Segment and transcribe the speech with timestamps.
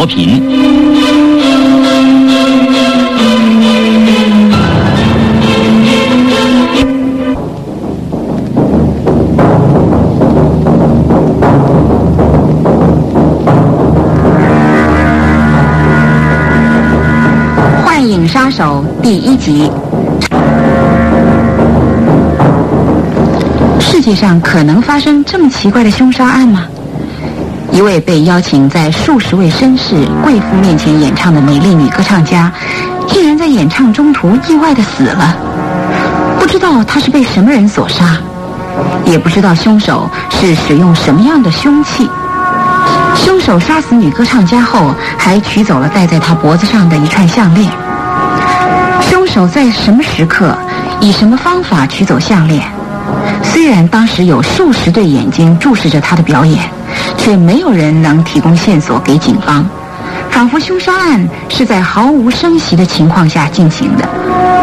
[0.00, 0.40] 道亚森罗平。
[17.84, 19.70] 幻影杀手第一集。
[23.78, 26.66] 世界上可能发生这么奇怪的凶杀案吗？
[27.72, 32.50] 一位被邀请在数十位绅士、贵妇面前演唱的美丽女歌唱家，
[33.06, 35.34] 竟然在演唱中途意外的死了。
[36.38, 38.18] 不知道她是被什么人所杀，
[39.06, 42.08] 也不知道凶手是使用什么样的凶器。
[43.14, 47.70] 凶手杀死女歌唱家后，还取走了戴在她脖子上的一串项链。
[49.00, 50.56] 凶手在什么时刻，
[51.00, 52.62] 以什么方法取走项链？
[53.42, 56.58] 虽然当时有数十对眼睛注视着他的表演，
[57.20, 59.64] 却没有人能提供线索给警方，
[60.30, 64.08] 仿佛凶杀案是在毫无声息的情况下进行的。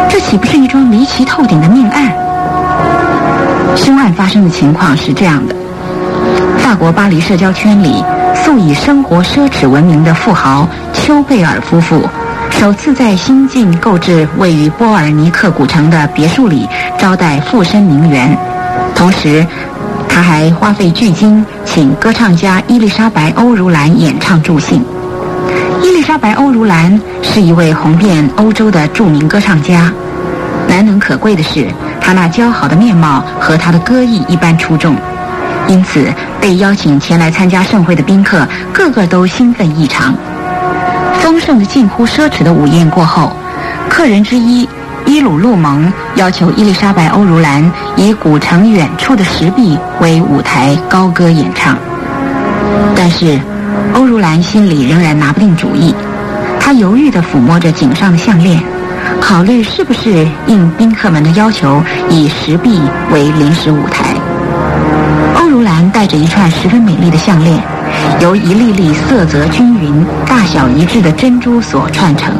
[0.09, 2.11] 这岂不是一桩离奇透顶的命案？
[3.75, 5.55] 凶案发生的情况是这样的：
[6.57, 12.01] 法国巴黎社交圈里素以生活奢侈闻名的富豪丘贝尔夫妇。
[12.49, 18.35] 首次在新近购置位于波尔尼克古城的别墅里招待富绅名媛，
[18.95, 19.45] 同时，
[20.17, 24.83] 他还花费巨金请歌唱家伊丽莎白·欧如兰演唱助兴。
[25.83, 29.93] 伊丽莎白·欧如兰是一位红遍欧洲的著名歌唱家，
[30.67, 31.67] 难能可贵的是，
[32.01, 34.95] 她那姣好的面貌和她的歌艺一般出众，
[35.67, 38.43] 因此被邀请前来参加盛会的宾客
[38.73, 40.15] 个个都兴奋异常。
[41.19, 43.31] 丰盛的近乎奢侈的午宴过后，
[43.87, 44.67] 客人之一
[45.07, 51.77] 伊鲁路蒙要求伊丽莎白·欧如兰以古城远处的石壁为舞台高歌演唱。
[52.93, 53.39] 但是，
[53.93, 55.95] 欧如兰心里仍然拿不定主意，
[56.59, 58.61] 她犹豫地抚摸着颈上的项链，
[59.21, 62.81] 考虑是不是应宾客们的要求以石壁
[63.11, 64.13] 为临时舞台。
[65.39, 67.57] 欧如兰戴着一串十分美丽的项链。
[68.19, 72.33] 由一粒粒色泽均匀、大小一致的珍珠所串成，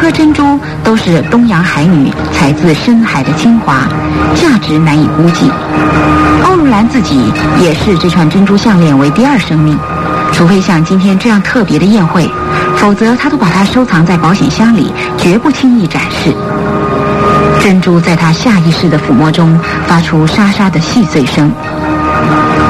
[0.00, 3.86] 颗珍珠都是东洋海女采自深海的精华，
[4.34, 5.50] 价值难以估计。
[6.42, 7.30] 欧如兰自己
[7.60, 9.78] 也视这串珍珠项链为第二生命，
[10.32, 12.26] 除非像今天这样特别的宴会，
[12.76, 16.34] 否则她都把它收藏在保险箱里，绝不轻易展示。
[17.60, 21.52] 珍珠在她下意识的抚摸中发出沙沙的细碎声。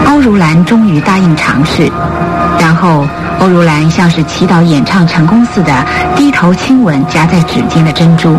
[0.07, 1.89] 欧如兰终于答应尝试，
[2.59, 3.07] 然后
[3.41, 5.73] 欧如兰像是祈祷演唱成功似的
[6.15, 8.39] 低头亲吻夹在指尖的珍珠。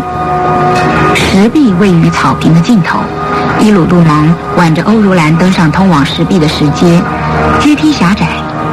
[1.16, 3.00] 石壁位于草坪的尽头，
[3.60, 7.02] 伊鲁杜蒙挽着欧如兰登上通往石壁的石阶，
[7.60, 8.28] 阶梯狭窄，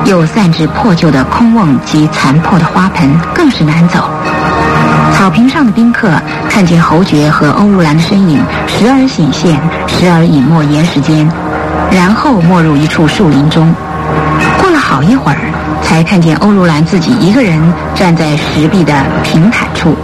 [0.05, 4.11] 又散置破旧的空瓮及残破的花盆，更是难走。
[5.17, 6.11] 草坪上的宾客
[6.49, 11.27] 看见侯爵和欧如兰的身影时而显现，时而隐没岩石间。
[11.91, 13.75] 然后没入一处树林中，
[14.61, 15.39] 过了好一会儿，
[15.89, 17.59] 才看见欧如兰自己一个人
[17.95, 18.93] 站在石壁的
[19.25, 19.97] 平坦处。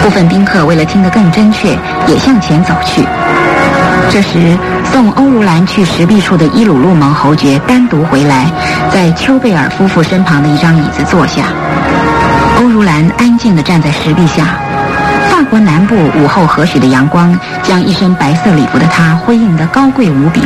[0.00, 1.76] 部分宾客为了听得更真确，
[2.06, 3.04] 也向前走去。
[4.08, 4.56] 这时，
[4.92, 8.46] 送欧如兰去石壁处的伊鲁路蒙侯爵单独回来，
[8.92, 11.46] 在丘贝尔夫妇身旁的一张椅子坐下。
[12.60, 14.44] 欧如兰安静地站在石壁下。
[15.28, 20.40] 法国南部午后和煦的阳光，将一身白色礼服的她辉映得高贵无比。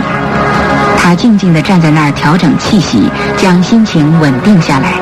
[1.02, 4.92] 他静静地站在那儿，调整气息，将心情稳定下来。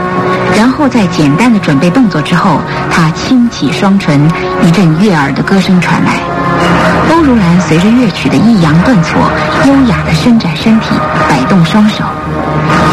[0.57, 2.61] 然后在简单的准备动作之后，
[2.91, 4.27] 他轻启双唇，
[4.65, 6.15] 一阵悦耳的歌声传来。
[7.11, 9.21] 欧如兰随着乐曲的抑扬顿挫，
[9.67, 10.95] 优雅地伸展身体，
[11.29, 12.05] 摆动双手。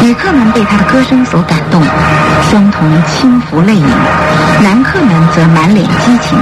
[0.02, 1.82] 旅客们被她的歌声所感动，
[2.50, 3.86] 双瞳轻浮泪盈；
[4.62, 6.38] 男客们则满脸激情，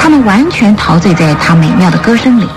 [0.00, 2.48] 他们完全陶醉在她美妙的歌声里。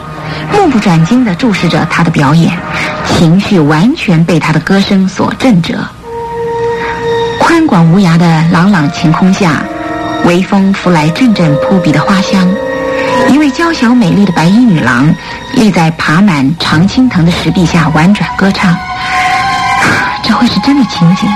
[0.51, 2.57] 目不转睛地注视着他的表演，
[3.06, 5.86] 情绪完全被他的歌声所震折。
[7.39, 9.63] 宽广无涯的朗朗晴空下，
[10.25, 12.47] 微风拂来阵阵扑鼻的花香。
[13.30, 15.13] 一位娇小美丽的白衣女郎
[15.53, 18.75] 立在爬满常青藤的石壁下婉转歌唱。
[20.24, 21.27] 这会是真的情景，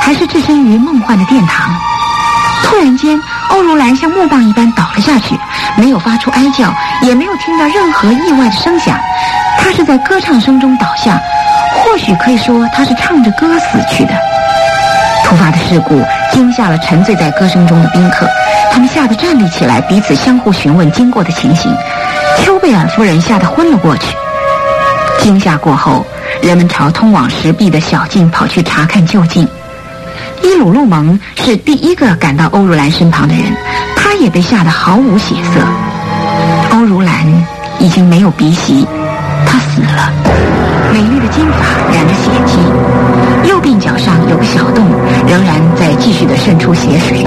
[0.00, 1.74] 还是置身于梦幻的殿堂？
[2.64, 5.38] 突然间，欧如兰像木棒一般倒了下去。
[5.76, 6.72] 没有发出哀叫，
[7.02, 8.98] 也没有听到任何意外的声响，
[9.58, 11.20] 他是在歌唱声中倒下，
[11.74, 14.12] 或许可以说他是唱着歌死去的。
[15.24, 18.28] 突发的事故惊吓了沉醉在歌声中的宾客，
[18.70, 21.74] 他们吓得站立起来，彼此相互询问经过的情形。
[22.38, 24.14] 丘贝尔夫人吓得昏了过去。
[25.20, 26.04] 惊吓过后，
[26.42, 29.48] 人们朝通往石壁的小径跑去查看究竟。
[30.42, 33.44] 伊鲁路蒙是第一个赶到欧如兰身旁的人，
[34.22, 35.60] 也被吓得毫无血色。
[36.70, 37.12] 欧如兰
[37.80, 38.86] 已经没有鼻息，
[39.44, 40.12] 她死了，
[40.92, 44.86] 美丽的金发染着血迹，右鬓角上有个小洞，
[45.26, 47.26] 仍然在继续的渗出血水。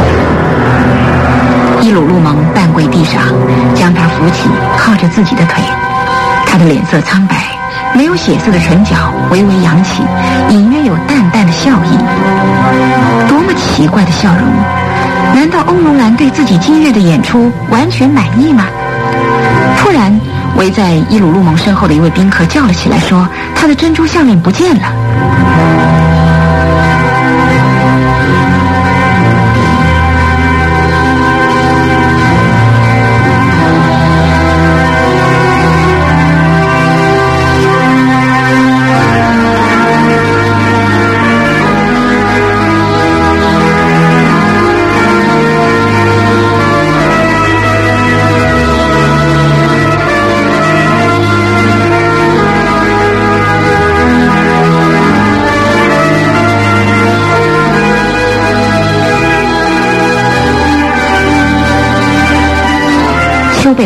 [1.81, 3.21] 伊鲁路蒙半跪地上，
[3.75, 4.47] 将她扶起，
[4.77, 5.61] 靠着自己的腿，
[6.47, 7.35] 他的脸色苍白。
[7.93, 8.95] 没有血色的唇角
[9.31, 10.01] 微微扬起，
[10.49, 11.97] 隐约有淡淡的笑意。
[13.27, 14.47] 多么奇怪的笑容！
[15.33, 18.65] 难道欧龙兰对自己今日的演出完全满意吗？
[19.77, 20.19] 突然，
[20.57, 24.91] 围在伊鲁路蒙身后的一位宾客叫了起来，说：“他的珍珠项链不见了。”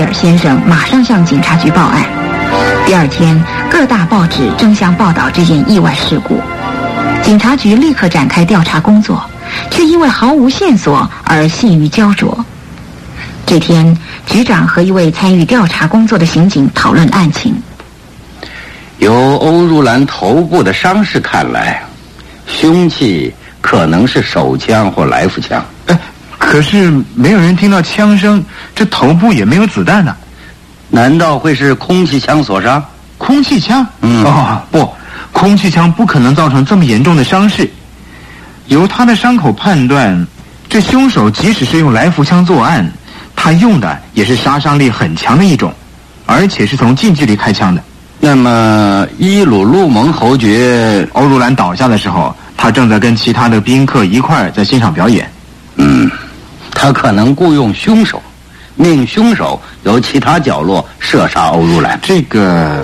[0.10, 2.04] 尔先生马上向警察局报案。
[2.88, 3.40] 第二天，
[3.70, 6.42] 各大报纸争相报道这件意外事故。
[7.22, 9.24] 警察局立刻展开调查工作，
[9.70, 12.44] 却因为毫无线索而陷于焦灼。
[13.46, 13.96] 这天，
[14.26, 17.54] 局长和一位参与调查工作的刑警讨论案情。
[18.98, 21.84] 由欧如兰头部的伤势看来，
[22.48, 25.64] 凶器可能是手枪或来福枪。
[26.40, 28.44] 可是没有人听到枪声，
[28.80, 30.16] 这头部也没有子弹呢，
[30.88, 32.81] 难道会是空气枪所伤？
[33.18, 33.86] 空气枪？
[34.00, 34.90] 嗯，哦不，
[35.34, 37.70] 空气枪不可能造成这么严重的伤势。
[38.68, 40.26] 由他的伤口判断，
[40.70, 42.90] 这凶手即使是用来福枪作案，
[43.36, 45.74] 他用的也是杀伤力很强的一种，
[46.25, 47.84] 而且是从近距离开枪的。
[48.22, 55.30] 那么伊鲁路蒙侯爵欧如兰倒下的时候，他正在跟其他的宾客一块儿在欣赏表演。
[55.75, 56.10] 嗯。
[56.72, 58.22] 他可能雇佣凶手，
[58.80, 62.00] 命凶手由其他角落射杀欧如兰。
[62.02, 62.81] 这个，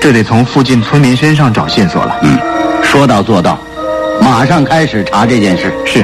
[0.00, 2.16] 这得从附近村民身上找线索了。
[2.22, 2.38] 嗯，
[2.82, 3.58] 说到做到，
[4.18, 5.70] 马上开始查这件事。
[5.84, 6.02] 是。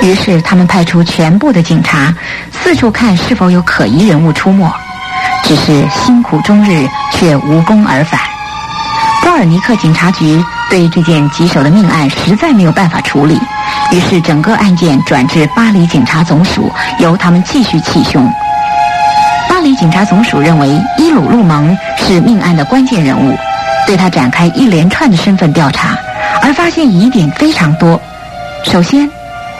[0.00, 2.14] 于是他们派出全部的警察，
[2.50, 4.72] 四处看是否有可疑人物出没。
[5.44, 8.18] 只是辛苦终日，却无功而返。
[9.20, 13.38] 波尔尼克警察局对这件棘手的命案实在没有办法处理。
[13.90, 18.30] 于是，整个案件转至巴黎警察总署，由他们继续气凶。
[19.48, 20.68] 巴黎警察总署认为
[20.98, 23.34] 伊鲁路蒙是命案的关键人物，
[23.86, 25.96] 对他展开一连串的身份调查，
[26.42, 27.98] 而发现疑点非常多。
[28.62, 29.10] 首先，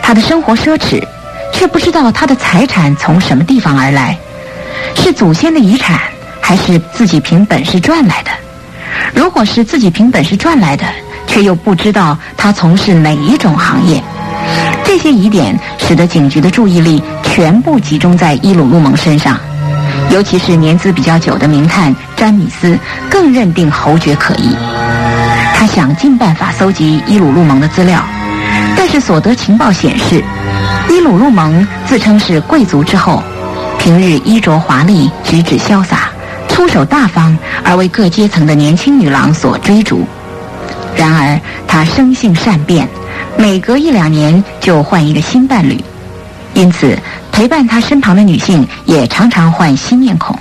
[0.03, 1.03] 他的生活奢侈，
[1.53, 4.15] 却不知道他的财产从什么地方而来，
[4.95, 5.99] 是祖先的遗产，
[6.43, 8.31] 还是自己凭本事赚来的？
[9.15, 10.85] 如果是自己凭本事赚来的，
[11.27, 14.03] 却又不知道他从事哪一种行业。
[15.01, 19.39] 这些疑点使得警局的注意力全部集中在伊鲁路蒙身上，
[20.11, 22.77] 尤其是年资比较久的名探詹米斯
[23.09, 24.57] 更认定侯爵可疑。
[25.55, 28.03] 他想尽办法搜集伊鲁路蒙的资料，
[28.77, 30.21] 但是所得情报显示，
[30.91, 33.23] 伊鲁路蒙自称是贵族之后，
[33.79, 36.11] 平日衣着华丽，举止潇洒，
[36.49, 40.05] 出手大方，而为各阶层的年轻女郎所追逐。
[40.97, 42.89] 然而他生性善变。
[43.39, 45.83] 每隔一两年就换一个新伴侣，
[46.55, 46.99] 因此
[47.31, 50.37] 陪伴他身旁的女性也常常换新面孔。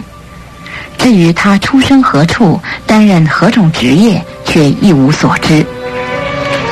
[0.98, 5.64] 至于他出生何处、担任何种职业，却一无所知。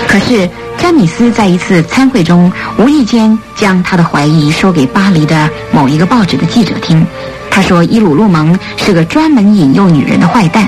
[0.08, 7.06] 可是詹米斯在一次参会中无意间将他的怀疑说给巴黎的某一个报纸的记者听。
[7.52, 10.68] 他说：“伊鲁路蒙是个专门引诱女人的坏蛋。”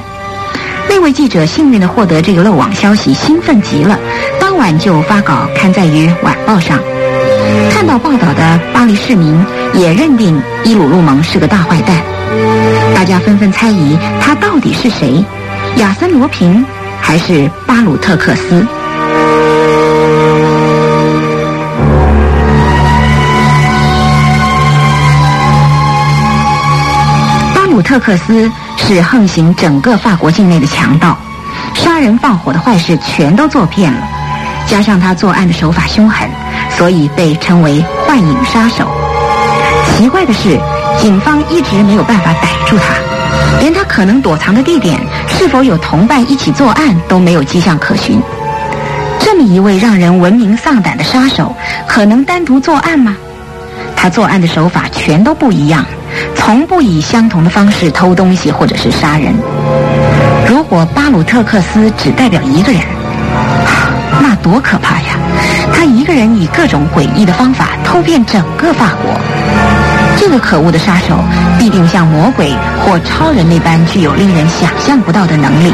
[0.98, 4.00] 这位记者幸运地获得这个漏网消息，兴奋极了。
[4.40, 6.80] 当晚就发稿刊载于晚报上。
[7.70, 9.40] 看到报道的巴黎市民
[9.76, 11.96] 也认定伊鲁路蒙是个大坏蛋。
[12.96, 15.24] 大家纷纷猜疑他到底是谁：
[15.76, 16.66] 亚森罗平
[17.00, 18.66] 还是巴鲁特克斯？
[27.54, 28.52] 巴鲁特克斯。
[28.78, 31.18] 是横行整个法国境内的强盗，
[31.74, 34.08] 杀人放火的坏事全都做遍了，
[34.66, 36.30] 加上他作案的手法凶狠，
[36.78, 38.90] 所以被称为幻影杀手。
[39.98, 40.58] 奇怪的是，
[41.00, 48.22] 警方一直没有办法逮住他，连他可能躲藏的地点是否有同伴一起作案都没有迹象可循。
[49.20, 51.54] 这么一位让人闻名丧胆的杀手，
[51.88, 53.16] 可能单独作案吗？
[53.96, 55.84] 他作案的手法全都不一样，
[56.48, 59.36] 从不以相同的方式偷东西或者是杀人。
[60.48, 62.82] 如果巴鲁特克斯只代表一个人，
[64.22, 65.18] 那多可怕呀！
[65.74, 69.20] 他一个人以各种诡异的方法偷遍整个法国。
[70.16, 71.20] 这个可恶的杀手
[71.60, 75.74] 必定像魔鬼或超人那般具有令人想象不到的能力。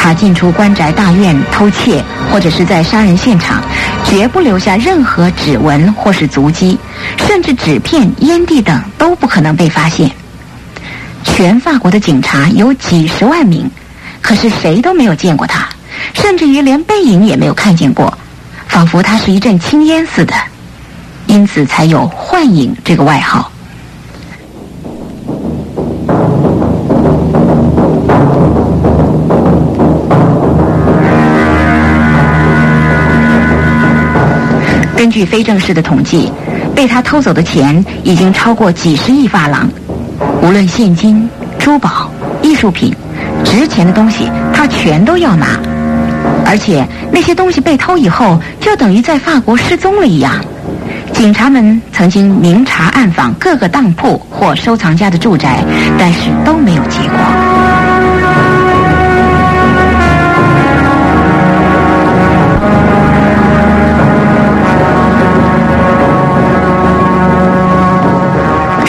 [0.00, 2.02] 他进出官宅大院偷窃，
[2.32, 3.62] 或者是在杀人现场，
[4.04, 6.76] 绝不留下任何指纹或是足迹，
[7.28, 10.10] 甚至纸片、烟蒂等都不可能被发现。
[11.22, 13.70] 全法国的警察有几十万名，
[14.22, 15.68] 可是谁都没有见过他，
[16.14, 18.16] 甚至于连背影也没有看见过，
[18.66, 20.34] 仿佛他是一阵青烟似的，
[21.26, 23.52] 因此才有“幻影”这个外号。
[34.96, 36.32] 根据非正式的统计，
[36.78, 39.68] 被他偷走的钱已经超过几十亿法郎。
[40.40, 42.08] 无论现金、珠宝、
[42.40, 42.94] 艺术品、
[43.44, 45.58] 值钱的东西，他全都要拿。
[46.46, 50.32] 而且那些东西被偷以后，就等于在法国失踪了一样。
[51.12, 55.64] 警察们曾经明察暗访各个当铺或收藏家的住宅，
[55.98, 57.47] 但是都没有结果。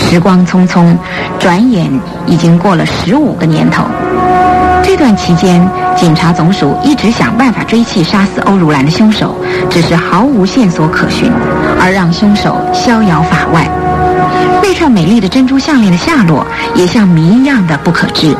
[0.10, 0.98] 时光匆匆，
[1.38, 1.88] 转眼
[2.26, 3.84] 已经过了十五个年头。
[4.82, 5.62] 这段期间，
[5.96, 9.36] 警察总署一直想办法追缉杀死欧如兰的凶手，
[9.70, 11.32] 只是毫无线索可循，
[11.80, 13.70] 而让凶手逍遥法外。
[14.64, 18.36] 那串美丽的珍珠项链的下落也像谜一样的不可知。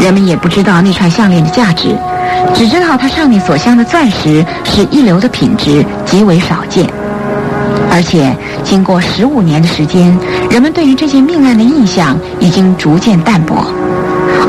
[0.00, 1.94] 人们也不知道那串项链的价值，
[2.54, 6.88] 只知道它上面所镶的钻石是一流的品质，极为少见。
[7.90, 8.34] 而且，
[8.64, 10.18] 经过十五年的时间，
[10.50, 13.64] 人们对于这件命案的印象已经逐渐淡薄。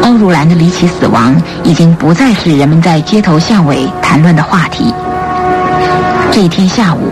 [0.02, 4.94] 欧如兰的离奇死亡已经不再是人们在街头巷尾谈论的话题。
[6.32, 7.12] 这一天下午，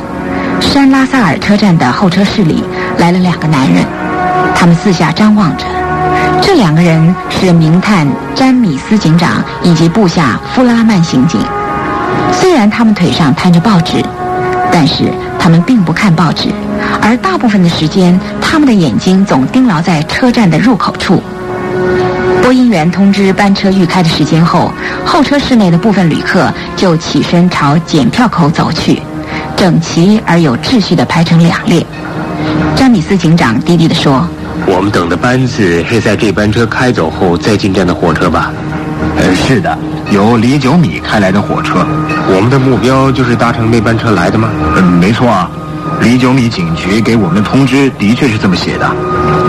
[0.62, 2.64] 山拉萨尔车站的候车室里
[2.98, 3.84] 来了两个男人，
[4.56, 5.66] 他们四下张望着。
[6.42, 11.40] 这两个人是名探詹米斯警长以及部下夫拉曼刑警。
[12.32, 14.04] 虽然他们腿上摊着报纸，
[14.72, 15.06] 但是
[15.40, 16.50] 他们并不看报纸，
[17.02, 21.22] 而大部分的时间，他们的眼睛总盯牢在车站的入口处。
[22.42, 24.72] 播音员通知班车预开的时间后，
[25.06, 29.02] 候车室内的部分旅客就起身朝检票口走去，
[29.56, 31.86] 整齐而有秩序地排成两列。
[32.76, 34.28] 詹米斯警长低低地说。
[34.66, 38.52] 我们等的班次是在这班车开走后再进站的火车吧？
[39.18, 39.78] 呃，是的，
[40.10, 41.86] 由李九米开来的火车。
[42.28, 44.50] 我们的目标就是搭乘那班车来的吗？
[44.78, 45.50] 嗯，没错啊。
[46.02, 48.90] 李九米警局给我们的通知的确是这么写的。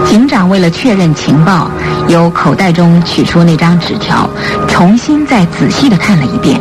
[0.06, 1.70] 警长为了确认情报，
[2.08, 4.28] 由口袋中取出那张纸条，
[4.68, 6.60] 重新再仔细地看了一遍。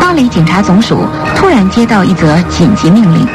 [0.00, 1.06] 巴黎警察总署
[1.36, 3.26] 突然接到一则紧急命令，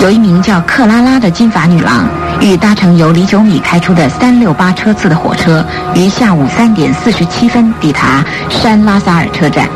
[0.00, 2.08] 有一名叫克拉拉的金发女郎。
[2.40, 5.64] 欲搭乘由李九米开出的三六八车次的火车，
[5.94, 9.68] 于下午三点四十七分抵达山拉萨尔车站。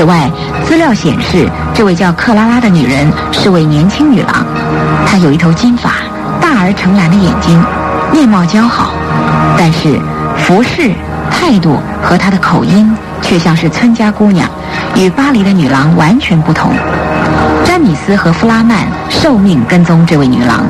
[0.00, 0.30] 此外，
[0.64, 4.46] 资料显示，这位叫克拉拉的女人是位年轻女郎，
[5.06, 5.90] 她有一头金发，
[6.40, 7.62] 大而澄蓝的眼睛，
[8.10, 8.94] 面貌姣好，
[9.58, 10.00] 但是
[10.38, 10.90] 服饰、
[11.30, 14.48] 态度和她的口音却像是村家姑娘，
[14.96, 16.72] 与巴黎的女郎完全不同。
[17.62, 20.64] 詹米斯和弗拉曼受命跟踪这位女郎。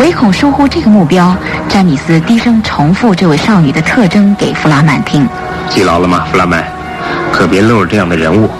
[0.00, 1.32] 唯恐疏忽这个目标，
[1.68, 5.24] 詹米斯低声重复这位少女的特征给弗拉曼听。
[5.68, 6.79] 记牢了吗，弗拉曼？
[7.32, 8.50] 可别漏了这样的人物。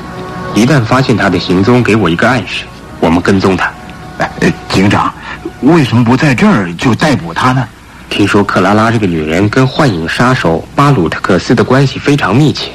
[0.54, 2.64] 一旦发现他的行踪，给我一个暗示，
[2.98, 3.70] 我们跟踪他。
[4.18, 5.12] 哎，警长，
[5.60, 7.66] 为什么不在这儿就逮捕他呢？
[8.08, 12.72] 听说克拉拉这个女人跟幻影杀手巴鲁特克斯的关系非常密切，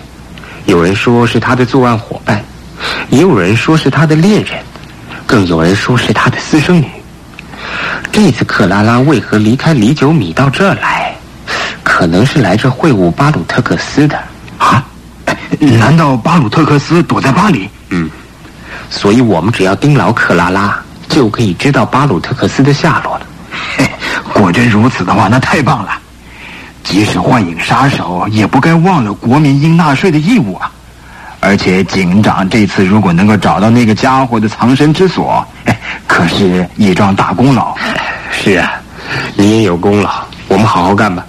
[0.65, 2.41] 有人说是他的作案伙伴，
[3.09, 4.53] 也有人说是他的恋人，
[5.27, 6.89] 更有人说是他的私生女。
[8.11, 11.13] 这次克拉拉为何离开李九米到这儿来？
[11.83, 14.23] 可能是来这会晤巴鲁特克斯的啊？
[15.71, 17.69] 难道巴鲁特克斯躲在巴黎？
[17.89, 18.09] 嗯，
[18.89, 20.77] 所以我们只要盯牢克拉拉，
[21.09, 23.25] 就可以知道巴鲁特克斯的下落了。
[23.77, 23.89] 嘿，
[24.33, 25.91] 果真如此的话，那太棒了。
[26.83, 30.71] 即使幻影杀手，也不该忘了国民应纳税的义务啊！
[31.39, 35.45] 而且警长这次如果能够找到那个家伙的藏身之所，
[36.07, 37.75] 可是一桩大功劳。
[38.31, 38.73] 是啊，
[39.35, 40.11] 你也有功劳，
[40.47, 41.25] 我们好好干吧。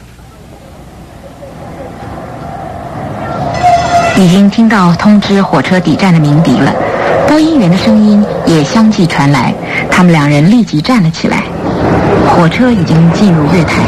[4.18, 6.73] 已经听到通知火车抵站的鸣笛了，
[7.28, 9.52] 播音员的声音也相继传来。
[9.90, 11.42] 他们两人立即站了起来。
[12.26, 13.82] 火车已经进入月台，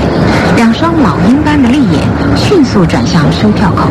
[0.56, 2.02] 两双老鹰般的利眼
[2.36, 3.88] 迅速转向收票口。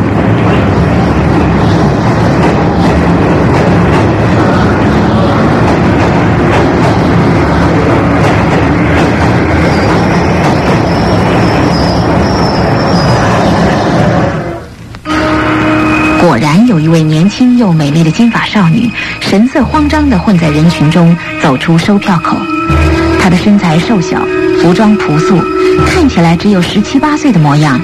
[16.38, 18.88] 果然有一位年轻又美丽的金发少女，
[19.20, 22.36] 神色慌张地混在人群中走出售票口。
[23.20, 24.20] 她的身材瘦小，
[24.62, 25.36] 服装朴素，
[25.88, 27.80] 看起来只有十七八岁的模样。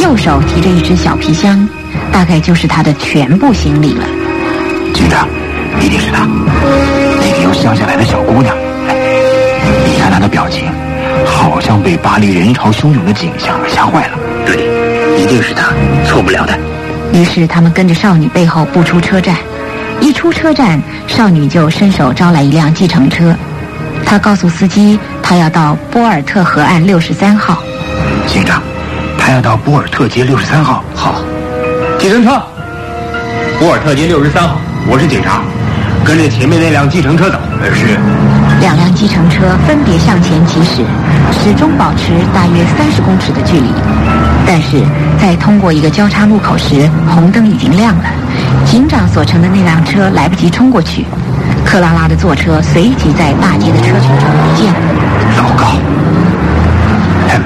[0.00, 1.68] 右手提着一只小皮箱，
[2.12, 4.04] 大概就是她的全部行李了。
[4.94, 5.26] 警长，
[5.80, 6.28] 一定是她，
[7.20, 8.56] 那个由乡下来的小姑娘。
[8.86, 10.70] 你看她的表情，
[11.26, 14.16] 好像被巴黎人潮汹涌的景象吓坏了。
[14.46, 14.54] 对，
[15.20, 15.72] 一定是她，
[16.06, 16.56] 错不了的。
[17.12, 19.36] 于是他们跟着少女背后步出车站，
[20.00, 23.34] 一出车站，少女就伸手招来一辆计程车。
[24.06, 27.62] 她告诉司机，她要到波尔特河岸六十三号。
[28.26, 28.62] 警长，
[29.18, 30.84] 她要到波尔特街六十三号。
[30.94, 31.20] 好，
[31.98, 32.40] 计程车，
[33.58, 34.60] 波尔特街六十三号。
[34.88, 35.42] 我是警察，
[36.04, 37.38] 跟着前面那辆计程车走。
[37.74, 37.98] 是。
[38.60, 40.84] 两辆计程车分别向前疾驶，
[41.32, 43.68] 始终保持大约三十公尺的距离。
[44.52, 44.84] 但是
[45.22, 48.04] 在通过一个交叉路口时，红灯已经亮了。
[48.64, 51.06] 警长所乘的那辆车来不及冲过去，
[51.64, 54.80] 克拉拉的坐车随即在大街的车群中不见了。
[55.36, 55.76] 糟糕！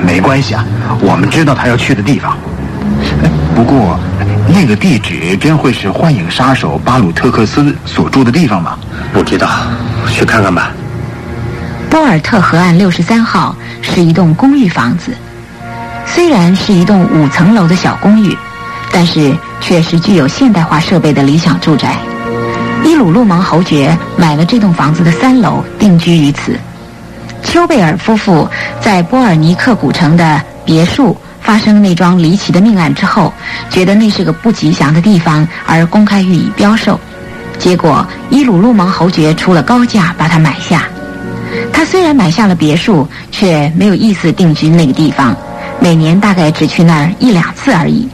[0.03, 0.65] 没关系啊，
[1.03, 2.39] 我们知道他要去的地方。
[3.55, 4.01] 不过，
[4.49, 8.79] 那个地址真会是幻影杀手巴鲁特克斯所住的地方吗？
[9.13, 9.47] 不知道，
[10.11, 10.71] 去看看吧。
[11.91, 15.15] 波尔特河岸六十三号是一栋公寓房子，
[16.15, 18.39] 虽然是一栋五层楼的小公寓，
[18.93, 21.97] 但是却是具有现代化设备的理想住宅。
[22.85, 26.57] 伊鲁路蒙侯爵买了这栋房子的三楼，定居于此。
[27.43, 28.49] 丘贝尔夫妇
[28.81, 33.35] 在波尔尼克古城的别墅发生那桩离奇的命案之后，
[33.69, 36.99] 觉得那是个不吉祥的地方，而公开予以标售。
[37.59, 40.85] 结果伊鲁路蒙侯爵出了高价把它买下。
[41.73, 45.37] 他虽然买下了别墅，却没有意思定居那个地方，
[45.85, 48.09] 每年大概只去那儿一两次而已。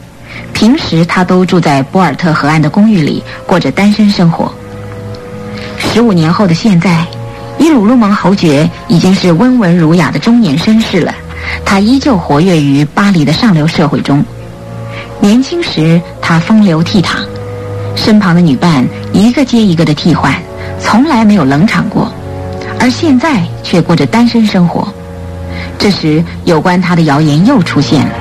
[0.52, 4.52] 平时他都住在波尔特河岸的公寓里，过着单身生活。
[5.78, 7.06] 十五年后的现在，
[7.61, 11.14] 伊鲁路蒙侯爵已经是温文儒雅的中年绅士了，
[11.64, 14.24] 他依旧活跃于巴黎的上流社会中。
[15.20, 17.18] 年轻时他风流倜傥，
[17.94, 20.35] 身旁的女伴一个接一个的替换，
[20.80, 22.12] 从来没有冷场过。
[22.80, 24.92] 而现在却过着单身生活。
[25.80, 28.12] 这时，有关他的谣言又出现了。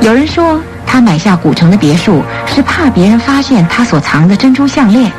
[0.00, 5.12] 有人说，他买下古城的别墅是怕别人发现他所藏的珍珠项链，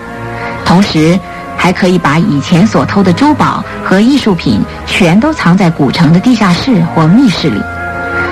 [0.65, 1.17] 同时
[1.55, 7.61] 还可以把以前所偷的珠宝和艺术品全都藏在古城的地下室或密室里。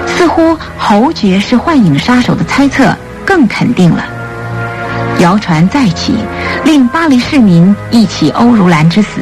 [0.08, 2.92] 似乎侯爵是幻影杀手的猜测
[3.24, 4.04] 更肯定了。
[5.20, 6.16] 谣传再起，
[6.66, 9.22] 令巴黎市民忆起欧如兰之死。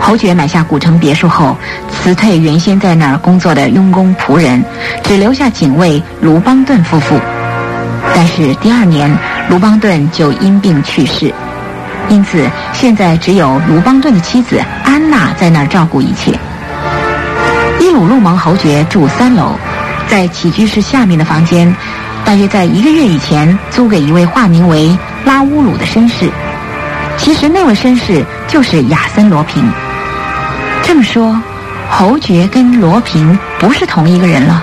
[0.00, 1.56] 侯爵买下古城别墅后，
[1.88, 4.64] 辞退原先在那儿工作的佣工仆人，
[5.04, 7.20] 只留下警卫卢邦顿夫妇。
[8.14, 9.14] 但是第二年，
[9.48, 11.32] 卢邦顿就因病去世，
[12.08, 16.32] 因此现在只有卢邦顿的妻子安娜在那儿照顾一切。
[17.78, 19.52] 伊鲁路蒙侯爵住三楼，
[20.08, 21.72] 在起居室下面的房间，
[22.24, 26.28] 大约在一个月以前租给一位化名为拉乌鲁的绅士。
[27.16, 29.62] 其实那位绅士就是亚森罗平。
[30.92, 31.40] 这么说，
[31.88, 34.60] 侯爵跟罗平不是同一个人了。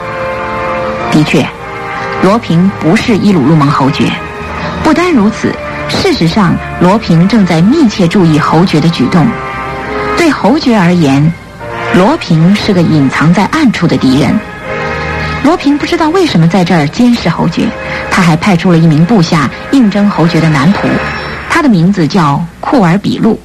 [1.10, 1.48] 的确，
[2.22, 4.12] 罗平不是伊鲁路蒙侯爵。
[4.84, 5.56] 不单如此，
[5.88, 9.26] 事实上，罗平正在密切注意侯爵的举动。
[10.18, 11.32] 对侯爵而言，
[11.96, 14.38] 罗平是个隐藏在暗处的敌人。
[15.46, 17.70] 罗平不知道为什么在这儿监视侯爵，
[18.12, 20.90] 他还派出了一名部下应征侯爵的男仆，
[21.50, 23.40] 他的名字叫库尔比路。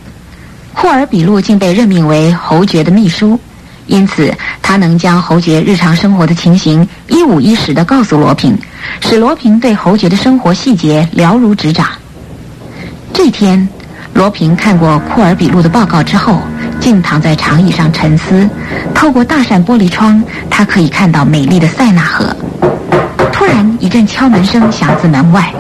[0.75, 3.39] 库尔比路竟被任命为侯爵的秘书，
[3.87, 8.59] 因此他能将侯爵日常生活的情形一五一十地告诉罗平，
[9.01, 11.87] 使罗平对侯爵的生活细节了如指掌。
[13.13, 13.69] 这天，
[14.15, 16.41] 罗平看过库尔比路的报告之后，
[16.81, 18.49] 竟躺在长椅上沉思。
[18.95, 22.35] 透过大扇玻璃窗，他可以看到美丽的塞纳河。
[23.33, 25.53] 突然，一阵敲门声响自门外。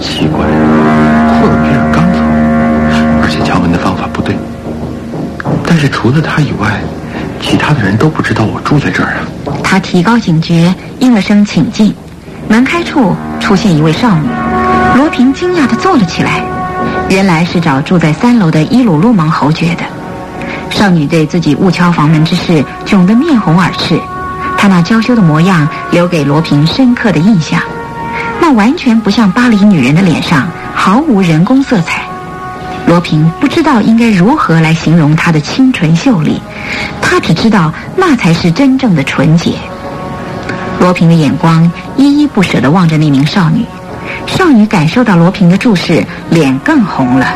[0.00, 0.44] 奇怪，
[5.76, 6.80] 但是除了他以外，
[7.38, 9.20] 其他的人都不知道我住在这儿啊。
[9.62, 11.94] 他提高警觉，应了声请进。
[12.48, 14.26] 门开处出现一位少女，
[14.96, 16.42] 罗平惊讶地坐了起来，
[17.10, 19.84] 原来是找住在三楼的伊鲁鲁蒙侯爵的。
[20.70, 24.00] 少女对自己误敲房门之事窘得面红耳赤，
[24.56, 27.60] 她那娇羞的模样留给罗平深刻的印象，
[28.40, 32.05] 那完全不像巴黎女人的脸上毫无人工色彩。
[32.86, 36.40] 罗平不知道应该如何来形容她的清纯秀丽，
[37.02, 39.54] 他只知道那才是真正的纯洁。
[40.78, 43.64] 罗平的眼光依依不舍地望着那名少女，
[44.26, 47.26] 少女感受到罗平的注视，脸更红了。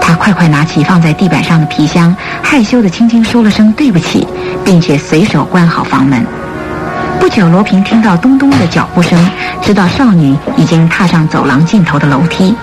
[0.00, 4.26] 她快快拿起放在地板上的皮箱，害羞地轻轻说了声对不起，
[4.64, 6.24] 并且随手关好房门。
[7.18, 9.18] 不久，罗平听到咚咚的脚步声，
[9.62, 12.54] 知道少女已经踏上走廊尽头的楼梯。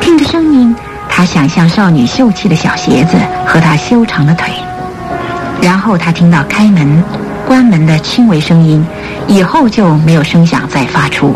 [0.00, 0.74] 听着声音，
[1.18, 4.52] 他想象少女秀气的小鞋子和她修长的腿。
[5.60, 7.02] 然后他听到开门、
[7.44, 8.86] 关门的轻微声音，
[9.26, 11.34] 以后就没有声响再发出。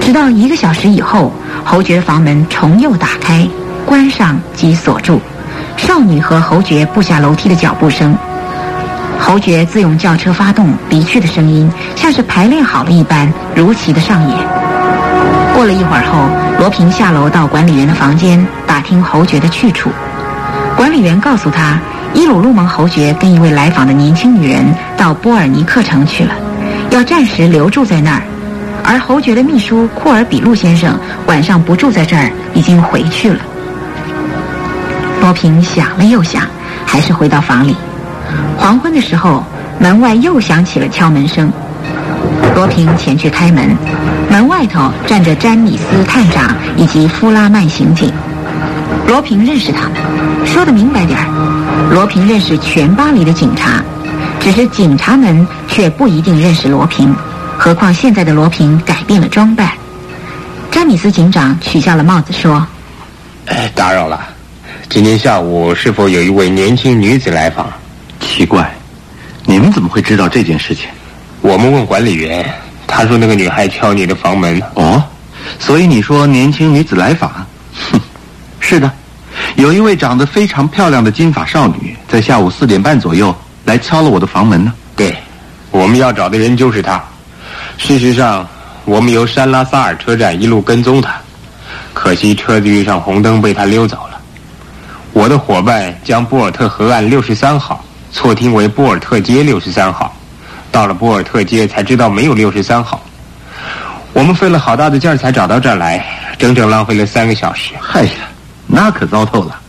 [0.00, 1.30] 直到一个小时以后，
[1.62, 3.46] 侯爵房门重又打开。
[3.84, 5.20] 关上及锁住，
[5.76, 8.16] 少女和侯爵步下楼梯的脚步声，
[9.20, 14.38] 侯爵自用轿车发动离去的声音，像是排练好了一般，如期的上演。
[15.54, 16.18] 过了一会儿后，
[16.58, 18.44] 罗平下楼到管理员的房间
[18.76, 19.88] 打听侯爵的去处。
[20.76, 21.80] 管理员告诉他，
[22.12, 24.66] 伊鲁路蒙侯爵跟一位来访的年轻女人
[24.98, 26.34] 到波尔尼克城去了，
[26.90, 28.22] 要暂时留住在那儿。
[28.84, 30.94] 而侯爵的秘书库尔比路先生
[31.26, 33.38] 晚上不住在这儿，已经回去了。
[35.22, 36.42] 罗平想了又想，
[36.84, 37.74] 还是回到房里。
[38.58, 39.42] 黄昏的时候，
[39.78, 41.50] 门外又响起了敲门声。
[42.54, 43.74] 罗平前去开门，
[44.30, 48.12] 门外头站着詹米斯探长以及夫拉曼刑警。
[49.06, 49.94] 罗平认识他们，
[50.44, 53.82] 说的明白点儿，罗平认识全巴黎的警察，
[54.40, 57.14] 只是警察们却不一定认识罗平。
[57.56, 59.72] 何况现在的罗平改变了装扮。
[60.70, 62.66] 詹米斯警长取下了帽子，说
[63.46, 64.20] ：“哎，打扰了。”
[64.90, 67.66] 今天下午是否有一位年轻女子来访？
[68.20, 68.70] 奇怪，
[69.44, 70.86] 你们怎么会知道这件事情？
[71.40, 72.44] 我们问管理员，
[72.86, 74.60] 他说那个女孩敲你的房门。
[74.74, 75.02] 哦，
[75.58, 77.46] 所以你说年轻女子来访？
[78.66, 78.90] 哼，是的，
[79.54, 84.72] 有一位长得非常漂亮的金发少女，在下午四点半左右来敲了我的房门呢。
[84.96, 85.16] 对，
[85.70, 87.02] 我们要找的人就是她。
[87.78, 88.46] 事实上，
[88.84, 91.14] 我们由山拉萨尔车站一路跟踪她，
[91.94, 94.20] 可惜车子遇上红灯，被她溜走了。
[95.12, 100.14] 我的伙伴将波尔特河岸六十三号错听为波尔特街六十三号，
[100.72, 103.00] 到了波尔特街才知道没有六十三号。
[104.12, 106.04] 我们费了好大的劲儿才找到这儿来，
[106.38, 107.72] 整整浪费了三个小时。
[107.80, 108.10] 嗨呀，
[108.66, 109.60] 那可糟透了！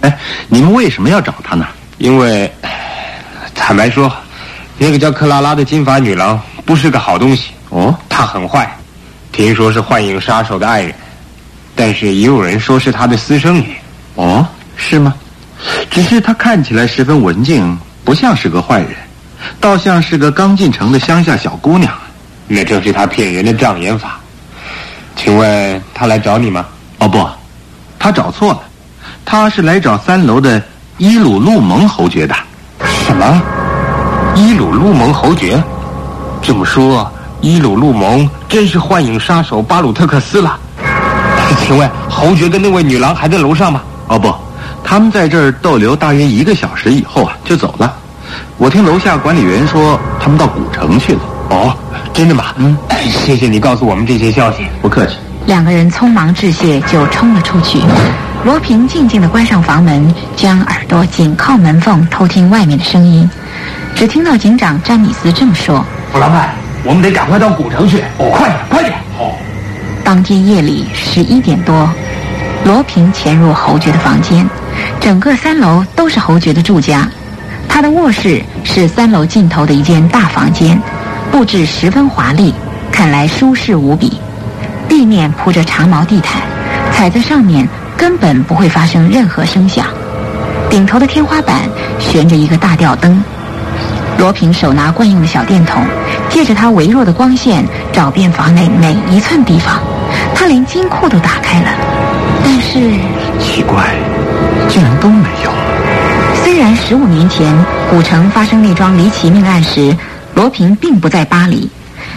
[0.00, 0.18] 哎，
[0.48, 1.66] 你们为什么要找他呢？
[1.98, 2.50] 因为，
[3.54, 4.12] 坦白说，
[4.78, 7.52] 那个叫克拉拉的金发女郎不是个好东西。
[7.68, 8.76] 哦，她很坏，
[9.30, 10.94] 听说是幻影杀手的爱人，
[11.74, 13.76] 但是也有人说是他的私生女。
[14.14, 14.46] 哦。
[14.76, 15.14] 是吗？
[15.90, 18.96] 只是她看起来十分文静，不像是个坏人，
[19.60, 21.92] 倒像是个刚进城的乡下小姑娘。
[22.48, 24.18] 那正是他骗人的障眼法。
[25.14, 26.66] 请问他来找你吗？
[26.98, 27.28] 哦不，
[28.02, 28.60] 他找错了，
[29.24, 30.60] 他是来找三楼的
[30.98, 32.34] 伊鲁路蒙侯爵的。
[33.06, 33.40] 什么？
[34.34, 35.62] 伊鲁路蒙侯爵？
[36.42, 37.08] 这么说，
[37.40, 40.58] 伊鲁路蒙真是幻影杀手巴鲁特克斯了？
[41.64, 43.80] 请问侯爵跟那位女郎还在楼上吗？
[44.08, 44.34] 哦不。
[44.82, 47.94] 他们在这儿逗留大约一个小时以后啊，就走了。
[48.58, 51.20] 我听楼下管理员说，他们到古城去了。
[51.50, 51.72] 哦，
[52.12, 52.46] 真的吗？
[52.56, 54.66] 嗯， 谢谢你告诉我们这些消息。
[54.80, 55.18] 不客气。
[55.46, 57.80] 两个人匆忙致谢，就冲了出去。
[58.44, 63.28] 罗平静静地关上房门，将耳朵紧靠门缝，偷听外面的声音。
[63.94, 66.50] 只听到警长詹米斯这么说：“弗拉曼，
[66.84, 68.02] 我们得赶快到古城去。
[68.18, 68.94] 哦，快点，快点！
[69.16, 69.36] 好。”
[70.02, 71.88] 当天夜里十一点多，
[72.64, 74.48] 罗平潜入侯爵的房间。
[75.00, 77.08] 整个三楼都是侯爵的住家，
[77.68, 80.80] 他的卧室是三楼尽头的一间大房间，
[81.30, 82.52] 布置十分华丽，
[82.90, 84.18] 看来舒适无比。
[84.92, 86.42] 地面铺着长毛地毯，
[86.92, 89.86] 踩在上面根本不会发生任何声响。
[90.68, 91.62] 顶头的天花板
[91.98, 93.24] 悬着一个大吊灯。
[94.18, 95.82] 罗平手拿惯用的小电筒，
[96.28, 99.80] 借着它微弱的光线找遍房内每一寸地方。
[100.34, 101.70] 他连金库都打开了，
[102.44, 102.78] 但是
[103.40, 103.82] 奇怪。
[104.68, 105.50] 竟然都没有。
[106.44, 107.50] 虽然十五年前
[107.90, 109.96] 古城发生那桩离奇命案时，
[110.34, 111.70] 罗平并不在巴黎，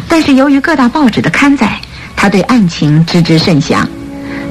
[0.10, 1.80] 但是由于各大报纸的刊载，
[2.26, 3.88] 他对案情知之甚详。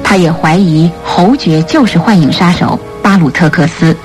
[0.05, 3.97] 他也怀疑侯爵就是幻影杀手巴鲁特克斯，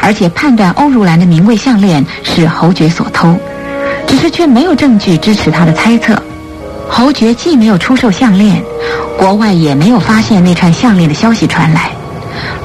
[0.00, 3.36] 而且判断欧如兰的名贵项链是侯爵所偷，
[4.08, 6.20] 只是却没有证据支持他的猜测。
[6.88, 8.60] 侯爵既没有出售项链，
[9.16, 11.92] 国外也没有发现那串项链的消息传来。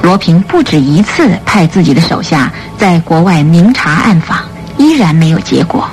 [0.02, 4.38] 罗平不止一次派自己的手下在国外明察暗访，
[4.76, 5.88] 依然没有结果。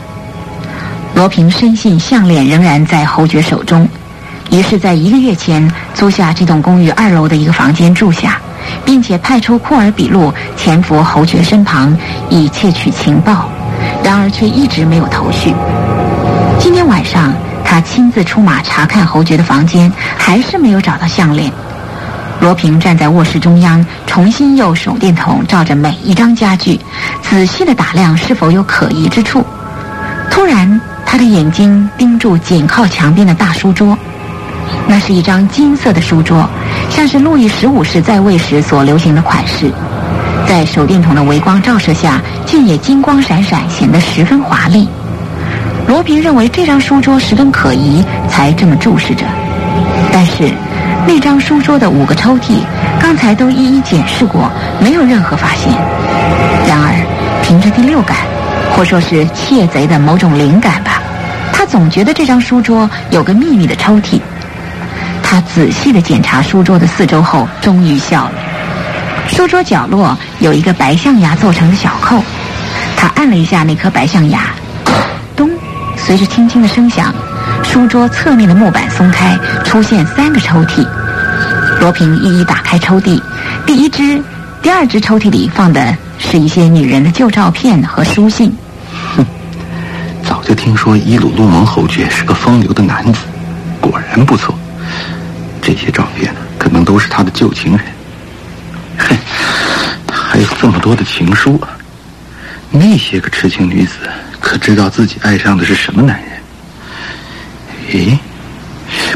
[1.13, 3.87] 罗平深信项链仍然在侯爵手中，
[4.51, 8.39] 于是，在一个月前租下这栋公寓二楼的一个房间住下，
[8.85, 11.97] 并且派出库尔比路潜伏侯爵身旁，
[12.29, 13.49] 以窃取情报。
[14.03, 15.53] 然而，却一直没有头绪。
[16.59, 17.33] 今天晚上，
[17.65, 21.51] 他亲自出马查看侯爵的房间，还是没有找到项链。
[22.39, 26.79] 罗平站在卧室中央，重新用手电筒照着每一张家具，
[27.21, 29.43] 仔细的打量是否有可疑之处。
[30.29, 33.97] 突然，他的眼睛盯住紧靠墙边的大书桌，
[34.87, 36.47] 那是一张金色的书桌，
[36.89, 39.71] 像是路易十五世在位时所流行的款式，
[40.47, 44.87] 在手电筒的微光照射下，竟也金光闪闪，显得十分华丽。
[45.87, 49.25] 罗平认为这张书桌十分可疑，才这么注视着，
[50.11, 50.51] 但是。
[51.07, 52.61] 那张书桌的五个抽屉，
[52.99, 54.49] 刚才都一一检视过，
[54.79, 55.71] 没有任何发现。
[56.67, 57.05] 然而，
[57.43, 58.17] 凭着第六感，
[58.75, 61.03] 或说是窃贼的某种灵感吧，
[61.53, 64.19] 他总觉得这张书桌有个秘密的抽屉。
[65.27, 68.31] 他仔细地检查书桌的四周后，终于笑了。
[69.27, 72.23] 书桌角落有一个白象牙做成的小扣，
[72.95, 74.51] 他按了一下那颗白象牙，
[75.35, 75.49] 咚，
[75.97, 77.13] 随着轻轻的声响。
[77.63, 80.87] 书桌侧面的木板松开，出现三个抽屉。
[81.81, 83.19] 罗平一一打开抽屉，
[83.65, 84.23] 第一只、
[84.61, 88.55] 第二只抽屉里放的是一些女人的旧照片和书信。
[89.17, 89.25] 哼，
[90.23, 93.21] 早就听说伊鲁路蒙侯爵是个风流的男子，
[93.81, 94.57] 果然不错。
[95.75, 97.85] 这些照片可能都是他的旧情人。
[98.97, 99.17] 哼，
[100.09, 101.67] 还有这么多的情书啊！
[102.71, 103.95] 那些个痴情女子
[104.39, 106.39] 可知道自己爱上的是什么男人？
[107.91, 108.17] 咦，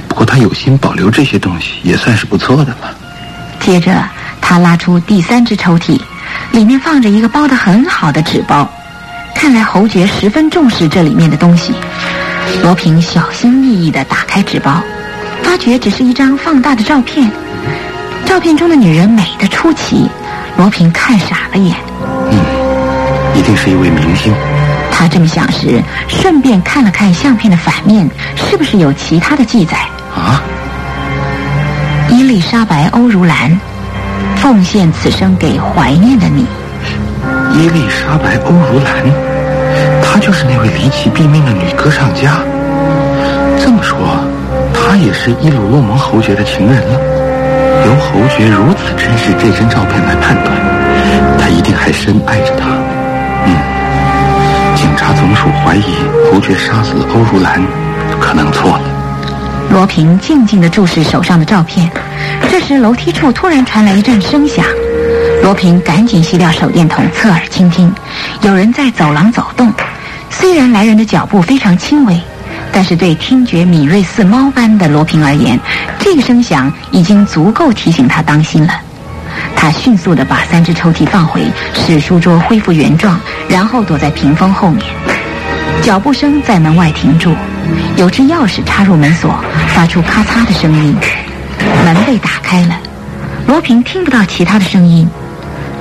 [0.09, 2.93] 不过他有心保留这些东西，也算是不错的了。
[3.61, 4.03] 接着，
[4.41, 5.97] 他拉出第三只抽屉，
[6.51, 8.69] 里面放着一个包的很好的纸包。
[9.33, 11.73] 看来侯爵十分重视这里面的东西。
[12.63, 14.83] 罗平小心翼翼地打开纸包，
[15.49, 17.27] 发觉只是一张放大的照片。
[18.23, 20.07] 照片中的女人美得出奇，
[20.57, 21.75] 罗平看傻了眼。
[22.29, 22.37] 嗯，
[23.33, 24.31] 一定是一位明星。
[24.91, 29.75] 他这么想时，顺便看了看相片的反面，是不是有其他的记载？
[30.15, 30.39] 啊！
[32.09, 33.59] 伊丽莎白·欧如兰，
[34.35, 36.45] 奉献此生给怀念的你。
[37.55, 39.03] 伊丽莎白·欧如兰，
[40.03, 42.39] 她就是那位离奇毙命的女歌唱家。
[44.89, 46.99] 他，也是伊鲁洛蒙侯爵的情人了。
[47.85, 50.57] 由侯爵如此珍视这张照片来判断，
[51.37, 52.69] 他一定还深爱着她。
[53.45, 53.55] 嗯。
[54.75, 55.83] 警察总署怀疑
[56.31, 57.61] 侯爵杀死了欧如兰，
[58.19, 58.81] 可能错了。
[59.69, 61.87] 罗平静静地注视手上的照片。
[62.49, 64.65] 这时，楼梯处突然传来一阵声响。
[65.43, 67.93] 罗平赶紧熄掉手电筒，侧耳倾听。
[68.41, 69.71] 有人在走廊走动。
[70.31, 72.19] 虽然来人的脚步非常轻微，
[72.71, 75.59] 但是对听觉敏锐似猫般的罗平而言，
[75.99, 78.73] 这个声响已经足够提醒他当心了。
[79.55, 81.41] 他迅速地把三只抽屉放回，
[81.73, 84.85] 使书桌恢复原状，然后躲在屏风后面。
[85.81, 87.33] 脚步声在门外停住，
[87.97, 89.33] 有只钥匙插入门锁，
[89.69, 90.95] 发出咔嚓的声音。
[91.85, 92.77] 门被打开了，
[93.47, 95.07] 罗平听不到其他的声音。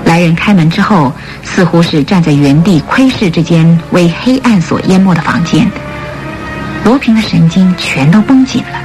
[0.05, 5.70] 来人开门之后，似乎是站在原地窥视这间为黑暗所淹没的房间。
[6.88, 8.81] 罗平的神经全都绷紧了，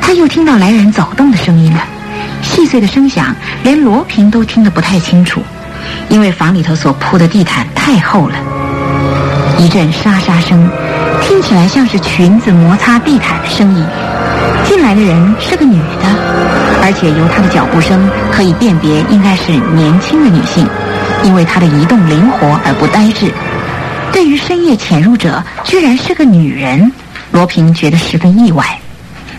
[0.00, 1.78] 他又听到来人走动的声音了。
[2.42, 3.32] 细碎的声响，
[3.62, 5.40] 连罗平都听得不太清楚，
[6.08, 8.34] 因为房里头所铺的地毯太厚了。
[9.58, 10.68] 一阵沙沙声，
[11.22, 13.86] 听起来像是裙子摩擦地毯的声音。
[14.64, 16.08] 进来的人是个女的，
[16.82, 20.66] 而且由她的脚步声可以辨别应该是年轻的女性，
[21.22, 23.32] 因为她的移动灵活而不呆滞。
[24.12, 26.90] 对于深夜潜入者居然是个女人，
[27.36, 28.64] 罗平觉得十分意外。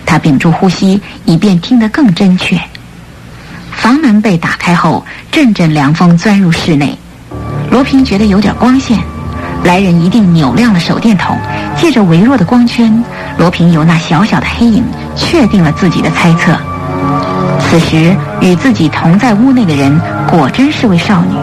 [0.06, 2.62] 他屏住呼吸，以便听得更真切。
[3.72, 6.96] 房门被打开后，阵阵凉风钻入室内。
[7.72, 9.00] 罗平觉得有点光线，
[9.64, 11.36] 来人一定扭亮了手电筒。
[11.76, 13.04] 借着微弱的光圈，
[13.40, 14.84] 罗平由那小小的黑影
[15.16, 16.56] 确定了自己的猜测。
[17.60, 21.36] 此时与自己同在屋内的人，果真是位少女。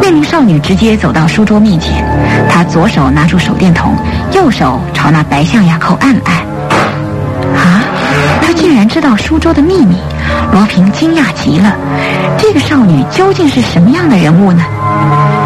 [0.00, 2.04] 那名少女直接走到书桌面前，
[2.48, 3.94] 她左手拿出手电筒，
[4.32, 6.36] 右手朝那白象牙扣按按。
[7.56, 7.82] 啊！
[8.40, 9.96] 她竟然知道书桌的秘密。
[10.52, 11.74] 罗平惊讶极了，
[12.38, 14.62] 这个少女究竟是什么样的人物呢？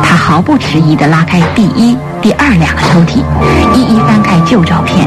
[0.05, 3.23] 他毫不迟疑地拉开第一、第二两个抽屉，
[3.75, 5.07] 一一翻开旧照片。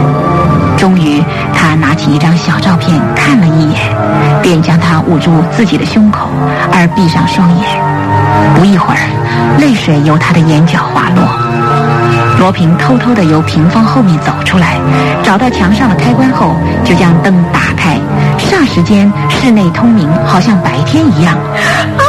[0.78, 3.80] 终于，他拿起一张小照片看了一眼，
[4.42, 6.28] 便将它捂住自己的胸口，
[6.74, 7.66] 而闭上双眼。
[8.56, 9.00] 不一会儿，
[9.60, 11.24] 泪水由他的眼角滑落。
[12.40, 14.78] 罗平偷偷地由屏风后面走出来，
[15.24, 17.98] 找到墙上的开关后，就将灯打开。
[18.38, 21.36] 霎时间，室内通明，好像白天一样。
[21.98, 22.04] 啊！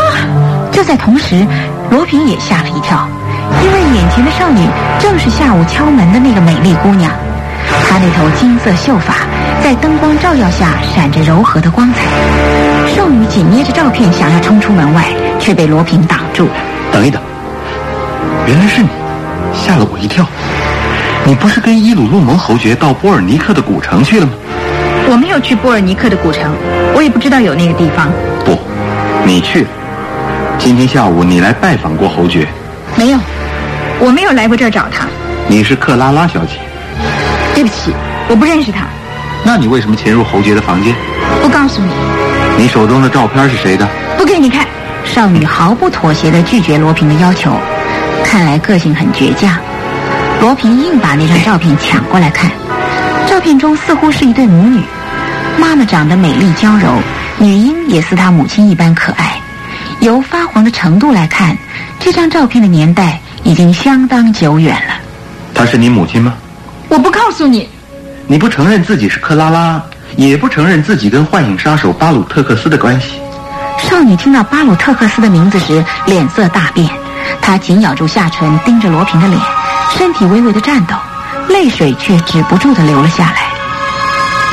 [0.73, 1.47] 就在同时，
[1.91, 3.09] 罗平也吓了一跳，
[3.63, 4.61] 因为眼前的少女
[4.99, 7.11] 正是下午敲门的那个美丽姑娘。
[7.89, 9.15] 她那头金色秀发
[9.63, 12.01] 在灯光照耀下闪着柔和的光彩。
[12.95, 15.05] 少女紧捏着照片想要冲出门外，
[15.39, 16.49] 却被罗平挡住。
[16.97, 17.21] 等一等，
[18.47, 18.89] 原来是你，
[19.53, 20.27] 吓了我一跳。
[21.27, 24.33] 你不是跟伊鲁洛蒙侯爵到波尔尼克的古城去了吗？
[25.07, 26.51] 我没有去波尔尼克的古城，
[26.95, 28.11] 我也不知道有那个地方。
[28.47, 28.59] 不，
[29.27, 29.69] 你去了。
[30.57, 32.49] 今天下午你来拜访过侯爵？
[32.97, 33.19] 没有，
[34.01, 35.07] 我没有来过这儿找他。
[35.47, 36.53] 你是克拉拉小姐？
[37.55, 37.93] 对不起，
[38.27, 38.87] 我不认识他。
[39.45, 40.95] 那你为什么潜入侯爵的房间？
[41.43, 41.91] 不告诉你。
[42.57, 43.87] 你手中的照片是谁的？
[44.17, 44.67] 不给你看。
[45.17, 47.51] 少女毫不妥协地拒绝罗平的要求，
[48.23, 49.59] 看来个性很倔强。
[50.43, 52.51] 罗平硬把那张照片抢过来看，
[53.27, 54.83] 照片中似乎是一对母女，
[55.57, 57.01] 妈妈长得美丽娇柔，
[57.39, 59.41] 女婴也似她母亲一般可爱。
[60.01, 61.57] 由发黄的程度来看，
[61.99, 64.97] 这张照片的年代已经相当久远了。
[65.55, 66.35] 她是你母亲吗？
[66.91, 67.67] 我不告诉你，
[68.27, 69.83] 你不承认自己是克拉拉，
[70.15, 73.13] 也不承认自己跟幻影杀手巴鲁特克斯的关系。
[73.97, 76.87] 少女听到巴鲁特克斯的名字时，脸色大变，
[77.41, 79.41] 她紧咬住下唇，盯着罗平的脸，
[79.97, 80.95] 身体微微的颤抖，
[81.49, 83.37] 泪水却止不住的流了下来。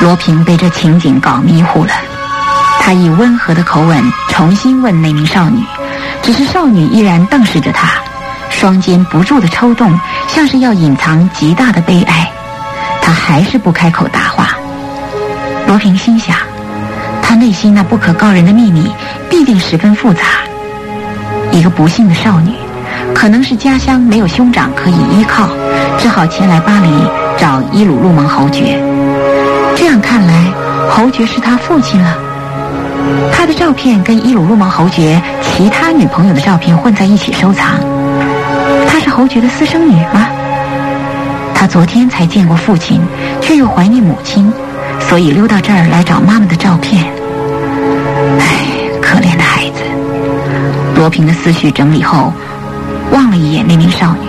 [0.00, 1.92] 罗平被这情景搞迷糊了，
[2.80, 5.62] 他以温和的口吻重新问那名少女，
[6.22, 7.90] 只是少女依然瞪视着他。
[8.48, 12.32] 双肩不住的抽动，像是要隐藏极大的悲哀。
[13.02, 14.56] 他还是不开口答话。
[15.66, 16.34] 罗平心想，
[17.20, 18.90] 他内心那不可告人的秘密
[19.28, 20.22] 必定十分复杂。
[21.52, 22.52] 一个不幸的少女，
[23.14, 25.48] 可能是家乡没有兄长可以依靠，
[25.98, 26.88] 只好前来巴黎
[27.38, 28.78] 找伊鲁路蒙侯爵。
[29.76, 30.44] 这样看来，
[30.90, 32.16] 侯爵是他父亲了。
[33.32, 37.78] 他的照片跟伊鲁路蒙侯爵其他女朋友的照片混在一起收藏。
[38.88, 40.26] 她是侯爵的私生女吗？
[41.54, 43.00] 他昨天才见过父亲，
[43.40, 44.52] 却又怀念母亲，
[45.08, 47.04] 所以溜到这儿来找妈妈的照片。
[48.38, 48.53] 唉，
[51.04, 52.32] 罗平的思绪整理后，
[53.12, 54.26] 望了一眼那名少女，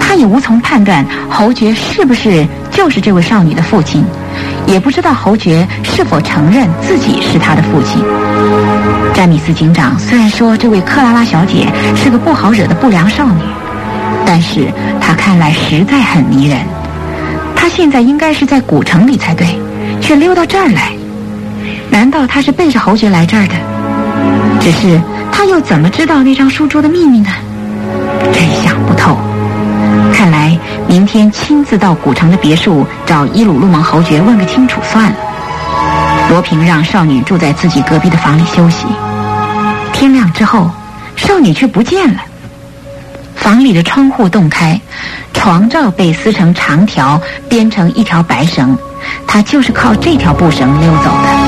[0.00, 4.04] 他也无从判断侯爵是不是就是这位少女的父亲，
[4.66, 8.02] 也不知道侯爵是否承认自己是他的父亲。
[9.14, 13.42] 詹米斯警长虽然说这位克拉拉小姐是个不好惹的不良少女。
[14.26, 14.66] 但是
[15.00, 16.58] 她看来实在很迷人，
[17.54, 19.46] 她现在应该是在古城里才对，
[20.00, 20.90] 却溜到这儿来，
[21.88, 23.54] 难道她是背着侯爵来这儿的？
[24.60, 25.00] 只是
[25.40, 27.30] 他又怎么知道那张书桌的秘密呢？
[28.30, 29.16] 真想不透。
[30.12, 30.54] 看来
[30.86, 35.16] 明天亲自到古城的别墅找伊鲁路蒙侯爵问个清楚算了。
[36.28, 38.84] 罗平让少女住在自己隔壁的房里休息。
[39.94, 40.70] 天亮之后，
[41.16, 42.20] 少女却不见了。
[43.34, 44.78] 房里的窗户洞开，
[45.32, 48.76] 床罩被撕成长条，编成一条白绳，
[49.26, 51.28] 他就是靠这条布绳溜走的。《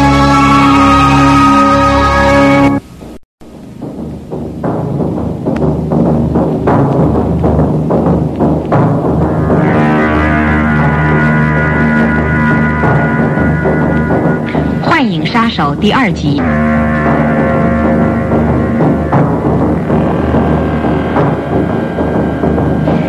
[15.63, 16.43] 手》第二集。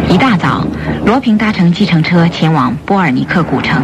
[0.07, 0.63] 一大早，
[1.03, 3.81] 罗平搭乘计程车前往波尔尼克古城。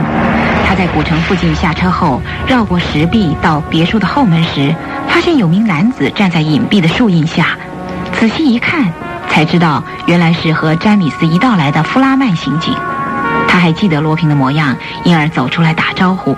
[0.68, 4.72] 他在古城附近下车后，绕过石壁到别墅的后门时，
[5.08, 7.58] 发现有名男子站在隐蔽的树荫下。
[8.12, 8.86] 仔细一看，
[9.30, 12.72] 才知道原来是和詹米斯一道来的弗拉曼刑警。
[13.48, 16.38] 他还记得罗平的模样，因而走出来打招呼：“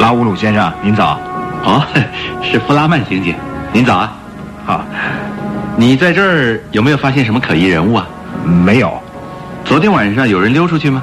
[0.00, 1.18] 拉乌鲁先生，您早。
[1.64, 1.82] ”“哦，
[2.42, 3.34] 是弗拉曼刑警，
[3.72, 4.12] 您早啊。
[4.64, 4.84] ”“好，
[5.76, 8.06] 你在这儿有没有发现什么可疑人物啊？”
[8.44, 9.02] 没有，
[9.64, 11.02] 昨天晚上有人溜出去吗？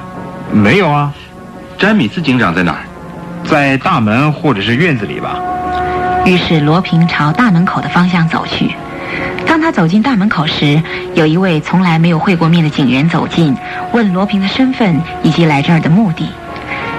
[0.50, 1.12] 没有啊。
[1.76, 2.78] 詹米斯警长在哪儿？
[3.44, 5.36] 在大门或者是院子里吧。
[6.24, 8.74] 于是罗平朝大门口的方向走去。
[9.46, 10.82] 当他走进大门口时，
[11.12, 13.54] 有一位从来没有会过面的警员走近，
[13.92, 16.30] 问罗平的身份以及来这儿的目的。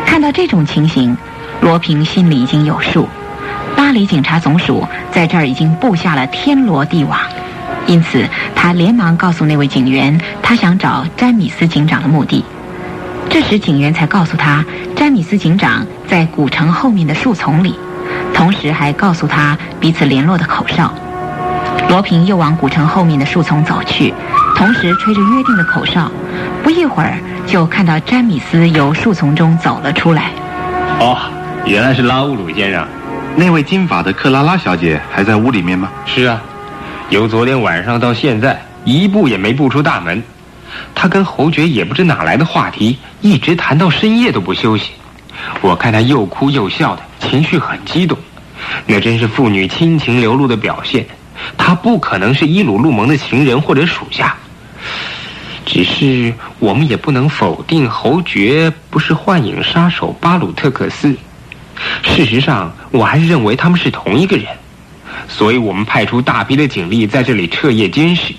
[0.06, 1.18] 看到这种情形，
[1.62, 3.08] 罗平心里已经有数。
[3.76, 7.20] 巴黎警察总署在这儿已经布下了天罗地网。
[7.88, 12.43] 因此他连忙告诉那位警员，他想找詹米斯警长的目的。
[13.30, 14.64] 这时警员才告诉他，
[14.95, 17.78] 詹米斯警长在古城后面的树丛里，
[18.34, 20.91] 同时还告诉他彼此联络的口哨。
[21.89, 24.14] 罗平又往古城后面的树丛走去，
[24.56, 26.10] 同时吹着约定的口哨。
[26.64, 30.32] 不一会儿，就看到詹米斯由树丛中走了出来。
[30.99, 31.18] 哦，
[31.66, 32.88] 原来是拉乌鲁先生。
[33.36, 35.91] 那位金发的克拉拉小姐还在屋里面吗？
[36.05, 36.39] 是啊，
[37.09, 40.22] 由昨天晚上到现在，一步也没步出大门。
[40.93, 44.91] 他跟侯爵也不知哪来的话题，一直谈到深夜都不休息。
[45.61, 48.16] 我看他又哭又笑的，情绪很激动，
[48.86, 51.03] 那真是父女亲情流露的表现。
[51.57, 54.36] 他不可能是伊鲁路蒙的情人或者属下。
[55.66, 61.16] 只是我们也不能否定侯爵不是幻影杀手巴鲁特克斯。
[62.03, 64.47] 事实上，我还是认为他们是同一个人，
[65.28, 68.34] 所以我们派出大批的警力在这里彻夜监视。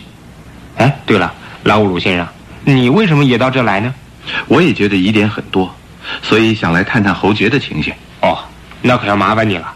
[0.76, 1.32] 哎，对了，
[1.64, 2.26] 拉乌鲁先生，
[2.64, 3.94] 你为什么也到这来呢？
[4.48, 5.74] 我也觉得疑点很多，
[6.22, 7.92] 所以想来探探侯爵的情形。
[8.22, 8.38] 哦，
[8.82, 9.72] 那可要麻烦你了。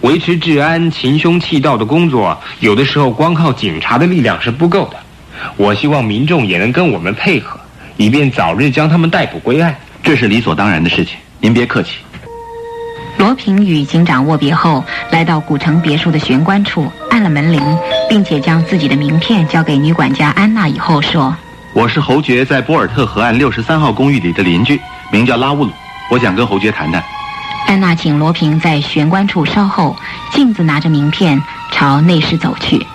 [0.00, 4.96] 维持治安、擒凶弃盗的工作，有的时候光靠警察的力量是不够的。
[5.56, 7.58] 我希望民众也能跟我们配合，
[7.96, 9.74] 以便早日将他们逮捕归案。
[10.02, 11.98] 这是理所当然的事情，您别客气。
[13.24, 17.58] 罗平与警长握别后，来到古城别墅的玄关处，按了门铃，
[18.06, 21.34] 并且将自己的名片交给女管家安娜以后说
[21.72, 24.78] ：“我是侯爵在波尔特河岸六十三号公寓里的邻居，
[25.10, 25.72] 名叫拉乌鲁，
[26.10, 27.02] 我想跟侯爵谈谈。”
[27.66, 29.96] 安娜请罗平在玄关处稍后，
[30.30, 32.86] 径自拿着名片朝内室走去。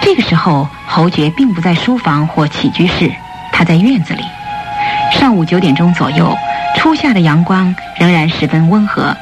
[0.00, 3.10] 这个时候，侯爵并不在书房或起居室，
[3.52, 4.22] 他在院子里。
[5.12, 6.32] 上午九点钟左右，
[6.76, 9.12] 初夏的阳光仍然十分温和，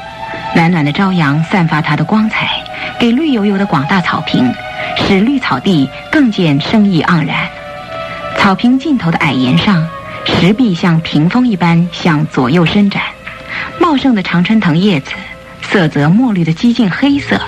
[0.55, 2.49] 暖暖的朝阳散发它的光彩，
[2.99, 4.53] 给绿油油的广大草坪，
[4.97, 7.49] 使绿草地更见生意盎然。
[8.39, 9.87] 草坪尽头的矮岩上，
[10.27, 13.03] 石壁像屏风一般向左右伸展，
[13.79, 15.13] 茂盛的常春藤叶子，
[15.63, 17.41] 色泽墨绿的激进黑色。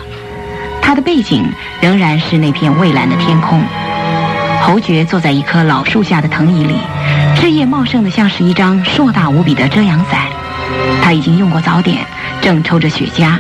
[0.82, 1.44] 它的背景
[1.80, 3.62] 仍然是那片蔚蓝的天空。
[4.61, 6.76] 侯爵坐在一棵老树下的藤椅里，
[7.36, 10.26] 枝叶茂盛的像是一张硕大无比的遮阳伞。
[11.03, 12.05] 他已经用过早点，
[12.41, 13.36] 正抽着雪茄，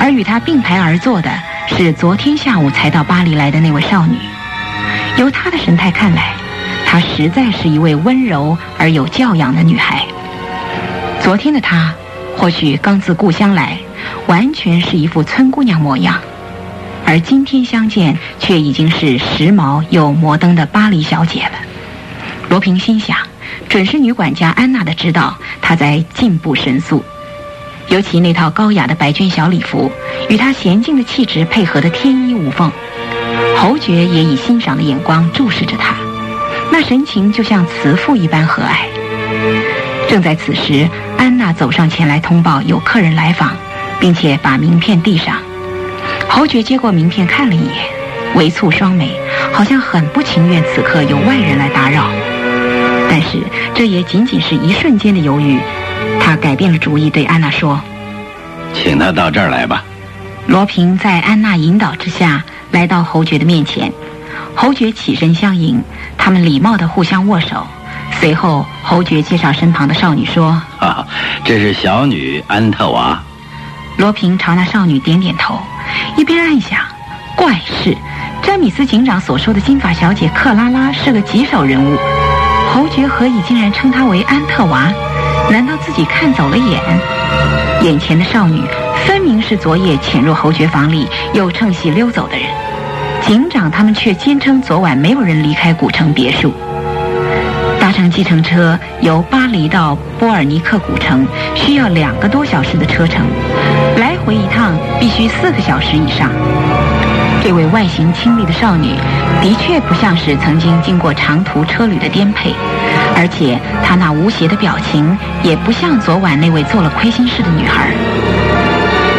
[0.00, 1.30] 而与他并排而坐的
[1.66, 4.16] 是昨天下午才到巴黎来的那位少女。
[5.16, 6.34] 由她的神态看来，
[6.84, 10.04] 她实在是一位温柔而有教养的女孩。
[11.20, 11.92] 昨天的她，
[12.36, 13.78] 或许刚自故乡来，
[14.26, 16.20] 完全是一副村姑娘模样。
[17.06, 21.52] 而今天相见，却已经是时髦又摩登的巴黎小姐了。
[22.48, 23.16] 罗平心想，
[23.68, 27.04] 准是女管家安娜的指导，她在进步神速。
[27.94, 29.88] 尤其那套高雅的白绢小礼服，
[30.28, 32.68] 与她娴静的气质配合得天衣无缝。
[33.56, 35.94] 侯爵也以欣赏的眼光注视着她，
[36.72, 40.08] 那神情就像慈父一般和蔼。
[40.08, 43.52] 正在此时，安娜走上前来通报有客人来访，
[44.00, 45.36] 并且把名片递上。
[46.28, 47.74] 侯爵接过名片看了一眼，
[48.34, 49.08] 微蹙双眉，
[49.52, 52.08] 好像很不情愿此刻有外人来打扰。
[53.08, 53.38] 但是
[53.72, 55.60] 这也仅仅是一瞬间的犹豫，
[56.20, 57.80] 他改变了主意，对安娜说
[58.74, 59.84] ：“请他到这儿来吧。”
[60.46, 63.92] 罗平在安娜引导之下来到侯爵的面前，
[64.54, 65.82] 侯爵起身相迎，
[66.18, 67.66] 他们礼貌地互相握手。
[68.20, 71.06] 随后，侯爵介绍身旁的少女说：“啊，
[71.44, 73.18] 这是小女安特娃。”
[73.96, 75.58] 罗平朝那少女点点头。
[76.16, 76.80] 一边暗想，
[77.36, 77.96] 怪事，
[78.42, 81.96] 詹米斯警长所说的金发小姐克拉拉是个棘手人物，
[82.72, 84.92] 侯爵何以竟然称她为安特娃？
[85.50, 86.80] 难道自己看走了眼？
[87.82, 88.62] 眼前的少女
[89.06, 92.46] 分明是昨夜潜入侯爵房里又趁隙溜走的人，
[93.20, 96.52] 警长他们却坚称昨晚没有人离开古城别墅。
[97.78, 103.26] 搭乘计程车由巴黎到波尔尼克古城需要两个多小时的车程，
[103.98, 106.30] 来回一趟必须四个小时以上。
[107.42, 108.94] 这位外形清丽的少女，
[109.42, 112.54] 的确不像是曾经经过长途车旅的颠沛，
[113.16, 117.92] 而且他那无邪的表情，也不像昨晚那位做了亏心事的女孩。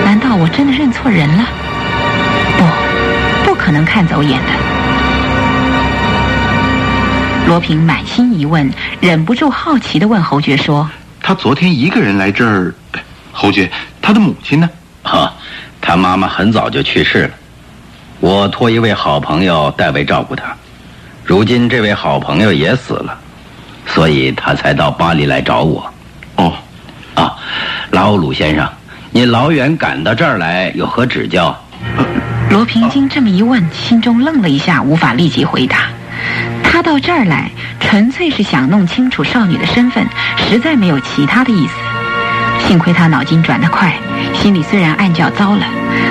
[0.04, 1.46] 难道我真的认错人了？
[2.58, 2.66] 不，
[3.50, 4.52] 不可能看走眼的。
[7.48, 10.90] 罗平满心疑问，忍不住好奇地问侯爵说
[11.22, 12.74] ：“他昨天一个人来这儿，
[13.32, 13.72] 侯爵，
[14.02, 14.70] 他的母亲呢
[15.04, 15.32] ？”“哈，
[15.80, 17.30] 他妈妈很早就去世了，
[18.20, 20.46] 我托一位好朋友代为照顾他。
[21.24, 23.18] 如今这位好朋友也死了，
[23.96, 25.90] 所以他才到巴黎来找我。
[26.36, 26.54] ”“哦，
[27.16, 27.34] 啊，
[27.92, 28.68] 拉欧鲁先生，
[29.12, 31.58] 您老远赶到这儿来，有何指教？”
[32.52, 35.88] 罗平经这么一问，心中愣了一下，无法立即回答。
[36.64, 40.06] 他到这儿来，纯粹是想弄清楚少女的身份，
[40.38, 41.74] 实在没有其他的意思。
[42.68, 43.94] 幸亏他脑筋转得快，
[44.34, 45.66] 心里虽然暗叫糟了，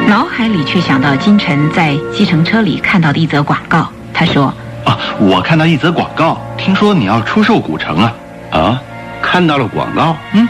[0.09, 3.89] 脑海里却想到金晨在计程车里看到的一则广告。
[4.13, 4.55] 他说
[4.85, 8.15] ：“啊，我看到一则广告，听说你要出售古城啊？
[8.51, 8.83] 啊，
[9.23, 10.17] 看到了广告？
[10.33, 10.49] 嗯，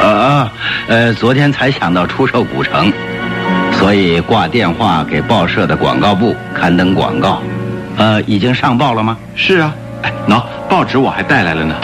[0.00, 0.52] 啊，
[0.88, 2.92] 呃，昨天才想到出售古城，
[3.72, 7.42] 所以挂电话给报社的广告部刊登广告。
[7.96, 9.16] 呃，已经上报了吗？
[9.34, 9.74] 是啊。
[10.02, 11.74] 哎，喏，报纸我还带来了呢。”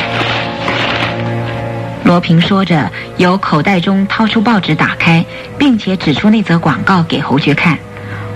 [2.04, 5.22] 罗平说着，由口袋中掏出报纸，打开，
[5.58, 7.78] 并且指出那则广告给侯爵看。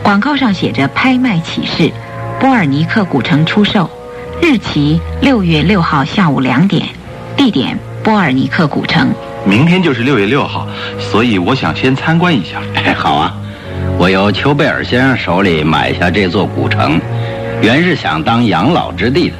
[0.02, 1.90] 广告上写着“拍卖启事，
[2.42, 3.88] 波尔尼克古城出售，
[4.40, 6.84] 日期六月六号下午两点，
[7.36, 9.14] 地点波尔尼克古城。
[9.46, 10.66] 明天就是六月六号，
[10.98, 12.60] 所以我想先参观一下。
[12.74, 13.32] 哎， 好啊，
[13.96, 17.00] 我由丘贝尔先生手里买下这座古城，
[17.62, 19.36] 原是想当养老之地的。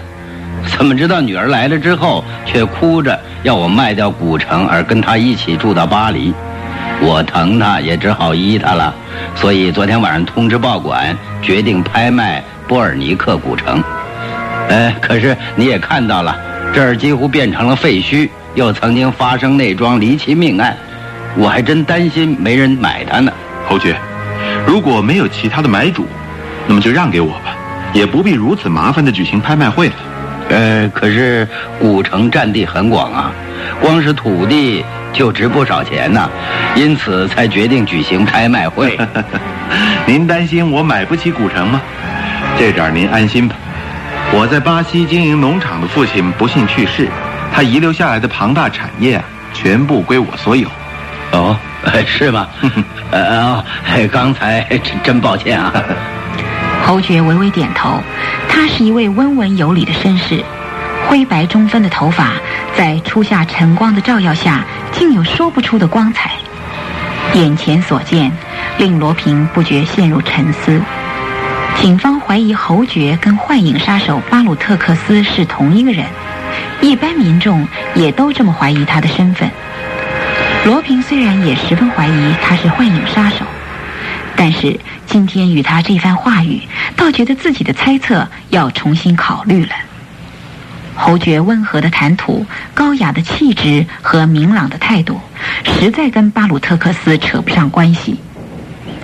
[0.78, 6.32] 怎么知道女儿来了之后，却哭着要我卖掉古城，而跟她一起住到巴黎？
[7.00, 8.94] 我疼她，也只好依她了。
[9.34, 12.40] 所以昨天晚上通知报馆，决定拍卖
[12.72, 13.84] 波尔尼克古城。
[14.70, 16.34] 哎，可是你也看到了，
[16.72, 20.74] 这儿几乎变成了废墟，又曾经发生那桩离奇命案，
[21.36, 23.30] 我还真担心没人买它呢。
[23.68, 23.94] 侯爵，
[24.66, 26.06] 如果没有其他的买主，
[26.66, 27.54] 那么就让给我吧，
[27.92, 29.94] 也不必如此麻烦的举行拍卖会了。
[30.48, 31.46] 呃，可是
[31.78, 33.30] 古城占地很广啊，
[33.82, 36.26] 光是土地就值不少钱呢，
[36.74, 38.98] 因此才决定举行拍卖会。
[40.08, 41.78] 您担心我买不起古城吗？
[42.58, 43.56] 这点您安心吧。
[44.32, 47.08] 我在巴西经营农场的父亲不幸去世，
[47.52, 50.68] 他遗留下来的庞大产业啊，全部归我所有。
[51.32, 51.56] 哦，
[52.06, 52.46] 是吗？
[53.10, 53.62] 呃，
[54.10, 55.72] 刚才真真抱歉啊。
[56.84, 58.00] 侯爵微微点头，
[58.48, 60.42] 他是一位温文有礼的绅士，
[61.08, 62.32] 灰白中分的头发
[62.76, 66.32] 在初夏晨光的照耀下，竟有说不出的光彩。
[67.34, 68.30] 眼前所见，
[68.78, 70.80] 令罗平不觉陷入沉思。
[71.82, 76.06] 警方怀疑侯爵跟幻影杀手巴鲁特克斯是同一个人，
[76.80, 79.50] 一般民众也都这么怀疑他的身份。
[80.64, 83.44] 罗平虽然也十分怀疑他是幻影杀手，
[84.36, 84.78] 但是。
[85.04, 86.62] 今天与他这番话语，
[86.96, 89.72] 倒觉得自己的猜测要重新考虑了。
[90.94, 95.20] 侯爵温和的谈吐、高雅的气质和明朗的态度，
[95.64, 98.20] 实在跟巴鲁特克斯扯不上关系。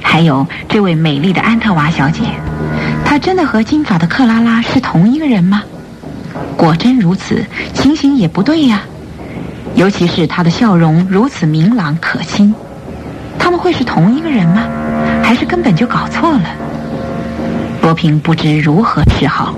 [0.02, 2.22] 还有这位美丽的安特娃小姐，
[3.04, 5.62] 他真的和金发的克拉拉是同一个人吗？
[6.56, 8.82] 果真如此，情形也不对呀。
[9.74, 12.54] 尤其是他的笑容如此明朗可亲，
[13.38, 14.62] 他们会是同一个人吗？
[15.22, 16.42] 还是根本就搞错了，
[17.82, 19.54] 罗平不知如何是好。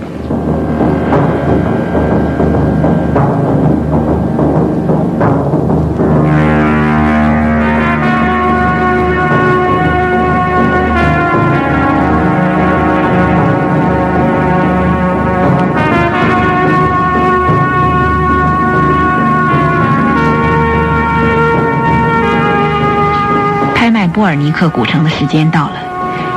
[24.31, 25.73] 尔尼克古城的时间到了，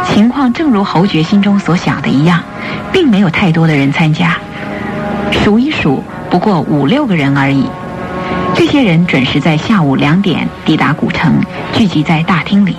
[0.03, 2.41] 情况正如侯爵心中所想的一样，
[2.91, 4.35] 并没有太多的人参加。
[5.31, 7.67] 数一数，不过五六个人而已。
[8.55, 11.35] 这些人准时在下午两点抵达古城，
[11.71, 12.75] 聚集在大厅里。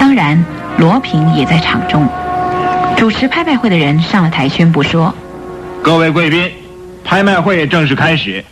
[0.00, 0.44] 当然，
[0.78, 2.08] 罗平也在场中。
[2.96, 5.14] 主持拍卖会的人上了台宣布说
[5.80, 6.50] ：“各位贵宾，
[7.04, 8.44] 拍卖会正式开始。”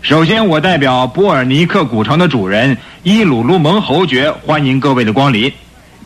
[0.00, 5.52] 首先，我代表波尔尼克古城的主人伊鲁鲁蒙侯爵欢迎各位的光临，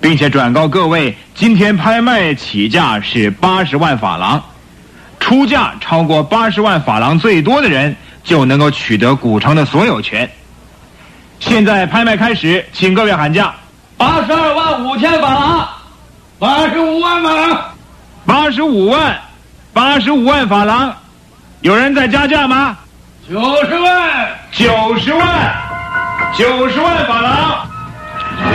[0.00, 4.42] 并且转告各位，今天拍卖起价是八十万法郎，
[5.18, 10.30] 出价超过八十万法郎最多的人就能够取得古城的所有权。
[11.40, 13.54] 现在拍卖开始，请各位喊价：
[13.96, 15.68] 八十二万五千法郎，
[16.38, 17.58] 八十五万法郎，
[18.26, 19.18] 八十五万，
[19.72, 20.94] 八十五万法郎，
[21.62, 22.76] 有人在加价吗？
[23.26, 25.52] 九十万，九十万，
[26.34, 27.68] 九十万法郎。
[28.44, 28.50] 九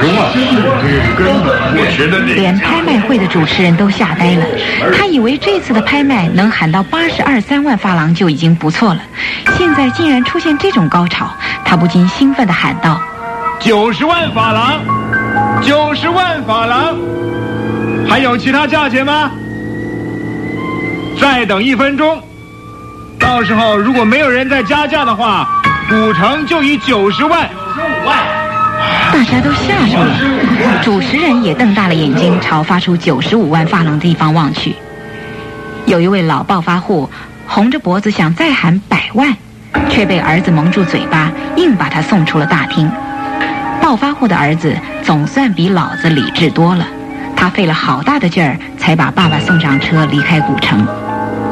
[0.00, 0.32] 十万，
[2.36, 4.46] 连拍卖会的主持人都吓呆了。
[4.96, 9.00] 他以为这次的拍卖能喊到八十二三万法郎就已经不错了，
[9.58, 11.28] 现在竟然出现这种高潮，
[11.64, 13.00] 他不禁兴奋地喊道
[13.58, 14.80] ：“九十万法郎，
[15.62, 16.96] 九十万法郎，
[18.08, 19.30] 还有其他价钱吗？
[21.20, 22.22] 再等一分钟。”
[23.18, 25.48] 到时候如果没有人再加价的话，
[25.88, 28.18] 古城就以九十万、九十五万。
[29.12, 34.74] 大家都吓住了，主持人也瞪大了眼睛朝发出九十五万发廊的地方望去。
[35.86, 37.08] 有一位老暴发户
[37.46, 39.36] 红着脖子想再喊百万，
[39.88, 42.90] 却被儿子蒙住嘴巴，硬把他送出了大厅。
[43.80, 46.84] 暴发户的儿子总算比老子理智多了，
[47.36, 50.84] 他费了好大的劲儿才把爸爸送上车离开古城。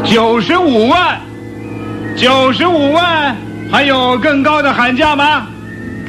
[0.03, 1.21] 九十五万，
[2.17, 3.37] 九十五万，
[3.71, 5.47] 还有更高的喊价吗？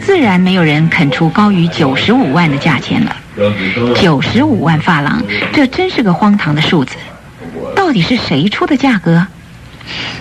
[0.01, 3.15] 自然没有人肯出高于九十五万的价钱了。
[3.95, 6.95] 九十五万发廊，这真是个荒唐的数字。
[7.75, 9.25] 到底是谁出的价格？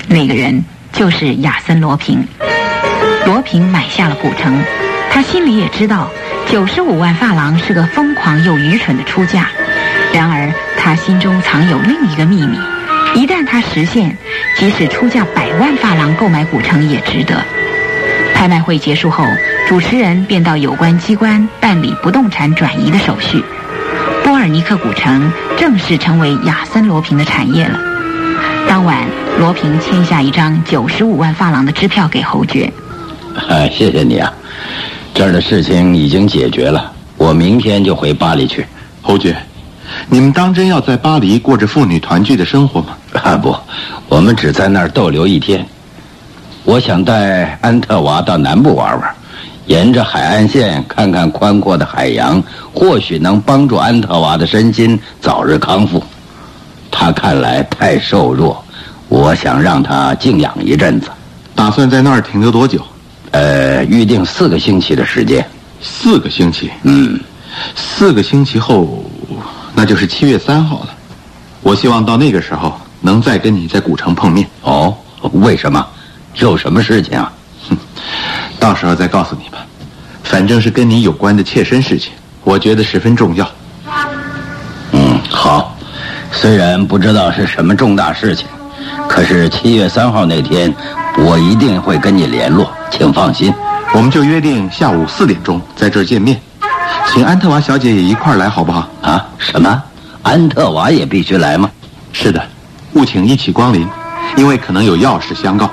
[0.08, 2.26] 那个人就是亚森·罗平。
[3.26, 4.62] 罗平买下了古城，
[5.10, 6.10] 他心里也知道，
[6.50, 9.48] 九十五万发廊是个疯狂又愚蠢的出价。
[10.12, 12.58] 然而，他心中藏有另一个秘密：
[13.14, 14.16] 一旦它实现，
[14.58, 17.42] 即使出价百万发廊购买古城也值得。
[18.34, 19.24] 拍卖会结束后，
[19.68, 23.42] 主持人便到有关机关办理不动产转移的手续。
[24.24, 27.78] 波尔尼克古城正式成为亚森·罗平的产业了。
[28.68, 29.04] 当晚，
[29.38, 32.70] 罗平签下一张九十五万发廊的支票给侯爵。
[33.48, 34.32] 哎，谢谢你啊，
[35.14, 38.66] 这儿的事情已经解决了，我明天就回巴黎去。
[39.00, 39.36] 侯爵，
[40.08, 42.96] 你们当真要在巴黎过着父女团聚的生活吗？
[43.22, 43.56] 啊不，
[44.08, 45.66] 我们只在那儿逗留一天。
[46.64, 49.14] 我想带安特娃到南部玩玩，
[49.66, 52.42] 沿着海岸线看看宽阔的海洋，
[52.72, 56.02] 或许能帮助安特娃的身心早日康复。
[56.90, 58.64] 他看来太瘦弱，
[59.08, 61.08] 我想让他静养一阵子。
[61.54, 62.80] 打算在那儿停留多久？
[63.32, 65.44] 呃，预定四个星期的时间。
[65.80, 66.70] 四个星期。
[66.84, 67.20] 嗯，
[67.74, 69.04] 四个星期后，
[69.74, 70.88] 那就是七月三号了。
[71.62, 74.48] 我希望到那个时候能再跟你在古城碰面。
[74.62, 74.94] 哦，
[75.32, 75.84] 为什么？
[76.36, 77.32] 有什么事情啊？
[77.68, 77.76] 哼，
[78.58, 79.58] 到时候再告诉你吧。
[80.22, 82.12] 反正是跟你有关的切身事情，
[82.42, 83.48] 我觉得十分重要。
[84.92, 85.76] 嗯，好。
[86.32, 88.48] 虽然不知道是什么重大事情，
[89.08, 90.74] 可是七月三号那天，
[91.18, 93.54] 我一定会跟你联络，请放心。
[93.94, 96.40] 我们就约定下午四点钟在这儿见面，
[97.14, 98.88] 请安特娃小姐也一块儿来，好不好？
[99.00, 99.24] 啊？
[99.38, 99.80] 什么？
[100.24, 101.70] 安特娃也必须来吗？
[102.12, 102.42] 是的，
[102.94, 103.88] 务请一起光临，
[104.36, 105.70] 因为可能有要事相告。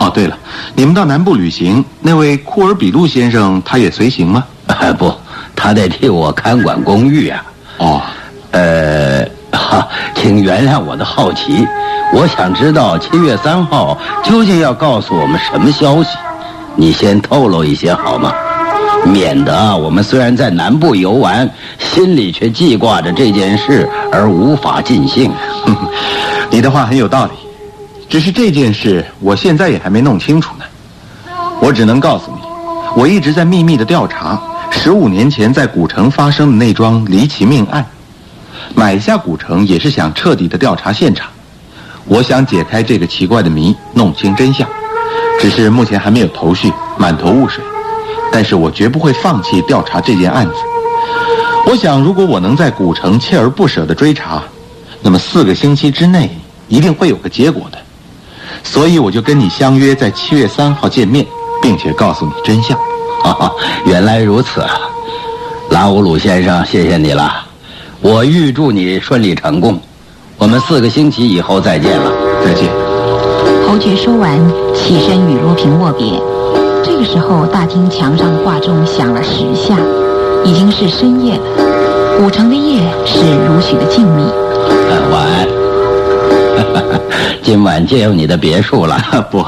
[0.00, 0.36] 哦，对了，
[0.74, 4.42] 你们到南部旅行，那位库尔比路先生他也随行吗？
[4.66, 5.14] 啊， 不，
[5.54, 7.44] 他得替我看管公寓啊。
[7.76, 8.02] 哦，
[8.50, 9.24] 呃，
[9.56, 9.86] 哈，
[10.16, 11.64] 请原谅我的好奇，
[12.12, 16.18] 我想知道七月三号究竟要告诉我们什么消息？
[16.74, 18.32] 你先透露一些好吗？
[19.06, 25.32] 免得我们虽然在南部游玩，心里却记挂着这件事而无法尽兴。
[26.50, 27.32] 你的话很有道理。
[28.08, 30.64] 只是这件事，我现在也还没弄清楚呢。
[31.60, 32.40] 我只能告诉你，
[32.96, 34.40] 我一直在秘密的调查
[34.70, 37.84] 十五年前在古城发生的那桩离奇命案。
[38.74, 41.28] 买下古城也是想彻底的调查现场，
[42.06, 44.66] 我想解开这个奇怪的谜，弄清真相。
[45.38, 47.62] 只是目前还没有头绪，满头雾水。
[48.32, 50.54] 但是我绝不会放弃调查这件案子。
[51.66, 54.42] 我想，如果我能在古城锲而不舍地追查，
[55.02, 56.30] 那么四个星期之内
[56.68, 57.78] 一定会有个结果的。
[58.62, 61.26] 所以我就跟你相约在七月三号见面，
[61.62, 62.76] 并且告诉你真相。
[63.22, 63.52] 哈哈，
[63.84, 64.80] 原来如此啊，
[65.70, 67.44] 拉乌鲁先生，谢谢你了。
[68.00, 69.78] 我预祝你顺利成功。
[70.38, 72.12] 我们四个星期以后再见了，
[72.44, 72.68] 再见。
[73.66, 74.38] 侯爵说完，
[74.74, 76.37] 起身与罗平握别。
[76.98, 79.78] 这个时候，大厅墙上的挂钟响了十下，
[80.44, 82.18] 已经是深夜了。
[82.18, 84.28] 古城的夜是如许的静谧。
[85.08, 85.46] 晚安。
[87.40, 89.00] 今晚借用你的别墅了？
[89.30, 89.46] 不，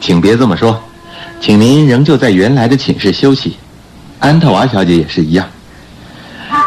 [0.00, 0.80] 请别这么说，
[1.40, 3.56] 请您仍旧在原来的寝室休息。
[4.20, 5.44] 安特娃小姐也是一样。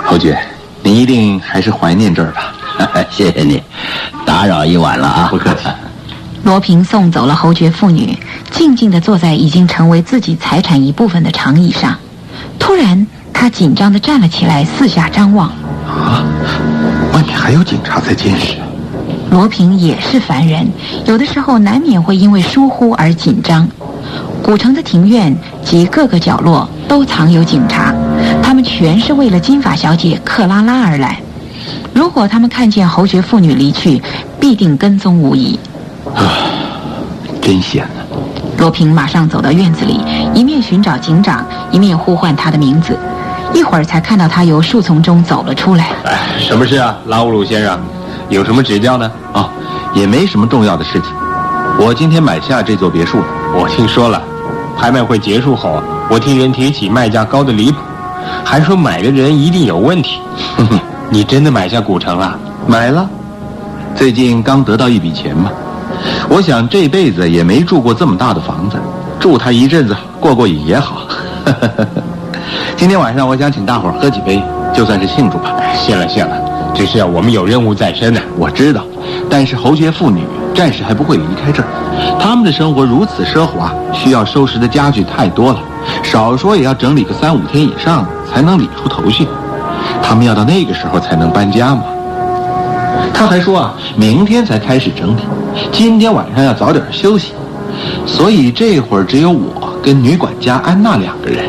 [0.04, 0.38] 侯爵，
[0.84, 2.54] 您一定还是怀念这儿吧？
[3.10, 3.64] 谢谢你，
[4.26, 5.28] 打扰一晚了啊！
[5.32, 5.70] 不客气。
[6.44, 8.16] 罗平送走了侯爵父女，
[8.56, 11.97] 静静地坐在已经成为自己财产一部分的长椅上。
[12.58, 15.49] 突然，他紧张地站了起来，四下张望。
[15.86, 16.24] 啊，
[17.14, 18.56] 外面还有警察在监视。
[19.30, 20.66] 罗平也是凡人，
[21.06, 23.68] 有的时候难免会因为疏忽而紧张。
[24.41, 27.93] 古城的庭院及各个角落都藏有警察，
[28.41, 31.20] 他们全是为了金发小姐克拉拉而来。
[31.93, 34.01] 如果他们看见侯爵父女离去，
[34.39, 35.60] 必定跟踪无疑。
[36.16, 36.39] 啊，
[37.41, 37.95] 真险啊！
[38.66, 40.01] 罗平马上走到院子里，
[40.34, 42.97] 一面寻找警长，一面呼唤他的名字。
[43.53, 45.89] 一会儿才看到他由树丛中走了出来。
[46.03, 47.80] 哎，什么事啊，拉乌鲁先生？
[48.28, 49.11] 有什么指教呢？
[49.34, 49.47] 哦，
[49.93, 51.11] 也没什么重要的事情。
[51.78, 53.26] 我今天买下这座别墅了。
[53.53, 54.20] 我听说了，
[54.76, 57.78] 拍卖会结束后，我听人提起卖价高的离谱，
[58.43, 60.20] 还说买的人一定有问题。
[61.11, 62.36] 你真的买下古城了？
[62.66, 63.07] 买了，
[63.93, 65.51] 最近刚得到一笔钱嘛。
[66.30, 68.78] 我想这辈子也没住过这么大的房子，
[69.20, 71.01] 住它一阵子过过瘾也好。
[72.76, 74.41] 今天晚上我想请大伙儿喝几杯，
[74.74, 75.56] 就算是庆祝吧。
[75.76, 76.38] 谢了谢了，
[76.74, 78.20] 只是我们有任务在身呢。
[78.38, 78.84] 我知道，
[79.30, 81.68] 但是侯爵父女暂时还不会离开这儿，
[82.20, 85.60] 他们的生活如此奢华，需要收拾的家具太多了，
[86.03, 89.28] 少说也要整理个三五天以上才能理出头绪。
[90.01, 91.84] 他们要到那个时候才能搬家吗？
[93.14, 95.22] 他还说啊，明天才开始整理，
[95.72, 97.34] 今天晚上要早点休息，
[98.06, 101.46] 所以这会儿只有我跟女管家安娜两个人。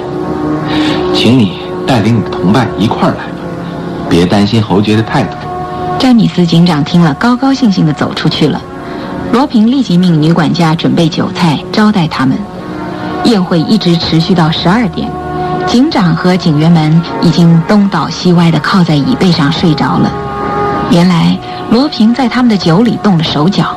[1.14, 3.40] 请你带领你的同伴一块儿来吧，
[4.08, 5.36] 别担心侯爵的态度。
[5.98, 8.60] 詹米斯警长听了，高高兴兴地走出去了。
[9.32, 12.36] 罗平立即命女管家准备酒菜招待他们。
[13.24, 15.10] 宴会一直持续到十二点，
[15.66, 20.12] 警长和警员们已经东倒西歪地靠在椅背上睡着了。
[20.90, 21.36] 原来
[21.70, 23.76] 罗平在他们的酒里动了手脚，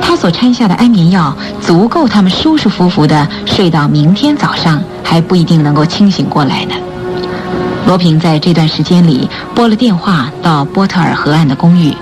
[0.00, 6.74] 他所掺下的安眠药足够他们舒舒服服地睡到明天早上，还不一定能够清醒过来呢。
[7.86, 11.94] 罗平在这段时间里拨了电话到波特尔河岸的公寓，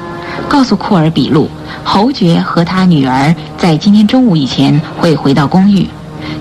[0.49, 1.49] 告诉库尔比路，
[1.84, 5.86] 侯爵和他女儿在今天中午以前会回到公寓，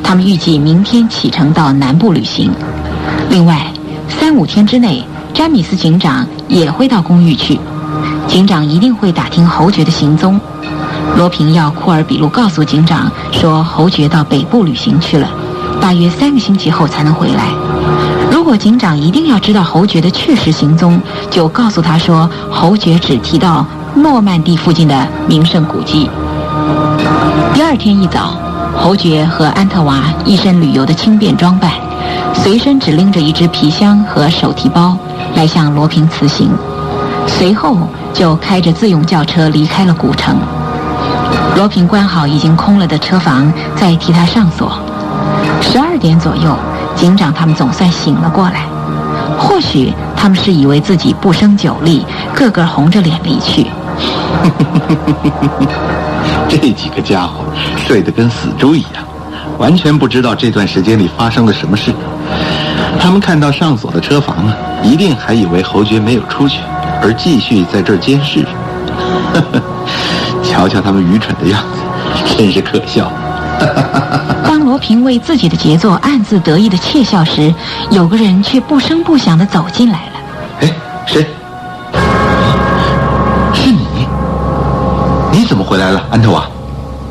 [0.01, 2.51] 他们预计明天启程到南部旅行。
[3.29, 3.67] 另外，
[4.07, 5.03] 三五天之内，
[5.33, 7.59] 詹米斯警长也会到公寓去。
[8.27, 10.39] 警长一定会打听侯爵的行踪。
[11.15, 15.27] 罗平要库尔比路告诉警长说，侯爵到北部旅行去了，
[15.81, 17.45] 大约三个星期后才能回来。
[18.31, 23.65] 如果警长一定要知道侯爵的确实行踪，就告诉他说，侯爵只提到
[23.95, 26.09] 诺曼底附近的名胜古迹。
[27.53, 28.35] 第二天一早，
[28.75, 31.71] 侯爵和安特娃一身旅游的轻便装扮，
[32.33, 34.95] 随身只拎着一只皮箱和手提包，
[35.35, 36.51] 来向罗平辞行。
[37.27, 37.77] 随后
[38.13, 40.37] 就开着自用轿车离开了古城。
[41.55, 44.79] 罗平关好已经空了的车房，再替他上锁。
[45.61, 46.57] 十二点左右，
[46.95, 48.65] 警长他们总算醒了过来。
[49.37, 53.67] 或许他们是以为自己不胜酒力，个个红着脸离去。
[56.49, 57.43] 这几个家伙
[57.75, 59.03] 睡得跟死猪一样，
[59.57, 61.91] 完全不知道这段时间里发生了什么事。
[62.99, 66.59] 他们看到上锁的车房啊，一定还以为侯爵没有出去。
[67.01, 68.45] 而继续在这儿监视，
[70.43, 71.79] 瞧瞧他们愚蠢的样子，
[72.37, 73.11] 真是可笑。
[74.45, 77.53] 当罗平为自己的杰作暗自得意的窃笑时，
[77.89, 80.11] 有个人却不声不响的走进来了。
[80.61, 80.73] 哎，
[81.05, 81.25] 谁？
[83.53, 84.07] 是你？
[85.31, 86.47] 你怎么回来了，安特瓦？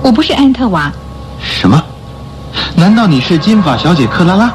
[0.03, 0.93] 我不是安特瓦。
[1.41, 1.82] 什么？
[2.74, 4.53] 难道你是金发小姐克拉拉？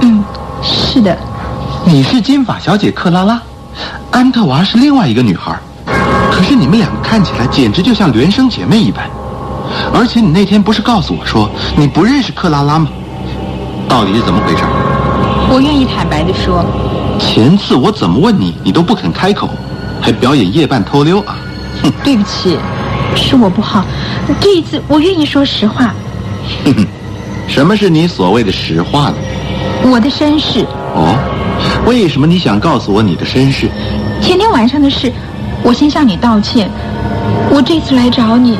[0.00, 0.22] 嗯，
[0.62, 1.16] 是的。
[1.84, 3.40] 你是金发小姐克拉拉？
[4.20, 5.58] 安特娃是另外一个女孩，
[6.30, 9.08] 可是你们两个看起来简直就像孪生姐妹一般。
[9.94, 12.88] 而且你那天不是告诉我说你不认识克拉拉吗？
[13.88, 14.62] 到底是怎么回事？
[15.50, 16.62] 我愿意坦白的说。
[17.18, 19.48] 前次我怎么问你，你都不肯开口，
[20.02, 21.38] 还表演夜半偷溜啊！
[21.82, 22.58] 哼， 对不起，
[23.16, 23.86] 是我不好。
[24.38, 25.94] 这一次我愿意说实话。
[26.66, 26.86] 哼哼，
[27.48, 29.14] 什么是你所谓的实话呢？
[29.90, 30.66] 我的身世。
[30.94, 31.16] 哦。
[31.84, 33.68] 为什么你想告诉我你的身世？
[34.20, 35.12] 前天晚上的事，
[35.62, 36.70] 我先向你道歉。
[37.50, 38.58] 我这次来找你，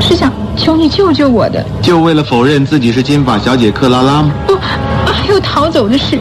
[0.00, 1.64] 是想求你救救我的。
[1.82, 4.30] 就为了否认自己是金发小姐克拉拉吗？
[4.46, 4.56] 不，
[5.12, 6.18] 还有逃走的事。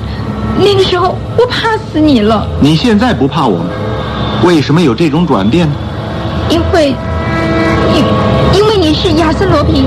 [0.59, 2.45] 那个时候我怕死你了。
[2.59, 3.65] 你现在不怕我吗？
[4.43, 5.73] 为什么有这种转变呢？
[6.49, 6.93] 因为，
[7.95, 9.85] 因因为你是亚森罗平。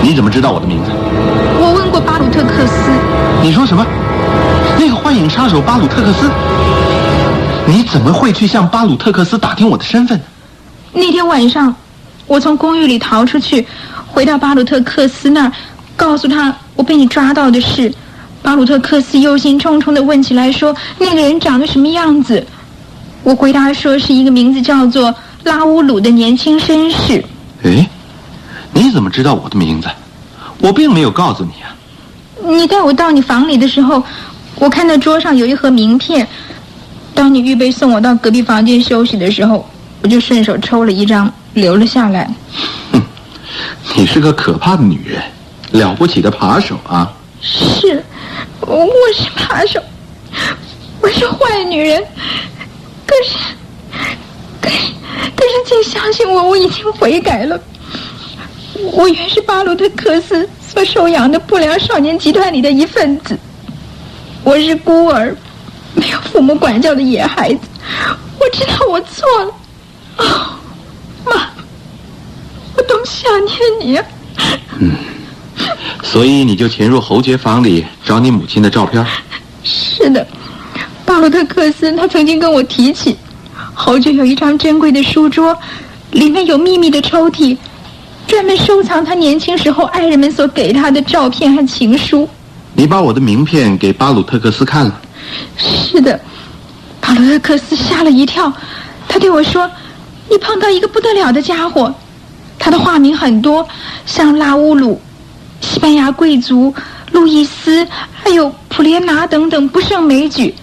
[0.00, 0.90] 你怎么知道我的名字？
[1.60, 2.90] 我问过巴鲁特克斯，
[3.42, 3.84] 你说什么？
[4.78, 6.30] 那个幻影杀手巴鲁特克斯？
[7.66, 10.24] 你怎么会去向巴鲁特克斯打听我的身份呢？
[10.92, 11.74] 那天晚上，
[12.26, 13.66] 我从公寓里逃出去，
[14.08, 15.52] 回到巴鲁特克斯那儿，
[15.96, 17.92] 告诉他我被你抓到的事。
[18.42, 22.44] 巴鲁特克斯忧心忡忡地问起来，说那个人长得什么样子？
[23.22, 25.14] 我回答说是一个名字叫做
[25.44, 27.24] 拉乌鲁的年轻绅士。
[27.62, 27.88] 哎，
[28.72, 29.88] 你怎么知道我的名字？
[30.58, 31.61] 我并没有告诉你啊。
[32.44, 34.02] 你带我到你房里的时候，
[34.56, 36.26] 我看到桌上有一盒名片。
[37.14, 39.68] 当你预备送我到隔壁房间休息的时候，
[40.02, 42.28] 我就顺手抽了一张留了下来。
[42.92, 43.02] 哼，
[43.94, 45.22] 你是个可怕的女人，
[45.72, 47.12] 了不起的扒手啊！
[47.40, 48.02] 是，
[48.60, 49.80] 我是扒手，
[51.00, 52.02] 我是坏女人。
[53.06, 53.36] 可是，
[54.60, 54.76] 可是，
[55.36, 57.60] 可是，请相信我，我已经悔改了。
[58.92, 60.48] 我原是巴鲁特克斯。
[60.72, 63.38] 所收养的不良少年集团里的一份子。
[64.42, 65.36] 我是孤儿，
[65.94, 67.60] 没有父母管教的野孩子。
[68.40, 69.54] 我知道我错了。
[70.16, 70.24] 哦，
[71.26, 71.50] 妈，
[72.74, 74.04] 我多么想念你啊！
[74.80, 74.92] 嗯，
[76.02, 79.04] 所以你就潜入侯爵房里找你母亲的照片？
[79.62, 80.26] 是的，
[81.04, 83.14] 巴洛特克斯他曾经跟我提起，
[83.74, 85.54] 侯爵有一张珍贵的书桌，
[86.12, 87.58] 里面有秘密的抽屉，
[88.26, 92.28] 专门收藏他年轻时候爱人们所给他的照片和情书。
[92.74, 95.00] 你把我的名片给巴鲁特克斯看了？
[95.58, 96.18] 是的，
[97.00, 98.52] 巴鲁特克斯吓了一跳，
[99.08, 99.70] 他对我说。
[100.30, 101.94] 你碰到一个不得了的家伙，
[102.58, 103.68] 他的化名很多，
[104.06, 104.98] 像拉乌鲁、
[105.60, 106.74] 西班牙贵族、
[107.10, 110.54] 路易斯，还有普列拿等等不胜枚举。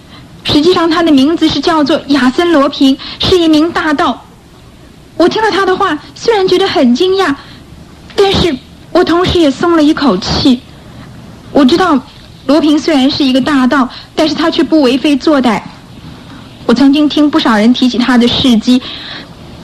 [0.44, 4.20] 实际上，他的名字是叫做亚森罗平，是一名大盗。
[5.18, 7.36] 我听了他的话，虽然觉得很惊讶，
[8.22, 8.54] 但是
[8.92, 10.60] 我同时也松了一口气。
[11.54, 11.98] 我知道，
[12.48, 15.62] 罗平虽然是一个大盗，但是他却不为非作歹。
[16.66, 18.82] 我曾经听不少人提起他的事迹。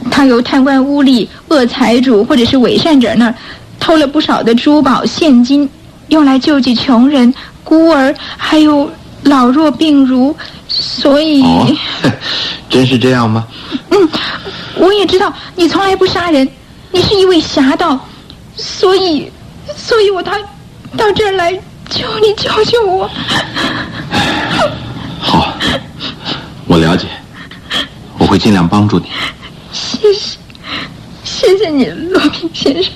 [0.10, 3.36] 他由贪官污吏、恶财主或者是伪善者那儿
[3.80, 5.70] 偷了不少的珠宝、现金，
[6.08, 7.34] 用来救济穷人、
[7.64, 8.90] 孤儿，还有
[9.24, 10.34] 老弱病孺。
[10.70, 11.68] 所以，哦，
[12.70, 13.46] 真是这样吗？
[13.90, 14.10] 嗯，
[14.78, 16.48] 我也知道你从来不杀人，
[16.92, 18.00] 你是一位侠盗，
[18.58, 19.32] 所以，
[19.76, 20.38] 所以我他
[20.98, 21.54] 到这儿来
[21.90, 23.10] 求你救救我。
[25.20, 25.54] 好，
[26.68, 27.08] 我了解，
[28.18, 29.08] 我会尽量帮助你。
[29.72, 30.38] 谢谢，
[31.24, 32.92] 谢谢你，罗平先生。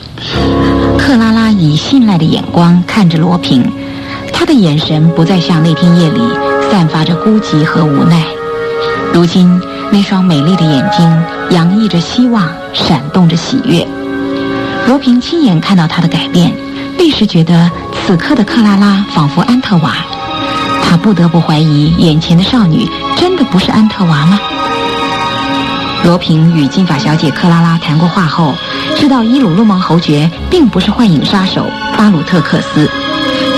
[0.97, 3.69] 克拉拉以信赖的眼光看着罗平，
[4.31, 6.21] 他的眼神不再像那天夜里
[6.71, 8.25] 散发着孤寂和无奈。
[9.13, 9.59] 如今，
[9.91, 13.85] 那双美丽的眼睛洋溢着希望，闪动着喜悦。
[14.89, 16.51] 罗平亲眼看到他的改变，
[16.97, 19.93] 立时觉得此刻的克拉拉仿佛安特娃。
[20.81, 24.39] 他不得不怀疑，眼前的少女真的不是安特娃吗？
[26.03, 28.55] 罗平与金发小姐克拉拉谈过话后，
[28.95, 32.89] 知道伊鲁路蒙侯爵并不是幻影杀手巴鲁特克斯。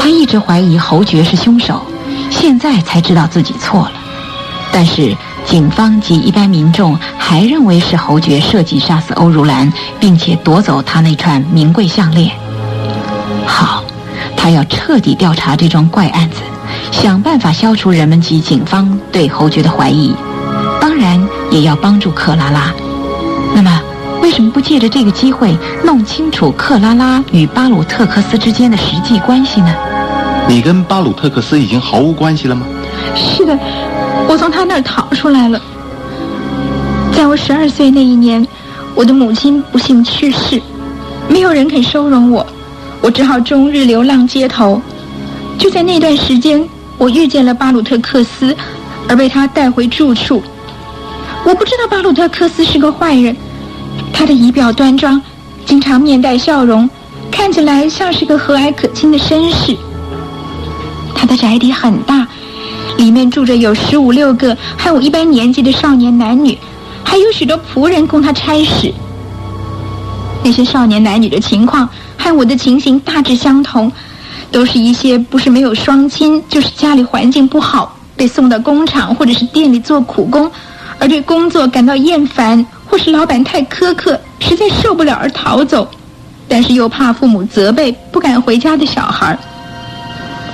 [0.02, 1.82] 他一直怀疑侯爵是凶手，
[2.30, 3.94] 现在才知道自己错了。
[4.70, 5.16] 但是
[5.46, 12.32] 警方及一般民众还认为是侯爵设计杀死欧如兰，并且夺走他那串名贵项链。
[13.46, 13.84] 好，
[14.38, 16.38] 他要彻底调查这桩怪案子，
[16.92, 20.16] 想办法消除人们及警方对侯爵的怀疑。
[20.80, 22.74] 当然也要帮助克拉拉。
[23.54, 23.82] 那么，
[24.22, 29.74] 为什么不借着这个机会弄清楚克拉拉与巴鲁特克斯之间的实际关系呢？
[30.48, 32.66] 你跟巴鲁特克斯已经毫无关系了吗？
[33.16, 33.58] 是的，
[34.28, 35.62] 我从他那儿逃出来了。
[37.14, 38.46] 在我十二岁那一年，
[38.96, 40.62] 我的母亲不幸去世，
[41.28, 42.46] 没有人肯收容我，
[43.02, 44.82] 我只好终日流浪街头。
[45.58, 46.68] 就在那段时间，
[46.98, 48.56] 我遇见了巴鲁特克斯，
[49.08, 50.42] 而被他带回住处。
[51.44, 53.36] 我不知道巴鲁特克斯是个坏人，
[54.14, 55.22] 他的仪表端庄，
[55.66, 56.90] 经常面带笑容，
[57.30, 59.76] 看起来像是个和蔼可亲的绅士。
[61.14, 62.28] 他的宅邸很大，
[63.02, 66.56] 里面住着有十五六个和我一般年纪的少年男女，
[67.04, 68.94] 还有许多仆人供他差使。
[70.44, 73.92] 那些少年男女的情况和我的情形大致相同，
[74.52, 80.52] 都是一些不是没有双亲，就是家里环境不好，被送到工厂或者是店里做苦工。
[81.00, 85.90] 而对工作感到厌烦，或是老板太苛刻，实在受不了而逃走，
[86.48, 89.36] 但是又怕父母责备，不敢回家的小孩。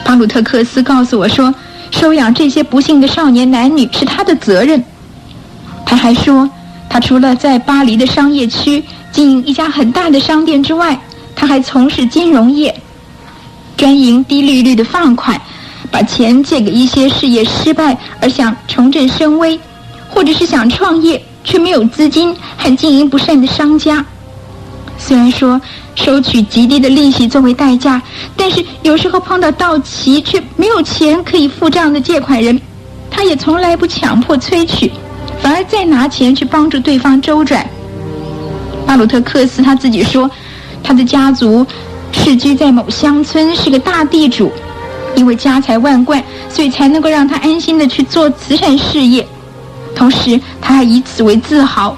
[0.05, 1.53] 巴鲁特克斯告诉我说，
[1.91, 4.83] 收养这些不幸的少年男女是他的责任。
[5.85, 6.49] 他还说，
[6.89, 10.99] 他除了在巴黎的商业区经营一家很大的商店之外，
[11.35, 12.79] 他还从事金融业，
[13.75, 15.39] 专营低利率的放款，
[15.89, 19.59] 把钱借给一些事业失败而想重振声威。
[20.09, 24.03] 或者是想创业却没有资金和经营不善的商家，
[24.97, 25.59] 虽然说
[25.97, 27.99] 收取极低的利息作为代价，
[28.35, 32.61] 但是有时候碰到到期却没有钱可以付账的借款人，
[33.09, 34.91] 他也从来不强迫催取，
[35.41, 37.67] 反而再拿钱去帮助对方周转。
[38.85, 40.29] 巴鲁特克斯他自己说，
[40.83, 41.65] 他的家族
[42.11, 44.51] 世居在某乡村，是个大地主，
[45.15, 49.27] 因为家财万贯，所以才能够让他安心的去做慈善事业。
[49.95, 51.97] 同时，他还以此为自豪。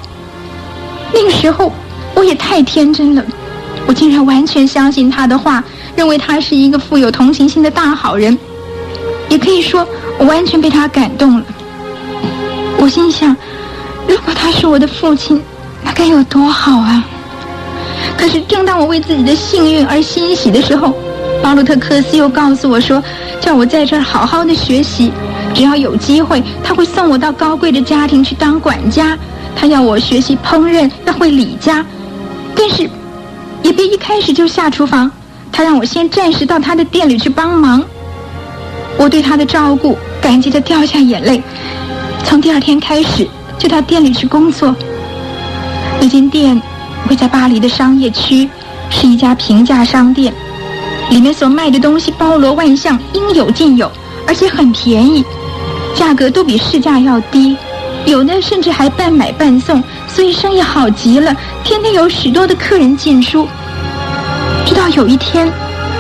[1.14, 1.72] 那个时候，
[2.16, 3.24] 我也太天真了，
[3.90, 5.64] 我竟然完全相信他的话，
[5.96, 8.38] 认为他是一个富有同情心的大好人。
[9.30, 9.84] 也可以说，
[10.20, 11.46] 我完全被他感动了。
[12.78, 13.36] 我心想，
[14.08, 15.42] 如果他是我的父亲，
[15.84, 17.04] 那该有多好啊！
[18.16, 20.94] 可是，正当我为自己的幸运而欣喜的时候，
[21.42, 23.04] 巴鲁特克斯又告诉我说，
[23.42, 25.12] 叫我在这儿好好的学习，
[25.56, 29.18] 只要有机会，他会送我到高贵的家庭去当管家。
[29.56, 31.84] 他要我学习烹饪，要会理家，
[32.56, 32.88] 但是
[33.64, 35.12] 也别一开始就下厨房。
[35.52, 37.84] 他让我先暂时到他的店里去帮忙。
[38.98, 41.42] 我对他的照顾感激的掉下眼泪。
[42.24, 44.74] 从第二天开始，就到店里去工作。
[46.00, 46.62] 那间店
[47.08, 48.50] 会在巴黎的商业区，
[48.90, 50.34] 是一家平价商店。
[51.10, 53.92] 里面所卖的东西包罗万象，应有尽有，
[54.28, 55.26] 而且很便宜，
[55.96, 57.58] 价格都比市价要低，
[58.06, 59.84] 有的甚至还半买半送，
[60.14, 61.34] 所以生意好极了，
[61.64, 63.48] 天天有许多的客人进出。
[64.66, 65.50] 直到有一天，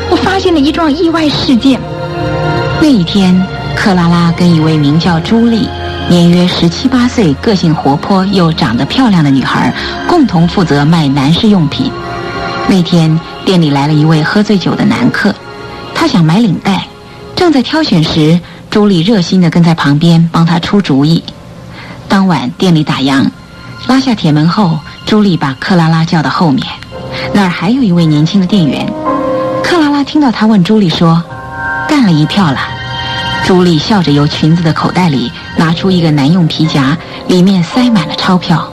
[0.10, 1.80] 我发现了一桩意外事件。
[2.82, 3.40] 那一天，
[3.76, 5.70] 克拉拉跟一位名叫朱莉、
[6.10, 9.74] 年约十七八岁、个性活泼又长得漂亮的女孩
[10.08, 11.92] 共同负责卖男士用品。
[12.68, 13.20] 那天。
[13.46, 15.34] 店里来了一位喝醉酒的男客，
[15.96, 16.88] 他想买领带，
[17.36, 18.40] 正在挑选时，
[18.70, 21.24] 朱莉热心地跟在旁边帮他出主意。
[22.08, 23.26] 当晚店里打烊，
[23.90, 26.64] 拉下铁门后，朱莉把克拉拉叫到后面，
[27.34, 28.88] 那儿还有一位年轻的店员。
[29.64, 31.22] 克拉拉听到他问朱莉说
[31.90, 32.60] ：“干了一票了。”
[33.44, 36.96] 朱莉笑着由裙子的口袋里拿出一个男用皮夹，
[37.28, 38.64] 里面塞满了钞票。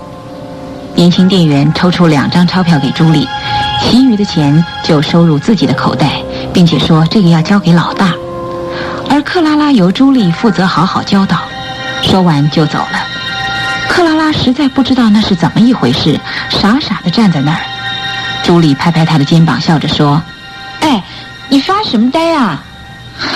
[0.94, 3.26] 年轻店员抽出两张钞票给朱莉。
[3.80, 6.20] 其余的钱就收入自己的口袋，
[6.52, 8.12] 并且说这个要交给老大，
[9.08, 11.38] 而克拉拉由朱莉负责好好教导。
[12.02, 13.15] 说完就走了。
[13.96, 16.20] 克拉拉实在不知道那是怎么一回事，
[16.50, 17.60] 傻傻的站在那儿。
[18.42, 20.20] 朱莉拍拍他的肩膀，笑着说
[20.80, 21.02] ：“哎，
[21.48, 22.62] 你发什么呆啊？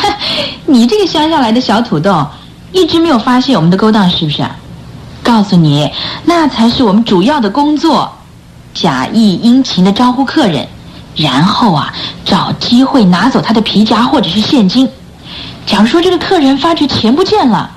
[0.66, 2.26] 你这个乡下来的小土豆，
[2.72, 4.44] 一直没有发现我们的勾当是不是？
[5.22, 5.90] 告诉你，
[6.26, 8.14] 那才是我们主要的工作。”
[8.74, 10.68] 假意殷勤的招呼客人，
[11.16, 11.90] 然后啊，
[12.26, 14.86] 找机会拿走他的皮夹或者是现金。
[15.64, 17.70] 假如说这个客人发觉钱不见了，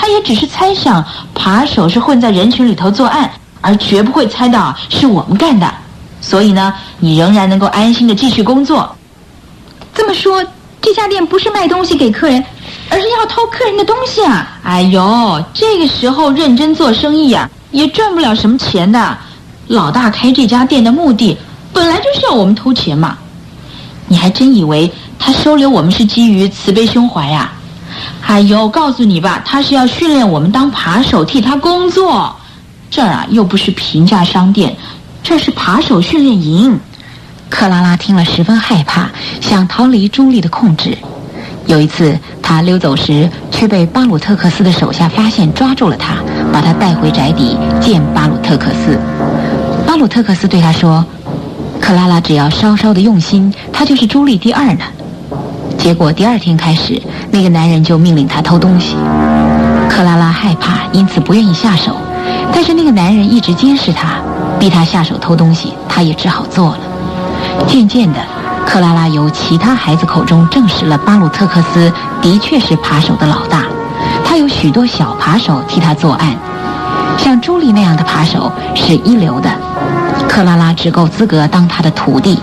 [0.00, 3.28] 他也只是猜想扒手是混在人群里头作案，
[3.60, 5.68] 而绝不会猜到是我们干的。
[6.20, 8.94] 所以呢，你仍然能够安心的继续工作。
[9.92, 10.44] 这么说，
[10.80, 12.44] 这家店不是卖东西给客人，
[12.88, 14.56] 而是要偷客人的东西啊！
[14.62, 19.18] 哎呦，这个时候认真做生意呀，也赚不了什么钱的。
[19.66, 21.36] 老大开这家店的目的，
[21.72, 23.18] 本来就是要我们偷钱嘛。
[24.06, 27.52] 你还真以为他收留我们是基于慈悲胸怀呀？
[28.28, 32.36] 哎呦，告诉你吧，他是要训练我们当扒手，替他工作。
[32.90, 34.76] 这儿啊，又不是平价商店，
[35.22, 36.78] 这是扒手训练营。
[37.48, 39.08] 克拉拉听了十分害怕，
[39.40, 40.96] 想逃离朱莉的控制。
[41.64, 46.16] 有一次，他溜走时，却被巴鲁特克斯的手下发现，抓住了他，
[46.52, 48.98] 把他带回宅邸见巴鲁特克斯。
[49.86, 51.02] 巴鲁特克斯对他说
[51.80, 54.84] ：“克拉拉只要稍稍的用心，她就是朱莉第二呢。”
[55.88, 58.94] 结果第二天开始，那个男人就命令他偷东西。
[59.88, 61.96] 克拉拉害怕，因此不愿意下手。
[62.52, 64.16] 但是那个男人一直监视他，
[64.58, 66.80] 逼他下手偷东西，他也只好做了。
[67.66, 68.18] 渐渐的，
[68.66, 73.62] 克拉拉由其他孩子口中证实了巴鲁特克斯的确是扒手的老大，
[74.26, 76.36] 他有许多小扒手替他作案。
[77.16, 79.48] 像朱莉那样的扒手是一流的，
[80.28, 82.38] 克拉拉只够资格当他的徒弟。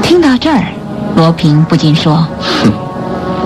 [0.00, 0.62] 听到这儿，
[1.16, 2.72] 罗平不禁说：“哼，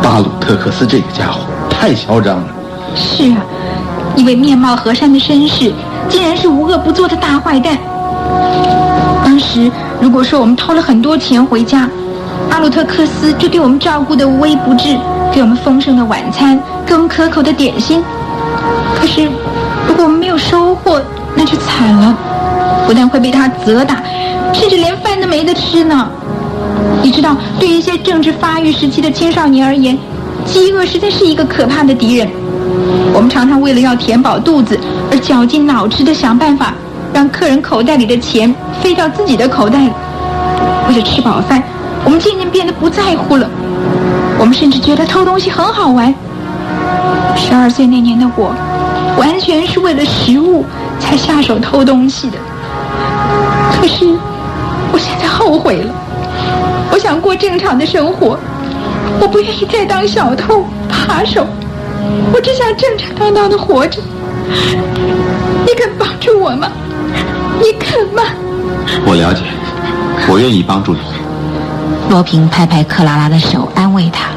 [0.02, 2.46] 巴鲁特克斯这个家伙太嚣张了。”
[2.94, 3.38] 是啊，
[4.14, 5.72] 一位面貌和善的绅士，
[6.08, 7.76] 竟然是无恶不作的大坏蛋。
[9.24, 11.88] 当时如果说我们掏了很多钱回家，
[12.48, 14.96] 巴鲁特克斯就对我们照顾的无微不至，
[15.32, 18.02] 给我们丰盛的晚餐，给我们可口的点心。
[18.94, 19.28] 可是。
[19.88, 21.00] 如果我们没有收获，
[21.36, 22.12] 那就惨了，
[22.86, 24.02] 不但会被他责打，
[24.52, 26.08] 甚至连饭都没得吃呢。
[27.07, 29.96] 你知道，对一些正值发育时期的青少年而言，
[30.44, 32.28] 饥饿实在是一个可怕的敌人。
[33.14, 34.76] 我们常常为了要填饱肚子
[35.09, 36.74] 而绞尽脑汁的想办法，
[37.14, 38.52] 让客人口袋里的钱
[38.82, 39.92] 飞到自己的口袋里。
[40.88, 41.62] 为了吃饱饭，
[42.04, 43.48] 我们渐渐变得不在乎了。
[44.40, 46.12] 我们甚至觉得偷东西很好玩。
[47.36, 48.52] 十二岁那年的我。
[49.16, 50.64] 完全是为了食物
[50.98, 52.36] 才下手偷东西的，
[53.80, 54.18] 可是
[54.92, 55.94] 我现在后悔了。
[56.91, 58.39] 我想过正常的生活，
[59.20, 61.47] 我不愿意再当小偷、扒手，
[62.32, 64.01] 我只想正正当当的活着。
[65.66, 66.70] 你肯帮助我吗？
[67.61, 68.22] 你肯吗？
[69.05, 69.43] 我了解，
[70.28, 71.01] 我愿意帮助你。
[72.09, 74.28] 罗平拍拍克拉拉的手，安慰她。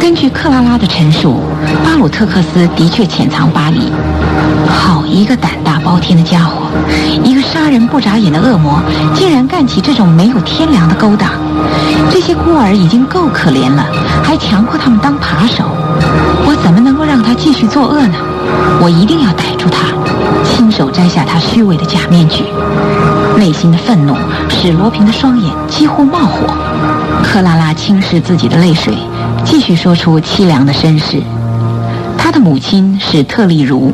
[0.00, 1.40] 根据克拉拉的陈述，
[1.84, 3.92] 巴鲁特克斯的确潜藏巴黎。
[4.68, 6.66] 好一个胆大包天的家伙，
[7.22, 7.84] 一个杀人。
[7.84, 8.80] 不眨眼的恶魔，
[9.14, 11.30] 竟然干起这种没有天良的勾当。
[12.10, 13.86] 这些孤儿已经够可怜了，
[14.24, 15.62] 还强迫他们当扒手。
[16.44, 18.14] 我怎么能够让他继续作恶呢？
[18.80, 19.94] 我一定要逮住他，
[20.44, 22.44] 亲手摘下他虚伪的假面具。
[23.38, 24.16] 内心的愤怒
[24.48, 26.54] 使罗平的双眼几乎冒火。
[27.22, 28.96] 克拉拉轻视自己的泪水，
[29.44, 31.22] 继续说出凄凉的身世。
[32.16, 33.92] 他的母亲是特丽茹，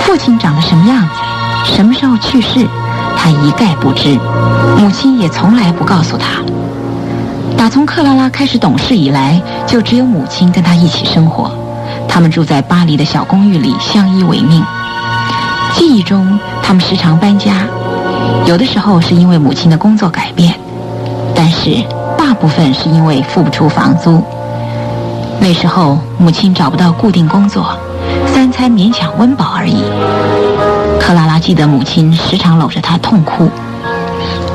[0.00, 2.66] 父亲长得什么样子，什么时候去世，
[3.16, 4.18] 他一概不知。
[4.78, 6.42] 母亲也从来不告诉他。
[7.56, 11.50] 打从克拉拉开始懂事以来，就只有母亲跟他一起生活。
[12.08, 14.62] 他们住在巴黎的小公寓里，相依为命。
[15.72, 17.52] 记忆中，他们时常搬家，
[18.46, 20.54] 有的时候是因为母亲的工作改变，
[21.34, 21.82] 但是
[22.16, 24.22] 大部分是因为付不出房租。
[25.40, 27.76] 那时候，母亲找不到固定工作，
[28.26, 29.82] 三餐勉强温饱而已。
[31.00, 33.50] 克拉拉记得母亲时常搂着她痛哭。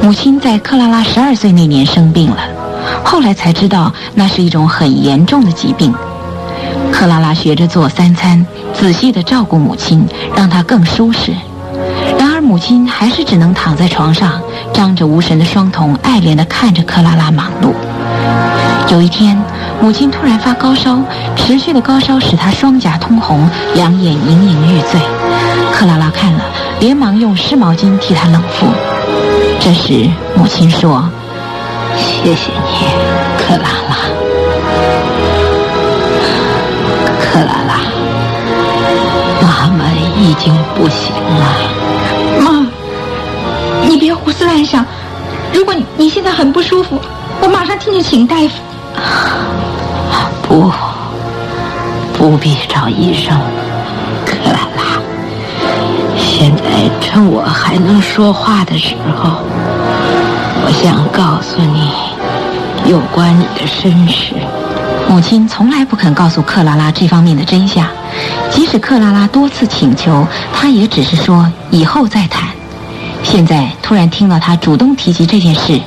[0.01, 2.37] 母亲在克拉拉十二岁那年生病了，
[3.03, 5.93] 后来才知道那是一种很严重的疾病。
[6.91, 11.33] 克拉拉学着做三餐，仔细的照顾母亲，让她更舒适。
[12.49, 14.41] 母亲还是只能躺在床上，
[14.73, 17.75] 张着无神的双瞳，爱怜地看着克拉拉忙碌。
[18.91, 19.39] 有一天，
[19.79, 20.99] 母亲突然发高烧，
[21.35, 24.99] 持续的高烧使她双颊通红，两眼隐隐欲醉。
[25.71, 26.43] 克拉拉看了，
[26.79, 28.65] 连忙用湿毛巾替她冷敷。
[29.59, 31.07] 这时，母亲说
[31.95, 32.87] ：“谢谢你，
[33.37, 33.95] 克拉拉。
[37.21, 37.79] 克拉拉，
[39.39, 39.85] 妈妈
[40.17, 41.58] 已经不行了。
[44.23, 44.85] 胡思乱想。
[45.53, 46.99] 如果你现在很不舒服，
[47.41, 48.53] 我马上替你请大夫。
[50.43, 50.71] 不，
[52.13, 53.39] 不必找医生，
[54.25, 55.01] 克拉拉。
[56.17, 56.63] 现在
[57.01, 59.41] 趁我还能说话的时候，
[60.65, 61.91] 我想告诉你
[62.89, 64.33] 有关你的身世。
[65.07, 67.85] 母亲从来不肯告诉克拉拉这方面的真相，
[68.51, 72.47] 即使克拉拉多次请求，她也只是说以后再谈。
[73.31, 75.79] 现在突然听到他主动提及这件事，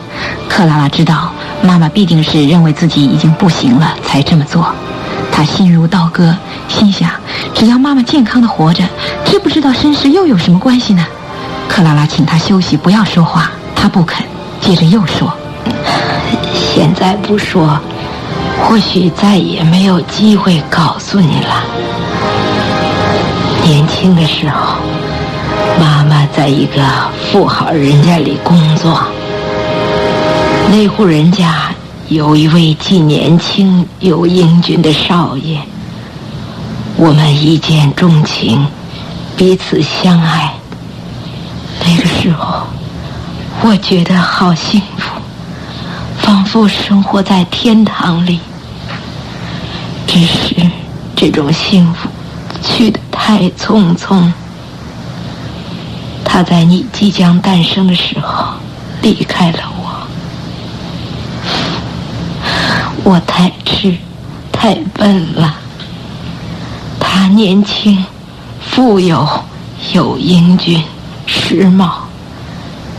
[0.49, 4.73] 克拉拉知道妈妈必定是认为自己已经不行了才这么做。
[5.33, 6.33] 她心如刀割，
[6.69, 7.11] 心想：
[7.53, 8.85] 只要妈妈健康的活着，
[9.25, 11.05] 知不知道身世又有什么关系呢？
[11.69, 14.25] 克拉拉请她休息，不要说话，她不肯。
[14.61, 15.33] 接着又说
[16.55, 17.77] ：“现在不说。”
[18.63, 21.65] 或许再也没有机会告诉你了。
[23.65, 24.77] 年轻的时候，
[25.81, 26.81] 妈妈在一个
[27.33, 29.03] 富豪人家里工作。
[30.71, 31.71] 那户人家
[32.09, 35.59] 有一位既年轻又英俊的少爷。
[36.95, 38.67] 我们一见钟情，
[39.35, 40.53] 彼此相爱。
[41.81, 42.65] 那个时候，
[43.63, 45.19] 我觉得好幸福，
[46.19, 48.41] 仿佛生活在天堂里。
[50.07, 50.55] 只是
[51.17, 52.11] 这种幸福
[52.63, 54.31] 去得太匆匆。
[56.33, 58.55] 他在你即将诞生的时候
[59.03, 60.09] 离开了我。
[63.05, 63.95] 我太痴，
[64.51, 65.55] 太笨了。
[66.99, 68.03] 他年轻、
[68.63, 69.29] 富有、
[69.93, 70.83] 又英俊、
[71.27, 71.91] 时髦，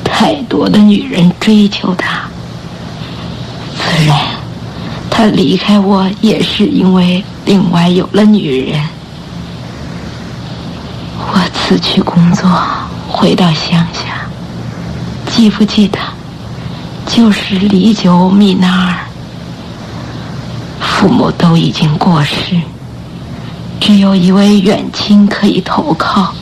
[0.04, 2.22] 太多的女人追求他。
[3.76, 4.16] 自然。
[5.10, 8.80] 他离开我也是因为另外有了女人。
[11.18, 12.48] 我辞去工作，
[13.14, 14.28] 回到乡下。
[15.30, 16.00] 记不记得？
[17.06, 18.98] 就是离九米那儿，
[20.80, 22.60] 父母都已经过世，
[23.80, 26.34] 只有一位远亲可以投靠。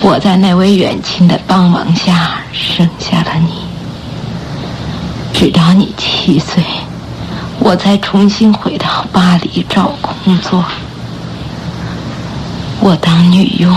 [0.00, 3.52] 我在那位远亲的帮忙下生下了你，
[5.32, 6.62] 直到你七岁。
[7.60, 10.64] 我才重新回到巴黎找工作。
[12.80, 13.76] 我当女佣，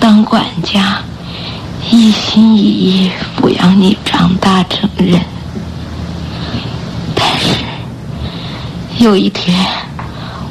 [0.00, 1.02] 当管家，
[1.90, 5.20] 一心一意抚养你长大成人。
[7.14, 9.54] 但是有一天，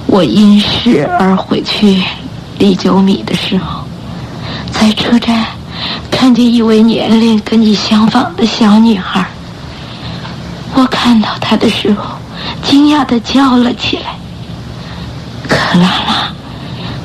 [0.05, 2.01] 我因事而回去
[2.59, 3.83] 李九米的时候，
[4.71, 5.43] 在车站
[6.11, 9.25] 看见一位年龄跟你相仿的小女孩。
[10.75, 12.03] 我看到她的时候，
[12.63, 14.15] 惊讶的叫了起来
[15.49, 16.31] ：“克拉拉，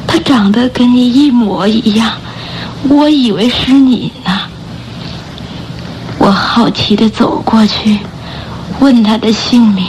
[0.06, 2.12] 她长得跟你一模一样，
[2.88, 4.40] 我以为是你呢。”
[6.18, 7.98] 我好奇的走过去，
[8.80, 9.86] 问他的姓名，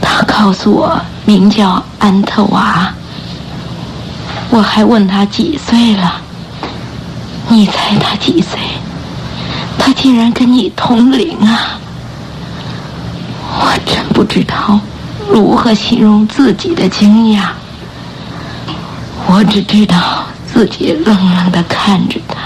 [0.00, 2.92] 他告诉我名叫安特娃。
[4.50, 6.20] 我还问他几岁了，
[7.48, 8.58] 你猜他几岁？
[9.76, 11.78] 他竟然跟你同龄啊！
[13.60, 14.78] 我真不知道
[15.30, 17.48] 如何形容自己的惊讶。
[19.26, 19.96] 我只知道
[20.58, 22.36] 自己愣愣地看着他。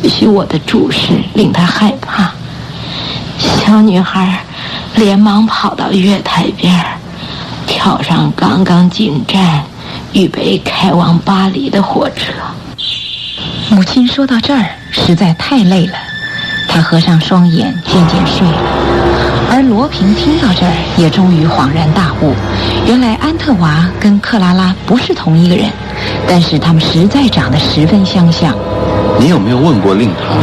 [0.00, 2.30] 也许我的注视令他害怕。
[3.36, 4.38] 小女孩
[4.94, 6.72] 连忙跑到月台边，
[7.66, 9.64] 跳上刚刚进站、
[10.12, 12.32] 预备开往巴黎的火车。
[13.68, 15.94] 母亲说到这儿实在太累了，
[16.68, 19.19] 她合上双眼，渐渐睡了。
[19.48, 22.34] 而罗平听到这儿，也终于恍然大悟：
[22.86, 25.70] 原来安特娃跟克拉拉不是同一个人，
[26.26, 28.54] 但是他们实在长得十分相像。
[29.18, 30.38] 你有没有问过令堂，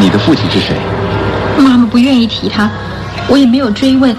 [0.00, 0.76] 你的父亲是谁？
[1.58, 2.70] 妈妈不愿意提他，
[3.26, 4.14] 我也没有追问。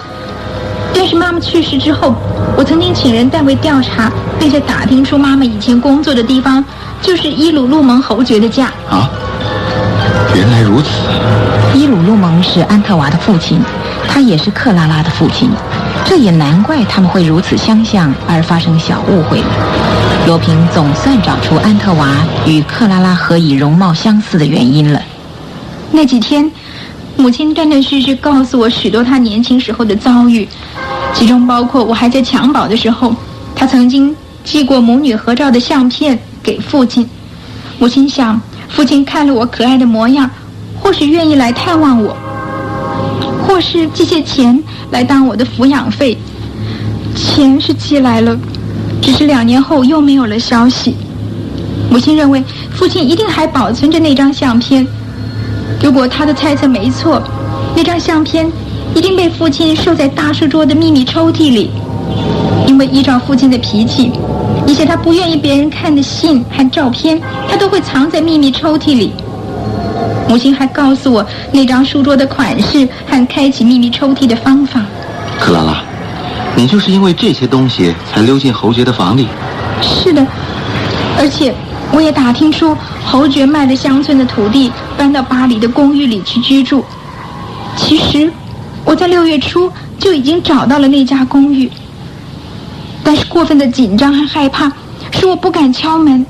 [0.93, 2.15] 但是妈妈去世之后，
[2.57, 6.63] 我曾经请人代为调查，并且打听出妈妈以前工作的地方
[7.01, 8.65] 就是伊鲁路蒙侯爵的家。
[8.89, 9.09] 啊，
[10.35, 10.89] 原来如此。
[11.73, 13.59] 伊鲁路蒙是安特娃的父亲，
[14.07, 15.49] 他也是克拉拉的父亲，
[16.05, 19.47] 这也难怪他们会如此相像而发生小误会了。
[20.27, 22.07] 罗平总算找出安特娃
[22.45, 25.01] 与克拉拉何以容貌相似的原因了。
[25.91, 26.49] 那几天，
[27.15, 30.47] 母亲断断续续告诉我许多她年轻时候的遭遇，
[31.13, 33.15] 其中包括我还在襁褓的时候，
[33.55, 37.07] 她曾经寄过母女合照的相片给父亲。
[37.79, 38.39] 母亲想，
[38.69, 40.29] 父亲看了我可爱的模样，
[40.79, 42.15] 或许愿意来探望我，
[43.45, 44.57] 或是寄些钱
[44.91, 46.17] 来当我的抚养费。
[47.15, 48.37] 钱是寄来了，
[49.01, 50.95] 只是两年后又没有了消息。
[51.89, 54.87] 母亲认为父亲一定还保存着那张相片。
[55.83, 57.21] 如果他的猜测没错，
[57.75, 58.49] 那张相片
[58.95, 61.71] 一定被父亲收在大书桌的秘密抽屉里。
[62.67, 64.11] 因为依照父亲的脾气，
[64.69, 67.19] 一些他不愿意别人看的信和照片，
[67.49, 69.11] 他都会藏在秘密抽屉里。
[70.27, 74.79] 母亲还告诉我那张书桌的款式和开启秘密抽屉的方法。
[75.39, 75.81] 克拉拉，
[76.55, 79.27] 你就是因为这些东西才溜进侯爵的房里？
[79.81, 80.23] 是的，
[81.17, 81.51] 而且
[81.91, 86.85] 我也打听出侯爵卖了乡村的土地，搬到巴黎的公寓里去居住。
[87.75, 88.31] 其实
[88.85, 91.67] 我在六月初就已经找到了那家公寓，
[93.11, 94.71] 但是过分的紧张和害怕
[95.09, 96.23] 使我不敢敲门。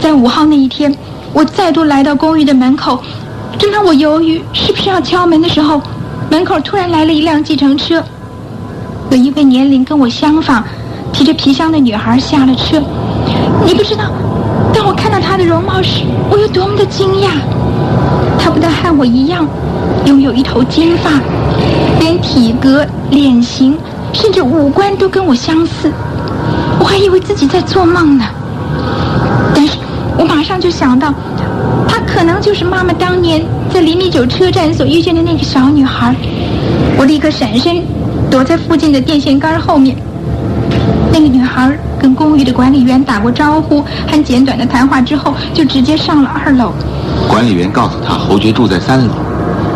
[0.00, 0.96] 在五号那一天，
[1.34, 2.98] 我再度来到公寓的门口，
[3.58, 5.78] 正当我犹豫是不是要敲门的时候，
[6.30, 8.02] 门口突然来了一辆计程车，
[9.10, 10.64] 有一位年龄跟我相仿、
[11.12, 12.82] 提着皮箱的女孩下了车。
[13.66, 14.04] 你不知道，
[14.72, 16.00] 当我看到她的容貌时，
[16.30, 17.28] 我有多么的惊讶。
[18.38, 19.46] 她不但和我一样，
[20.06, 21.10] 拥有一头金发，
[22.00, 23.76] 连体格、脸型，
[24.12, 25.90] 甚至五官都跟我相似。
[26.78, 28.24] 我还以为自己在做梦呢。
[29.54, 29.78] 但是
[30.18, 31.12] 我马上就想到，
[31.88, 36.14] 她可能就是妈妈当年在厘米酒车站所遇见的那个小女孩。
[36.98, 37.82] 我立刻闪身，
[38.30, 39.96] 躲在附近的电线杆后面。
[41.12, 46.72] 那个女孩跟公寓的管理员打过招呼还简短的谈话之后，就直接上了二楼。
[47.28, 49.14] 管理员告诉他侯爵住在三楼，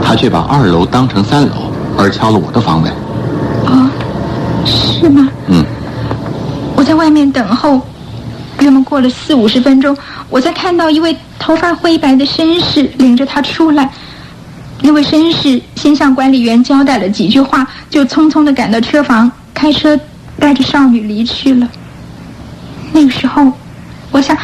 [0.03, 1.55] 他却把二楼当成三楼，
[1.99, 2.93] 而敲了我的房门。
[4.97, 5.31] 哦，是吗？
[5.49, 5.65] 嗯，
[6.77, 7.81] 我在外面等候，
[8.61, 9.97] 约莫过了四五十分钟，
[10.31, 13.91] 我才看到一位头发灰白的绅士领着他出来。
[14.83, 19.99] 那位绅士先向管理员交代了几句话，就匆匆的赶到车房，开车
[20.39, 21.69] 带着少女离去了。
[22.93, 23.53] 那个时候，
[24.11, 24.37] 我想，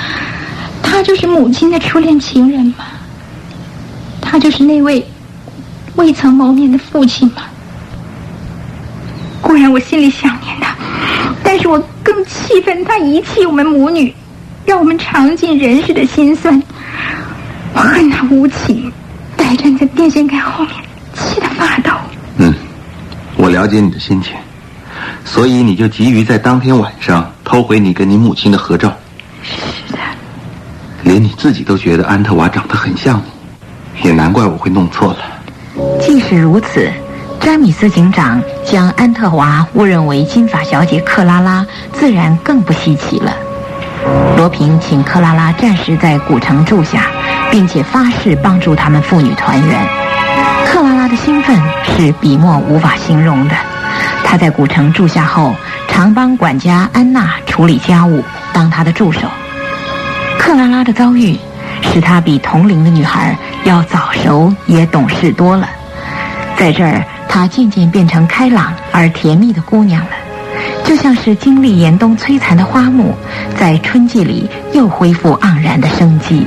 [0.82, 2.84] 他就是母亲的初恋情人吗？
[4.20, 5.06] 他就是那位
[5.96, 7.42] 未曾谋面的父亲吗？
[9.52, 10.74] 固然我心里想念他，
[11.44, 14.14] 但是我更气愤他遗弃我们母女，
[14.64, 16.62] 让我们尝尽人世的辛酸。
[17.74, 18.90] 我恨他无情，
[19.36, 20.74] 呆站在电线杆后面，
[21.12, 21.90] 气得发抖。
[22.38, 22.54] 嗯，
[23.36, 24.32] 我了解你的心情，
[25.22, 28.90] 所以你就急于在当天晚上偷回你跟你母亲的合照。
[29.42, 29.98] 是的，
[31.02, 33.20] 连你自己都觉得安特娃长得很像
[34.00, 35.18] 你，也难怪我会弄错了。
[36.00, 36.90] 即使如此，
[37.38, 43.32] 詹米斯警长将安特娃误认为金发小姐克拉拉，自然更不稀奇了。
[44.36, 47.06] 罗平请克拉拉暂时在古城住下，
[47.50, 49.86] 并且发誓帮助他们父女团圆。
[50.66, 53.54] 克拉拉的兴奋是笔墨无法形容的。
[54.24, 55.54] 她在古城住下后，
[55.86, 59.20] 常帮管家安娜处理家务，当她的助手。
[60.38, 61.38] 克拉拉的遭遇
[61.82, 65.68] 使她比同龄的女孩要早熟也懂事多了。
[66.56, 70.10] 在这儿，她渐渐变成开朗而甜蜜的姑娘了。
[70.84, 73.14] 就像是经历严冬摧残的花木，
[73.58, 76.46] 在春季里又恢复盎然的生机。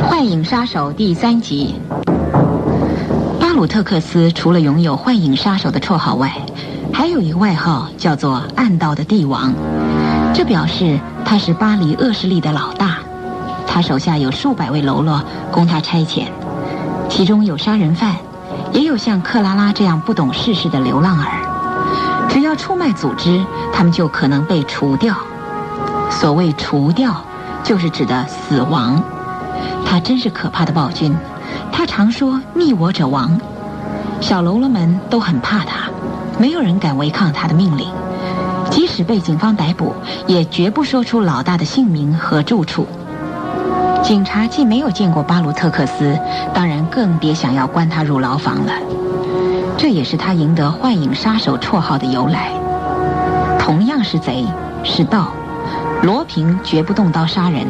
[0.08, 1.74] 幻影杀手》第三集。
[3.38, 6.32] 巴鲁特克斯除了拥有“幻影杀手”的绰号外，
[6.98, 9.54] 还有一个外号叫做“暗道的帝王”，
[10.34, 12.96] 这表示他是巴黎恶势力的老大。
[13.68, 15.22] 他手下有数百位喽啰
[15.52, 16.24] 供他差遣，
[17.08, 18.16] 其中有杀人犯，
[18.72, 22.26] 也有像克拉拉这样不懂世事的流浪儿。
[22.28, 25.14] 只要出卖组织，他们就可能被除掉。
[26.10, 27.14] 所谓“除掉”，
[27.62, 29.00] 就是指的死亡。
[29.86, 31.16] 他真是可怕的暴君，
[31.70, 33.40] 他常说“逆我者亡”，
[34.20, 35.77] 小喽啰们都很怕他，
[36.38, 37.86] 没有人敢违抗他的命令。
[38.70, 39.92] 即使被警方逮捕，
[40.26, 42.86] 也绝不说出老大的姓名和住处。
[44.02, 46.16] 警察既没有见过巴鲁特克斯，
[46.54, 48.72] 当然更别想要关他入牢房了。
[49.76, 52.50] 这也是他赢得“幻影杀手”绰号的由来。
[53.58, 54.44] 同样是贼，
[54.84, 55.28] 是盗，
[56.02, 57.66] 罗平绝不动刀杀人。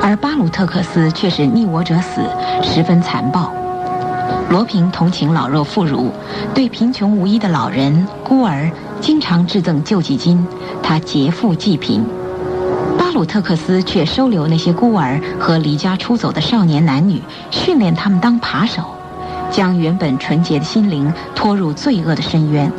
[0.00, 2.22] 而巴鲁特克斯却是逆我者死，
[2.62, 3.52] 十分残暴。
[4.52, 6.10] 罗平同情老弱妇孺，
[6.52, 8.70] 对贫穷无依的老人、孤儿，
[9.00, 10.46] 经常致赠救济金，
[10.82, 12.04] 他劫富济贫。
[12.98, 18.82] 巴鲁特克斯却收留那些孤儿和离家出走的少年男女，训练他们当扒手，
[19.50, 22.70] 将原本纯洁的心灵拖入罪恶的深渊。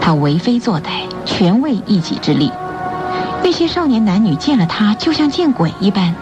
[0.00, 2.48] 他为非作歹，全为一己之利。
[3.42, 6.14] 那些少年男女见了他，就像见鬼一般。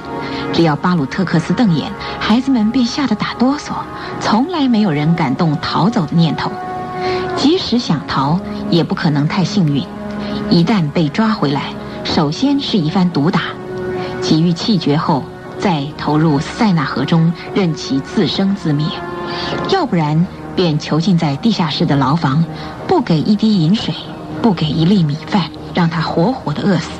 [0.54, 3.72] 只要巴鲁特克斯瞪眼，孩子们便吓得打哆嗦，
[4.28, 6.50] 从来没有人敢动逃走的念头。
[7.36, 9.86] 即使想逃，也不可能太幸运。
[10.50, 11.72] 一旦被抓回来，
[12.02, 13.42] 首先是一番毒打，
[14.20, 15.22] 给予气绝后，
[15.60, 18.88] 再投入塞纳河中，任其自生自灭；
[19.70, 20.26] 要不然
[20.56, 22.44] 便囚禁在地下室的牢房，
[22.88, 23.94] 不给一滴饮水，
[24.42, 26.90] 不给一粒米饭，让他活活的饿死。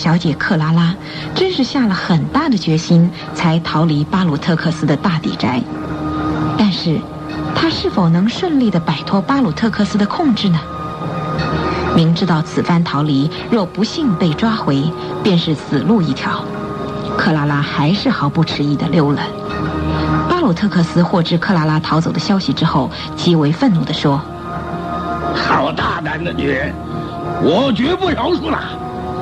[0.00, 0.94] 小姐克拉拉
[1.34, 5.60] 真是下了很大的决心，才逃离巴鲁特克斯的大邸宅。
[6.56, 6.98] 但是，
[7.54, 10.58] 她是否能顺利地摆脱巴鲁特克斯的控制呢？
[11.94, 14.82] 明知道此番逃离若不幸被抓回，
[15.22, 16.42] 便是死路一条，
[17.18, 19.20] 克拉拉还是毫不迟疑地溜了。
[20.30, 24.18] 巴鲁特克斯获知克拉拉逃走的消息之后，极为愤怒地说
[25.36, 26.74] ：“好大胆的女人，
[27.42, 28.58] 我绝不饶恕了。”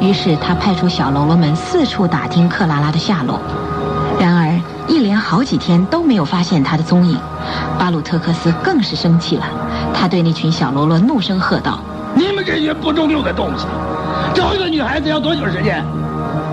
[0.01, 3.41] 于是他派出小喽啰们四处打听克拉拉的下落，
[4.21, 7.19] 然而一连好几天都没有发现她的踪影。
[7.79, 9.45] 巴鲁特克斯更是生气了，
[9.93, 11.81] 他对那群小喽啰怒声喝道
[12.15, 13.67] ：“你们这些不中用的东西，
[14.35, 15.85] 找一个女孩子要多久时间？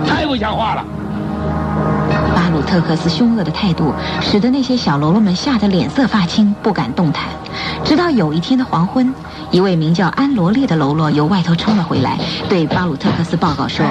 [0.07, 0.83] 太不像话了！”
[2.35, 7.25] 巴鲁特克斯凶恶的态度使得那些小喽啰们吓得脸色发青，不敢动弹。
[7.83, 9.13] 直到有一天的黄昏。
[9.55, 12.19] 一位名叫安罗列的喽啰由外头冲了回来，
[12.49, 13.85] 对巴鲁特克斯报告说：“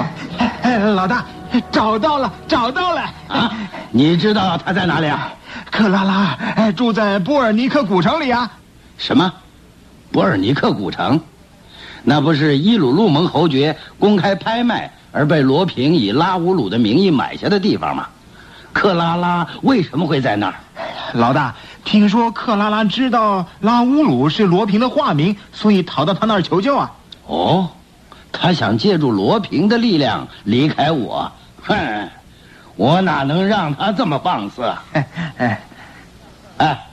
[0.93, 1.25] 老大，
[1.71, 3.01] 找到了，找到了！
[3.27, 3.51] 啊，
[3.89, 5.33] 你知道他在哪里啊？
[5.71, 8.47] 克拉拉，哎，住在波尔尼克古城里啊。
[8.99, 9.33] 什么？
[10.11, 11.19] 波尔尼克古城？
[12.03, 18.05] 那不是伊鲁路蒙侯爵公开拍卖而被罗平以拉乌鲁的名义买下的地方吗？
[18.71, 20.53] 克拉拉为什么会在那儿？
[21.13, 21.55] 老大。”
[21.85, 26.91] 听说克拉拉知道拉乌鲁是罗平的化名，所以逃到他那儿求救啊。
[27.27, 27.69] 哦，
[28.31, 31.31] 他想借助罗平的力量离开我。
[31.61, 32.09] 哼，
[32.75, 34.63] 我哪能让他这么放肆？
[34.93, 35.07] 哎
[35.37, 35.61] 哎，
[36.57, 36.85] 哎，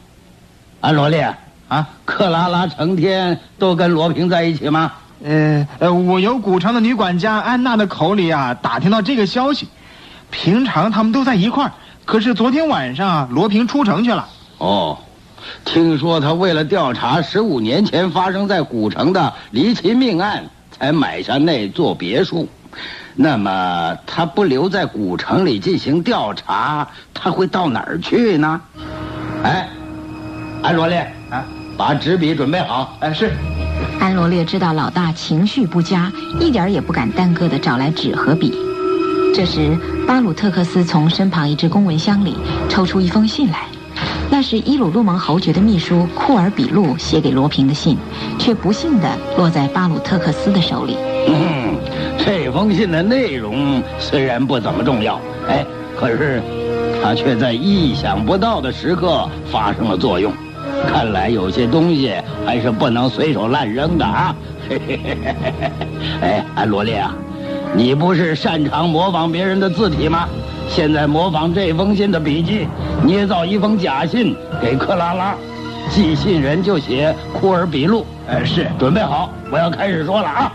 [0.82, 1.20] 安罗丽
[1.68, 4.92] 啊，克拉拉成天都跟罗平在一起吗？
[5.24, 9.68] 呃呃，我由古城的女管家安娜的口里啊打听到这个消息。
[10.30, 11.72] 平常他们都在一块儿，
[12.04, 14.28] 可是昨天晚上罗平出城去了。
[14.62, 14.96] 哦，
[15.64, 22.48] 听说他为了调查十五年前发生在古城的离奇命案，才买下那座别墅。
[23.16, 28.60] 那么他不留在古城里进行调查，他会到哪儿去呢？
[29.42, 29.68] 哎，
[30.62, 31.44] 安罗列啊，
[31.76, 32.96] 把纸笔准备好。
[33.00, 33.32] 哎，是。
[33.98, 38.56] 安罗烈知道老大情绪不佳，一点也不敢耽搁的找来纸和笔。
[39.34, 39.76] 这时，
[40.06, 42.36] 巴鲁特克斯从身旁一只公文箱里
[42.68, 43.66] 抽出一封信来。
[44.32, 47.98] 那是伊鲁路蒙侯爵的秘书库尔比路写给罗平的信，
[48.38, 49.06] 却不幸地
[49.36, 50.96] 落在巴鲁特克斯的手里。
[51.28, 51.76] 嗯，
[52.16, 55.62] 这封信的内容虽然不怎么重要，哎，
[55.94, 56.42] 可是
[57.02, 60.32] 它却在意想不到的时刻发生了作用。
[60.88, 62.14] 看来有些东西
[62.46, 64.34] 还是不能随手乱扔的啊！
[66.22, 67.14] 哎，罗列啊，
[67.76, 70.26] 你不是擅长模仿别人的字体吗？
[70.74, 72.66] 现在模仿这封信的笔迹，
[73.04, 75.34] 捏造一封假信给克拉拉，
[75.90, 78.06] 寄信人就写库尔比路。
[78.26, 80.50] 哎，是，准备好，我要开始说了啊。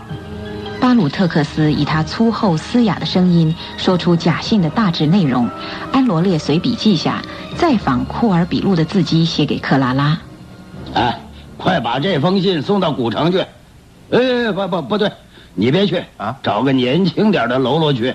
[0.80, 5.48] 巴鲁特克斯以他粗厚嘶哑的声音说出假信的大致内容，
[5.92, 7.22] 安罗列随笔记下，
[7.56, 10.18] 再仿库尔比路的字迹写给克拉拉。
[10.94, 11.16] 哎，
[11.56, 13.38] 快把这封信送到古城去。
[14.10, 15.12] 哎，不不不对，
[15.54, 18.12] 你别去啊，找个年轻点的喽啰去。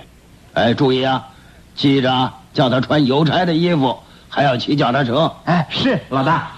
[0.54, 1.26] 哎，注意啊，
[1.76, 3.98] 记着叫他穿邮差的衣服，
[4.30, 5.32] 还要骑脚踏车。
[5.46, 6.52] 哎，是老大。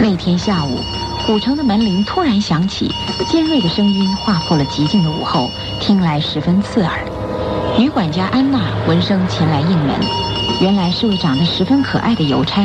[0.00, 0.78] 那天下午，
[1.26, 2.90] 古城的门铃突然响起，
[3.28, 5.50] 尖锐的声音划破了寂静的午后，
[5.80, 7.04] 听来十分刺耳。
[7.76, 9.94] 女管家安娜闻声前来应门，
[10.60, 12.62] 原来是位长得十分可爱的邮差。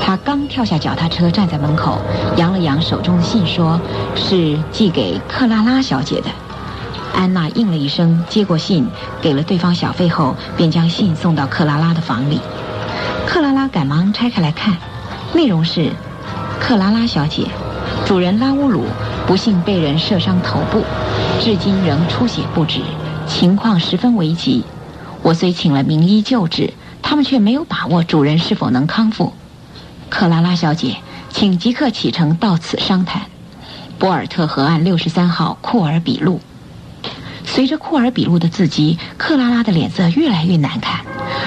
[0.00, 1.98] 他刚跳下脚踏车，站在门口，
[2.36, 3.80] 扬了扬手中的信，说
[4.16, 6.26] 是寄给克拉拉小姐的。
[7.14, 8.88] 安娜应了一声，接过信，
[9.20, 12.40] 给了对方小费后，便将信送到克拉拉的房里。
[13.26, 14.76] 克拉拉赶忙拆开来看，
[15.32, 15.90] 内容是。
[16.58, 17.46] 克拉拉小姐，
[18.04, 18.84] 主人拉乌鲁
[19.26, 20.82] 不幸被人射伤头部，
[21.40, 22.80] 至今仍出血不止，
[23.26, 24.64] 情况十分危急。
[25.22, 26.72] 我虽请了名医救治，
[27.02, 29.32] 他们却没有把握主人是否能康复。
[30.10, 30.96] 克拉拉小姐，
[31.30, 33.22] 请即刻启程到此商谈。
[33.98, 36.40] 博尔特河岸六十三号库尔比路。
[37.44, 41.00] 随着库尔比路的字迹，克拉拉的脸色越来越难看，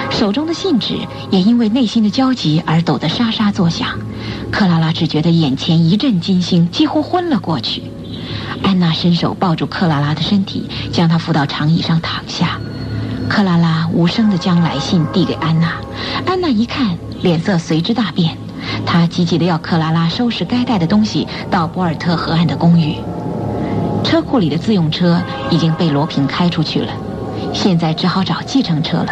[0.09, 0.97] 手中的信纸
[1.29, 3.99] 也因为内心的焦急而抖得沙沙作响。
[4.51, 7.83] 克拉拉只觉得眼前一阵金星，几乎昏了过去。
[8.63, 12.59] 安娜伸手抱住克拉拉的身体，将她扶到长椅上躺下。
[13.29, 15.73] 克拉拉无声地将来信递给安娜，
[16.25, 18.37] 安娜一看，脸色随之大变。
[18.85, 22.97] 他急急地要克拉拉收拾该带的东西，到博尔特河岸的公寓。
[24.03, 26.91] 车库里的自用车已经被罗平开出去了，
[27.53, 29.07] 现在只好找计程车了。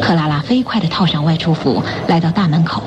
[0.00, 2.82] 克拉拉飞快地套上外出服，来到大门口。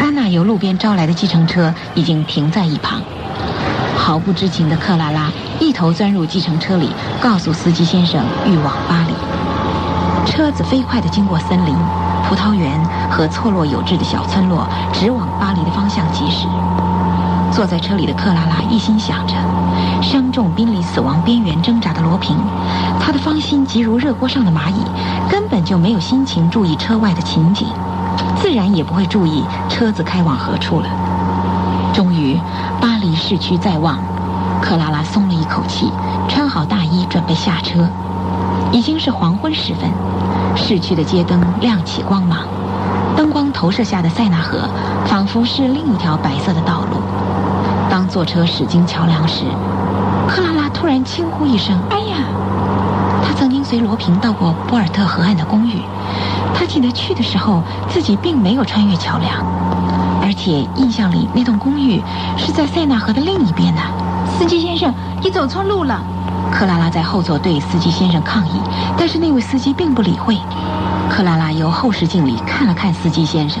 [0.00, 3.00] 安娜由路边招来的计程车已经停在一旁，
[3.96, 5.30] 毫不知情的克拉拉
[5.60, 9.14] 一头钻入计程车里，告诉司机先生欲往巴黎。
[10.30, 11.74] 车子飞快地经过森林、
[12.28, 16.46] 葡萄园和错落有致的小村落，直往巴黎的方向疾驶。
[17.52, 19.34] 坐在车里的克拉拉一心想着。
[20.02, 22.36] 伤重濒临死亡边缘挣扎的罗平，
[23.00, 24.84] 他的芳心急如热锅上的蚂蚁，
[25.30, 27.68] 根本就没有心情注意车外的情景，
[28.40, 30.86] 自然也不会注意车子开往何处了。
[31.94, 32.38] 终于，
[32.80, 33.98] 巴黎市区在望，
[34.60, 35.90] 克拉拉松了一口气，
[36.28, 37.88] 穿好大衣准备下车。
[38.72, 39.88] 已经是黄昏时分，
[40.56, 42.38] 市区的街灯亮起光芒，
[43.16, 44.68] 灯光投射下的塞纳河，
[45.06, 47.00] 仿佛是另一条白色的道路。
[47.90, 49.44] 当坐车驶经桥梁时，
[50.28, 52.16] 克拉拉突然轻呼一声：“哎呀！”
[53.26, 55.80] 她曾经随罗平到过波尔特河岸的公寓，
[56.54, 59.44] 她记得去的时候自己并没有穿越桥梁，
[60.22, 62.02] 而且印象里那栋公寓
[62.36, 63.82] 是在塞纳河的另一边呢。
[64.38, 66.00] 司机先生，你走错路了！
[66.54, 68.60] 克拉拉在后座对司机先生抗议，
[68.96, 70.38] 但是那位司机并不理会。
[71.10, 73.60] 克拉拉由后视镜里看了看司机先生。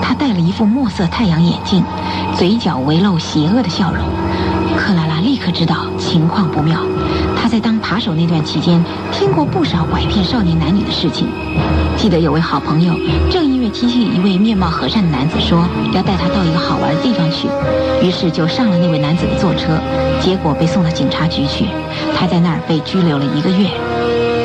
[0.00, 1.84] 他戴了一副墨色太阳眼镜，
[2.36, 4.02] 嘴角微露邪恶的笑容。
[4.78, 6.80] 克拉拉立刻知道情况不妙。
[7.36, 8.82] 他在当扒手那段期间，
[9.12, 11.28] 听过不少拐骗少年男女的事情。
[11.98, 12.94] 记得有位好朋友，
[13.30, 17.46] 正因为听信一位面貌和善的男子说要带他到一个好玩的地方去，
[18.02, 19.78] 于是就上了那位男子的坐车，
[20.20, 21.66] 结果被送到警察局去。
[22.22, 23.66] 他在那儿被拘留了一个月。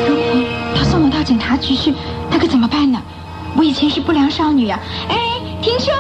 [0.09, 0.43] 如果
[0.75, 1.93] 他送我到警察局去，
[2.27, 2.99] 那可怎么办呢？
[3.55, 4.79] 我以前是不良少女啊！
[5.09, 5.15] 哎。
[5.61, 5.91] 停车！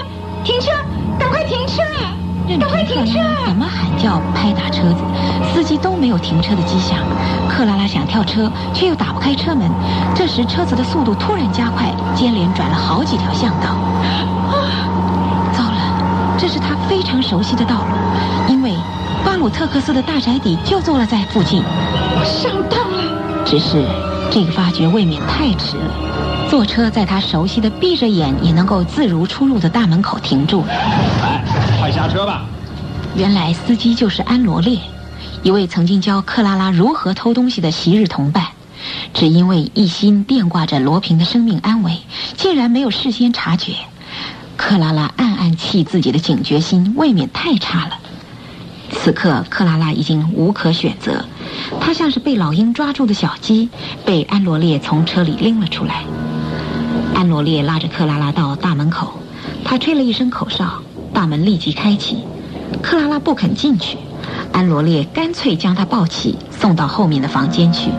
[0.43, 0.71] 停车！
[1.19, 1.83] 赶快停车！
[2.59, 3.19] 赶快停车！
[3.45, 5.03] 怎么喊叫、拍打车子，
[5.53, 6.97] 司机都没有停车的迹象。
[7.47, 9.69] 克拉拉想跳车，却又打不开车门。
[10.15, 13.69] 这时，车子的速度突然加快，接连转了好几条巷道。
[14.49, 14.55] 啊
[15.53, 18.73] 糟了，这是他非常熟悉的道路，因为
[19.25, 21.61] 巴鲁特克斯的大宅邸就坐落在附近。
[21.63, 23.43] 我上当了！
[23.45, 23.85] 只是
[24.31, 26.47] 这个发觉未免太迟了。
[26.49, 30.67] 坐车在他熟悉的、闭着眼也能够自如出入的大门口停住了。
[30.67, 31.43] 来，
[31.79, 32.45] 快下车吧！
[33.15, 34.79] 原来司机就是安罗列，
[35.43, 38.45] 一位曾经教克拉拉如何偷东西的昔日同伴。
[39.13, 41.97] 只因为一心惦挂着罗平的生命安危，
[42.37, 43.73] 竟然没有事先察觉。
[44.55, 47.96] 克拉拉暗暗气自己的警觉心未免太差了。
[49.07, 51.23] 此刻，克拉拉已经无可选择，
[51.79, 53.69] 她像是被老鹰抓住的小鸡，
[54.03, 56.03] 被安罗烈从车里拎了出来。
[57.15, 59.13] 安罗烈拉着克拉拉到大门口，
[59.63, 60.81] 他吹了一声口哨，
[61.13, 62.17] 大门立即开启。
[62.81, 63.97] 克拉拉不肯进去，
[64.51, 67.89] 安罗烈干脆将她抱起，送到后面的房间去。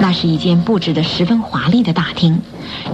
[0.00, 2.40] 那是一间布置得十分华丽的大厅，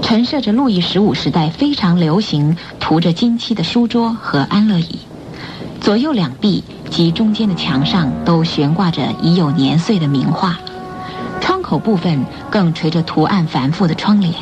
[0.03, 4.99] 陈设着路易十五时代非常流行、涂着金漆的书桌和安乐椅。
[5.81, 6.65] 左右两壁
[6.95, 10.57] 及中间的墙上都悬挂着已有年岁的名画，
[11.41, 14.33] 窗口部分更垂着图案繁复的窗帘。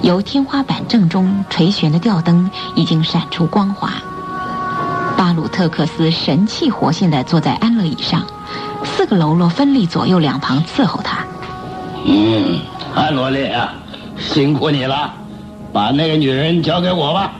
[0.00, 3.90] 由天花板正中垂悬的吊灯已经闪出光华。
[5.16, 8.22] 巴鲁特克斯神气活现地坐在安乐椅上，
[8.84, 11.24] 四个喽啰分立左右两旁伺候他。
[12.06, 12.60] 嗯，
[12.94, 13.74] 安罗列啊，
[14.16, 15.12] 辛苦你了，
[15.72, 17.32] 把那个女人交给我吧。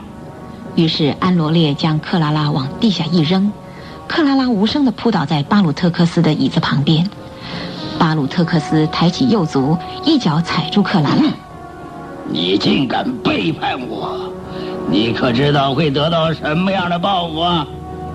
[0.75, 3.49] 于是安罗列将克拉拉往地下一扔，
[4.15, 7.05] 克拉拉无声地扑倒在巴鲁特克斯的椅子旁边。
[7.99, 11.23] 巴鲁特克斯抬起右足，一脚踩住克拉拉。
[12.29, 14.31] 你竟敢背叛我，
[14.89, 17.67] 你可知道会得到什么样的报复啊？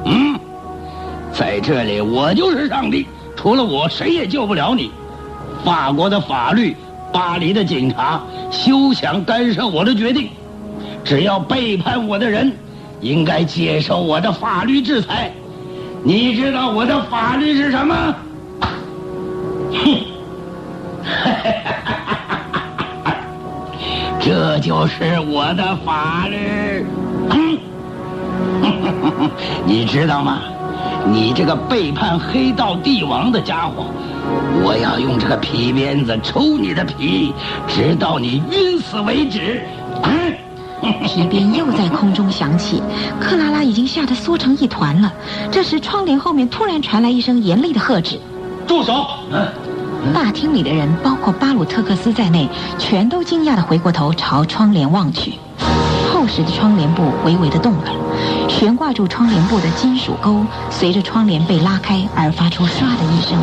[0.06, 0.40] 嗯，
[1.34, 3.06] 在这里我就是上帝，
[3.36, 4.90] 除了我谁也救不了你。
[5.62, 6.74] 法国的法律，
[7.12, 10.30] 巴黎的警察，休想干涉我的决定。
[11.04, 12.50] 只要背叛我的人，
[13.02, 15.30] 应该接受我的法律制裁。
[16.02, 18.14] 你知道我的法律是什么？
[19.72, 20.00] 哼！
[24.20, 26.86] 这就是我的法律。
[29.66, 30.38] 你知道吗？
[31.06, 33.86] 你这个背叛黑道帝王的家伙！
[34.62, 37.32] 我要用这个皮鞭子抽你的皮，
[37.66, 39.62] 直到你晕死为止。
[41.04, 42.82] 皮鞭又在空中响起，
[43.20, 45.12] 克拉拉已经吓得缩成一团了。
[45.50, 48.18] 这时，窗帘后面突然传来一声严厉的喝止
[48.66, 49.04] ：“住手！”
[50.14, 52.48] 大厅里的人，包括巴鲁特克斯在内，
[52.78, 55.34] 全都惊讶地回过头朝窗帘望去。
[56.10, 57.90] 厚实的窗帘布微微地动了，
[58.48, 63.38] 悬挂住窗帘布的金属钩随着窗帘被拉开而发出唰的一声。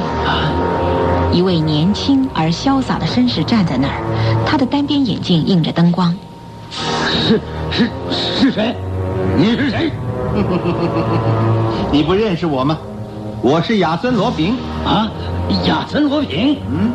[1.31, 4.01] 一位年轻而潇洒的绅士站在那儿，
[4.45, 6.15] 他的单边眼镜映着灯光。
[7.27, 7.89] 是是
[8.39, 8.73] 是谁？
[9.35, 9.91] 你是谁？
[11.91, 12.77] 你不认识我吗？
[13.41, 14.55] 我是亚森罗平。
[14.85, 15.11] 啊，
[15.65, 16.57] 亚森罗平。
[16.71, 16.89] 嗯，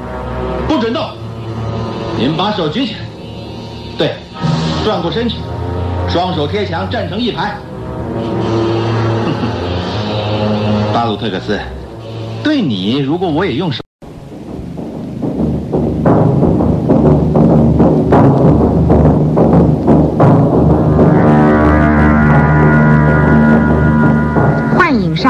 [0.66, 1.02] 不准动！
[2.18, 3.00] 你们把手举起来。
[3.98, 4.14] 对，
[4.86, 5.36] 转过身去，
[6.08, 7.54] 双手贴墙，站成一排。
[10.94, 11.60] 巴鲁特克斯，
[12.42, 13.81] 对你，如果我也用手。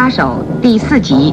[0.03, 1.33] 杀手第四集。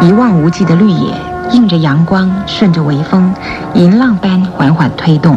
[0.00, 1.12] 一望无际的绿野，
[1.50, 3.34] 映着阳光，顺着微风，
[3.74, 5.36] 银浪般缓缓推动。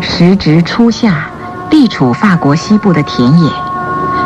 [0.00, 1.26] 时值初夏，
[1.68, 3.50] 地处法国西部的田野，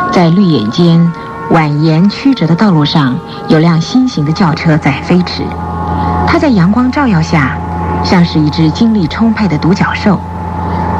[0.09, 1.11] 在绿野间
[1.51, 3.17] 蜿蜒曲折的道路上，
[3.49, 5.43] 有辆新型的轿车在飞驰。
[6.25, 7.57] 它在阳光照耀下，
[8.03, 10.19] 像是一只精力充沛的独角兽。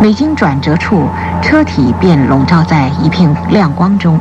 [0.01, 1.07] 每经转折处，
[1.41, 4.19] 车体便笼罩在一片亮光中。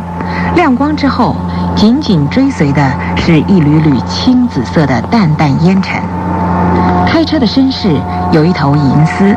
[0.54, 1.34] 亮光之后，
[1.74, 6.00] 紧紧追随的是一缕缕青紫色的淡淡烟尘。
[7.06, 7.96] 开车的绅士
[8.30, 9.36] 有一头银丝，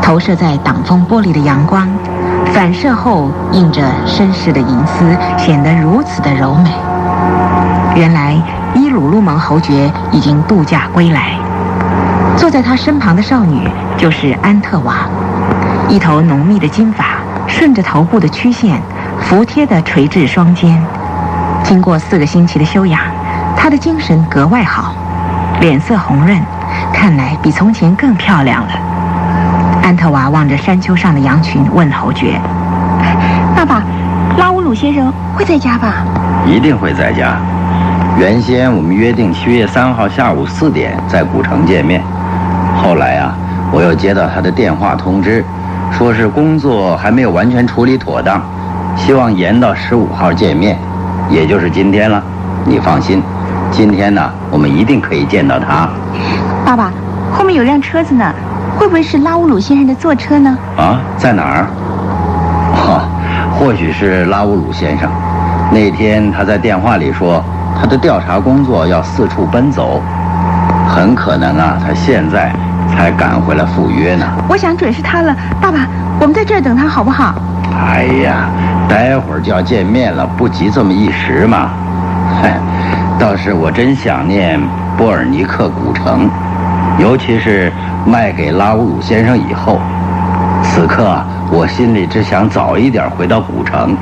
[0.00, 1.88] 投射在挡风玻璃的阳光，
[2.54, 6.70] 反射后映着绅士的银丝，显得如此的柔美。
[7.94, 8.40] 原来
[8.74, 11.36] 伊鲁路蒙侯爵已经度假归来，
[12.42, 15.06] 坐在他身旁的少女就是安特娃，
[15.88, 18.82] 一头浓密的金发顺着头部的曲线。
[19.20, 20.76] 服帖地垂至双肩，
[21.62, 23.00] 经过四个星期的休养，
[23.56, 24.92] 她的精神格外好，
[25.60, 26.36] 脸色红润，
[26.92, 28.72] 看来比从前更漂亮了。
[29.84, 32.40] 安特娃望着山丘上的羊群，问侯爵
[33.54, 33.84] ：“爸爸，
[34.36, 36.04] 拉乌鲁先生会在家吧
[36.44, 37.36] ？”“一定会在家。
[38.18, 42.02] 原先我们约定七月三号下午四点在古城见面，
[43.72, 45.42] 我又接到他的电话通知，
[45.90, 48.40] 说是工作还没有完全处理妥当。”
[48.94, 50.76] 希望延到十五号见面，
[51.30, 52.22] 也就是今天了。
[52.66, 53.22] 你放心，
[53.70, 55.88] 今天呢，我们一定可以见到他。
[56.62, 56.92] 爸爸，
[57.32, 58.30] 后面有辆车子呢，
[58.78, 60.56] 会不会是拉乌鲁先生的坐车呢？
[60.76, 61.66] 啊，在哪儿？
[62.76, 63.08] 哦，
[63.58, 65.10] 或许是拉乌鲁先生。
[65.70, 67.42] 那天他在电话里说，
[67.80, 70.02] 他的调查工作要四处奔走，
[70.86, 72.52] 很可能啊，他现在
[72.96, 74.26] 才赶回来赴约呢。
[74.48, 75.86] 我想准是他了，爸爸，
[76.20, 77.34] 我们在这儿等他好不好？
[77.86, 78.48] 哎呀，
[78.88, 81.70] 待会儿就要见面了，不急这么一时嘛。
[82.40, 82.58] 嗨，
[83.18, 84.60] 倒是我真想念
[84.96, 86.28] 波尔尼克古城，
[86.98, 87.72] 尤其是
[88.06, 89.80] 卖给拉乌鲁先生以后，
[90.62, 91.18] 此刻
[91.50, 93.96] 我心里只想早一点回到古城。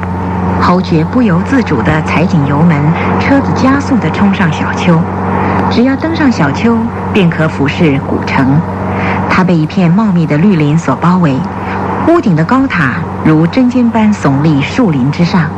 [0.60, 2.76] 侯爵不由自主地踩紧油门，
[3.18, 5.00] 车子加速地冲上小丘。
[5.70, 6.76] 只要登上小丘，
[7.12, 8.60] 便可俯视古城。
[9.40, 11.34] 它被一片茂密的绿林所包围，
[12.06, 15.48] 屋顶的高塔如针尖般耸立树林之上。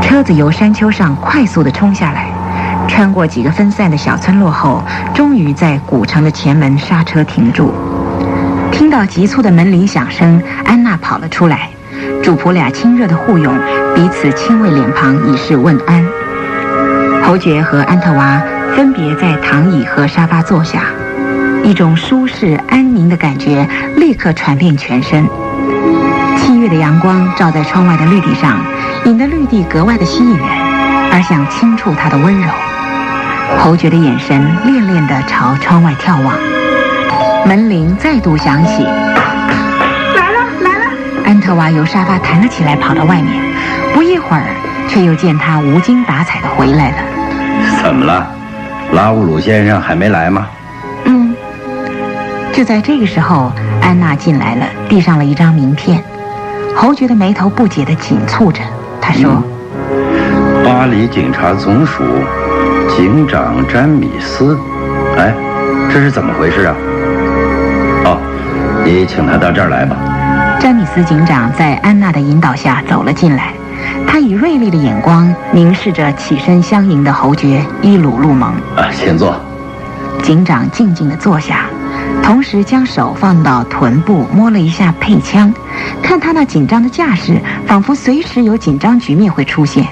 [0.00, 2.28] 车子由山丘上快速地冲下来，
[2.88, 4.82] 穿过几个分散的小村落后，
[5.12, 7.74] 终于在古城的前门刹车停住。
[8.70, 11.68] 听到急促的门铃响声，安娜跑了出来。
[12.22, 13.54] 主仆俩亲热的互拥，
[13.94, 16.02] 彼此亲吻脸庞以示问安。
[17.22, 18.40] 侯爵和安特娃
[18.74, 20.84] 分别在躺椅和沙发坐下，
[21.64, 23.66] 一种舒适安宁的感觉
[23.96, 25.26] 立刻传遍全身。
[26.36, 28.58] 七月的阳光照在窗外的绿地上，
[29.04, 30.46] 引得绿地格外的吸引人，
[31.12, 32.48] 而想轻触它的温柔。
[33.58, 36.34] 侯爵的眼神恋恋地朝窗外眺望。
[37.46, 38.82] 门铃再度响起。
[38.82, 40.90] 来了来了
[41.24, 43.28] 安特娃由沙发弹了起来，跑到外面。
[43.94, 44.44] 不一会儿，
[44.88, 46.96] 却又见他无精打采地回来了。
[47.82, 48.26] 怎么了？
[48.92, 50.46] 拉乌鲁先生还没来吗？
[52.52, 52.54] 嗯。
[52.54, 53.50] 就在这个时候，
[53.80, 56.02] 安娜进来了，递上了一张名片。
[56.76, 58.60] 侯爵的眉头不解地紧蹙着。
[59.00, 59.42] 他说
[60.64, 62.02] ：“巴黎警察总署
[62.96, 64.58] 警长詹米斯，
[65.16, 65.34] 哎，
[65.92, 66.74] 这是怎么回事啊？
[68.04, 68.18] 哦，
[68.84, 69.96] 你请他到这儿来吧。”
[70.60, 73.52] 詹米斯警长在安娜的引导下走了进来，
[74.06, 78.50] 他以锐利的眼光凝视着起身相迎的侯爵伊鲁路蒙。
[78.76, 79.34] 啊，先坐。
[80.22, 81.64] 警长静静地坐下，
[82.22, 85.52] 同时将手放到臀部摸了一下配枪，
[86.02, 89.86] 看他那紧张的架势，仿佛随时有紧张局面会出现。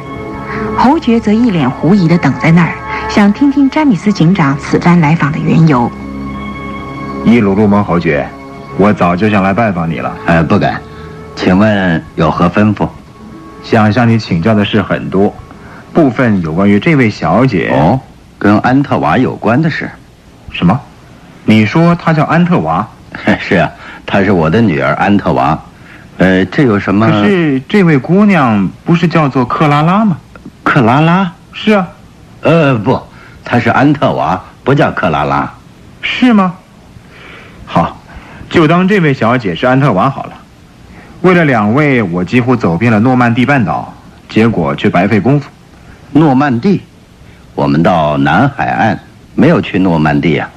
[0.76, 2.72] 侯爵则一脸狐疑地等在那儿，
[3.08, 5.90] 想听听詹米斯警长此番来访的缘由。
[7.24, 8.26] 伊鲁路蒙侯爵。
[8.78, 10.80] 我早就想来拜访你了，呃，不敢，
[11.36, 12.88] 请问有何吩咐？
[13.62, 15.34] 想向你请教的事很多，
[15.92, 18.00] 部分有关于这位小姐哦，
[18.38, 19.90] 跟安特瓦有关的事。
[20.50, 20.80] 什么？
[21.44, 22.86] 你说她叫安特娃？
[23.40, 23.70] 是啊，
[24.06, 25.58] 她是我的女儿安特娃。
[26.18, 27.06] 呃，这有什么？
[27.08, 30.16] 可是这位姑娘不是叫做克拉拉吗？
[30.62, 31.32] 克拉拉？
[31.52, 31.88] 是啊。
[32.42, 33.00] 呃，不，
[33.44, 35.50] 她是安特娃，不叫克拉拉。
[36.02, 36.54] 是吗？
[37.66, 37.96] 好。
[38.50, 40.32] 就当这位小姐是安特娃好了。
[41.20, 43.94] 为了两位，我几乎走遍了诺曼底半岛，
[44.28, 45.48] 结果却白费功夫。
[46.12, 46.82] 诺曼底，
[47.54, 48.98] 我们到南海岸，
[49.36, 50.50] 没有去诺曼底啊。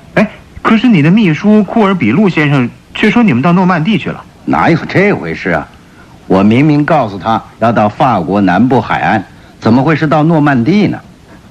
[0.63, 4.23] 哎，可是你的秘书库尔比路先生却说你们到诺曼底去了。
[4.45, 5.67] 哪有这回事啊？
[6.25, 9.23] 我明明告诉他要到法国南部海岸，
[9.59, 10.99] 怎么会是到诺曼底呢？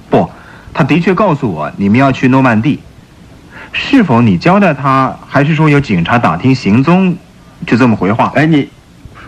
[0.09, 0.29] 不，
[0.73, 2.79] 他的确告诉我你们要去诺曼底。
[3.71, 7.15] 是否你交代他，还是说有警察打听行踪，
[7.65, 8.31] 就这么回话？
[8.35, 8.69] 哎，你，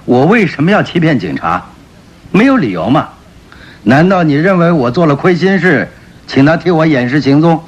[0.03, 1.63] 我为什么要欺骗警察？
[2.31, 3.07] 没有理由嘛？
[3.83, 5.89] 难道你认为我做了亏心事，
[6.27, 7.63] 请他替我掩饰行踪？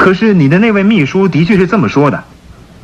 [0.00, 2.24] 可是你的那位秘书的确是这么说的。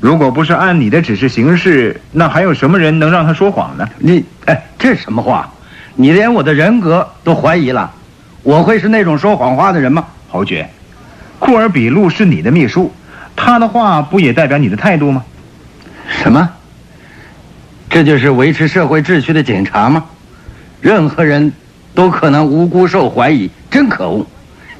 [0.00, 3.88] 如果不是按你的指示行事，那还有什么人能让他说谎呢？
[3.96, 5.50] 你，哎，这什么话？
[5.94, 7.90] 你连我的人格都怀疑了？
[8.42, 10.04] 我会是那种说谎话的人吗？
[10.28, 10.68] 侯爵，
[11.38, 12.92] 库尔比路是你的秘书。
[13.34, 15.24] 他的话不也代表你的态度吗？
[16.22, 16.50] 什么？
[17.88, 20.04] 这就是维持社会秩序的警察吗？
[20.82, 21.50] 任何人
[21.94, 24.26] 都可能无辜受怀疑，真可恶！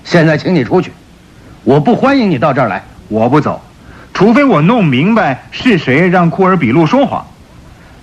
[0.04, 0.92] 现在请你出去，
[1.66, 2.80] 我不欢迎你到这儿来。
[3.08, 3.60] 我不走，
[4.14, 7.26] 除非我弄明白是谁让库尔比路说谎，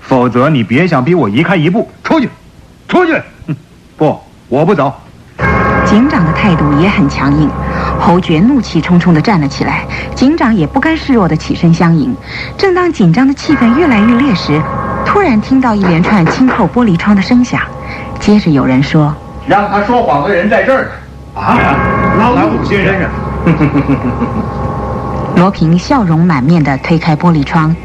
[0.01, 1.89] 否则你别想逼我移开一步。
[2.03, 2.27] 出去，
[2.89, 3.21] 出去！
[3.95, 4.19] 不，
[4.49, 4.93] 我不走。
[5.85, 7.49] 警长的态度也很强硬。
[8.01, 12.13] 侯爵怒气冲冲地站了起来，警长也不甘示弱地起身相迎。
[12.57, 14.61] 正当紧张的气氛越来越烈时，
[15.05, 17.61] 突然听到一连串轻扣玻璃窗的声响，
[18.19, 19.15] 接着有人说
[19.47, 20.91] ：“让他说谎的人在这儿。”
[21.33, 21.57] 啊，
[22.19, 23.09] 老鲁先生。
[25.35, 27.75] 罗平笑容满面地推开玻璃窗，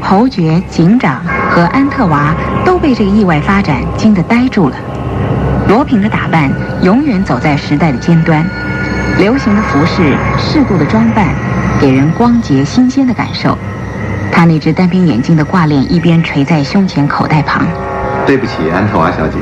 [0.00, 1.20] 侯爵、警长
[1.50, 2.34] 和安特娃
[2.64, 4.76] 都被这个意外发展惊得呆住了。
[5.68, 6.50] 罗平的打扮
[6.82, 8.44] 永远走在时代的尖端。
[9.18, 11.28] 流行的服饰，适度的装扮，
[11.78, 13.58] 给人光洁新鲜的感受。
[14.32, 17.66] 他那只单边眼镜的挂链一边垂在胸前口袋旁。
[18.26, 19.36] 对不起，安特娃小姐，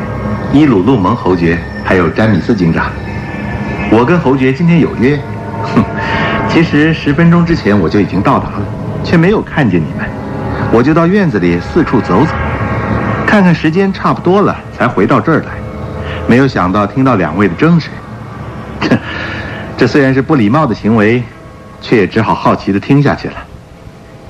[0.52, 2.86] 伊鲁路蒙侯爵，还有詹米斯警长，
[3.92, 5.18] 我跟侯爵今天有约。
[5.62, 5.84] 哼，
[6.48, 8.62] 其实十分钟之前我就已经到达了，
[9.04, 10.08] 却没有看见你们，
[10.72, 12.32] 我就到院子里四处走走。
[13.26, 15.52] 看看时间差不多了，才回到这儿来。
[16.26, 17.88] 没有想到听到两位的争执，
[18.80, 18.98] 这
[19.76, 21.22] 这虽然是不礼貌的行为，
[21.80, 23.34] 却也只好好奇的听下去了。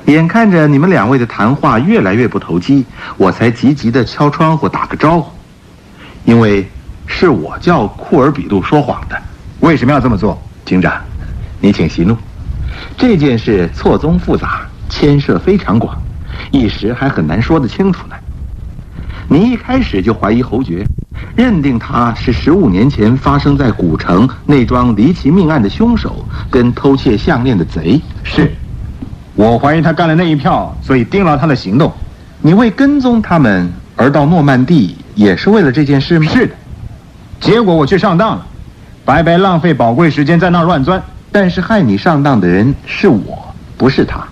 [0.07, 2.85] 眼看着你们两位的谈话越来越不投机，
[3.16, 5.31] 我才急急的敲窗户打个招呼，
[6.24, 6.69] 因为
[7.07, 9.16] 是我叫库尔比杜说谎的。
[9.61, 10.40] 为什么要这么做？
[10.65, 10.93] 警长，
[11.61, 12.16] 你请息怒。
[12.97, 15.97] 这件事错综复杂，牵涉非常广，
[16.51, 18.15] 一时还很难说得清楚呢。
[19.28, 20.85] 你一开始就怀疑侯爵，
[21.37, 28.01] 认定他是十五年前发生在古城那桩离奇命案的凶手，跟偷窃项链的贼。
[28.24, 28.53] 是，
[29.35, 31.93] 我怀疑他干了那一票，所以盯牢他的行动。
[32.43, 36.27] 你为跟踪他们而到诺曼底，也是为了这件事吗？
[36.32, 36.55] 是的。
[37.39, 38.47] 结果我却上当了，
[39.05, 41.01] 白白浪费宝贵时间在那儿乱钻。
[41.32, 44.23] 但是害你上当的人是我，不是他。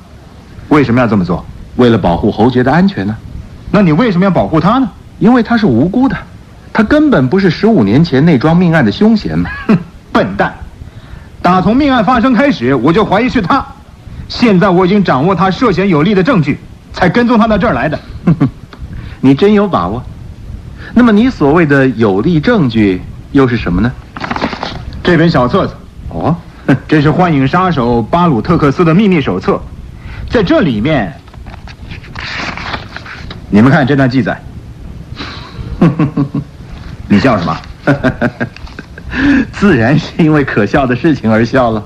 [0.68, 1.44] 为什么要这么做？
[1.76, 3.16] 为了保护侯爵的安全呢？
[3.70, 4.90] 那你为什么要保护他呢？
[5.18, 6.16] 因为他是无辜的，
[6.72, 9.50] 他根本不是十五年前那桩命案的凶嫌嘛！
[9.66, 9.78] 哼，
[10.12, 10.52] 笨蛋！
[11.40, 13.64] 打从命案发生开始，我就怀疑是他。
[14.28, 16.58] 现在我已经掌握他涉嫌有利的证据，
[16.92, 17.98] 才跟踪他到这儿来的。
[19.20, 20.02] 你真有把握？
[20.94, 23.00] 那么你所谓的有利证据
[23.32, 23.92] 又是什么呢？
[25.02, 25.74] 这本小册子。
[26.08, 26.36] 哦。
[26.86, 29.59] 这是幻影杀手巴鲁特克斯的秘密手册，
[30.28, 31.12] 在这里面，
[33.49, 34.39] 你们看这段记载。
[37.09, 37.57] 你笑什么？
[39.53, 41.82] 自然是因为可笑的事情而笑了。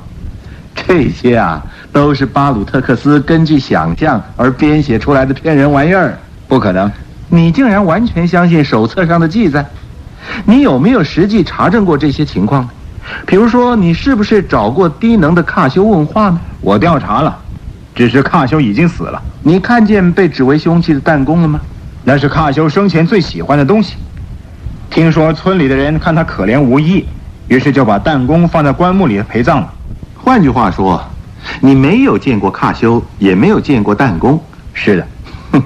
[0.75, 6.19] 这些啊，都是巴鲁特克斯根据想象而编写出来的骗人玩意儿。
[6.49, 6.91] 不可能，
[7.29, 9.65] 你竟然完全相信手册上的记载？
[10.45, 12.69] 你有没有实际查证过这些情况？
[13.27, 16.41] 比如说，你是不是找过低能的卡修问话呢？
[16.61, 17.37] 我调查了，
[17.95, 19.21] 只是卡修已经死了。
[19.43, 21.61] 你看见被指为凶器的弹弓了吗？
[22.05, 23.95] 那是卡修生前最喜欢的东西。
[24.91, 27.05] 听说村里的人看他可怜无依，
[27.49, 29.73] 于是就把弹弓放在棺木里陪葬了。
[30.17, 31.03] 换句话说，
[31.61, 34.41] 你没有见过卡修，也没有见过弹弓。
[34.75, 35.07] 是的，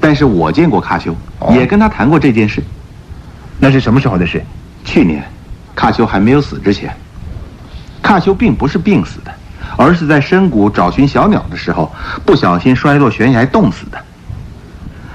[0.00, 1.14] 但是我见过卡修，
[1.50, 2.62] 也跟他谈过这件事。
[3.58, 4.42] 那是什么时候的事？
[4.84, 5.22] 去年。
[5.74, 6.94] 卡修还没有死之前，
[8.02, 9.34] 卡修并不是病死的，
[9.76, 11.92] 而是在深谷找寻小鸟的时候
[12.24, 13.98] 不小心摔落悬崖冻死的。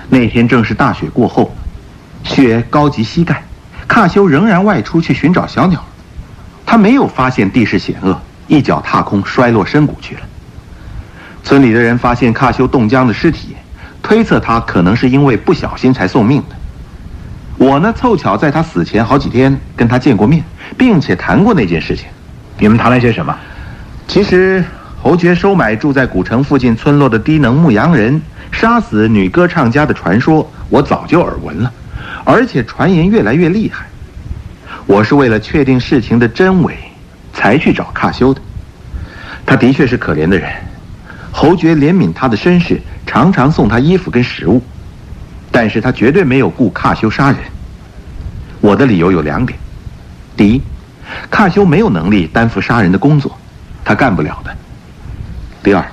[0.10, 1.56] 那天正是大雪过后，
[2.24, 3.44] 雪高及膝盖，
[3.88, 5.84] 卡修仍然外出去寻找小鸟，
[6.66, 10.22] 他没有发现地势险恶，一脚踏空摔落深谷去了。
[11.44, 13.56] 村里的人发现卡修冻僵的尸体，
[14.04, 16.56] 推测他可能是因为不小心才送命的。
[17.60, 20.42] 我呢，凑巧在他死前好几天跟他见过面，
[20.78, 22.08] 并且谈过那件事情。
[22.58, 23.38] 你们谈了些什么？
[24.08, 24.64] 其实
[25.04, 31.70] 侯爵收买住在古城附近村落的低能牧羊人，杀死女歌唱家的传说，我早就耳闻了，
[32.24, 33.86] 而且传言越来越厉害。
[34.86, 36.78] 我是为了确定事情的真伪，
[37.34, 38.40] 才去找卡修的。
[39.46, 40.50] 他的确是可怜的人，
[41.30, 44.64] 侯爵怜悯他的身世，常常送他衣服跟食物。
[45.62, 47.40] 但是他绝对没有雇卡修杀人。
[48.62, 49.60] 我的理由有两点：
[50.38, 50.62] 第一，
[51.30, 53.38] 卡修没有能力担负杀人的工作，
[53.84, 54.52] 他干不了的；
[55.62, 55.86] 第二，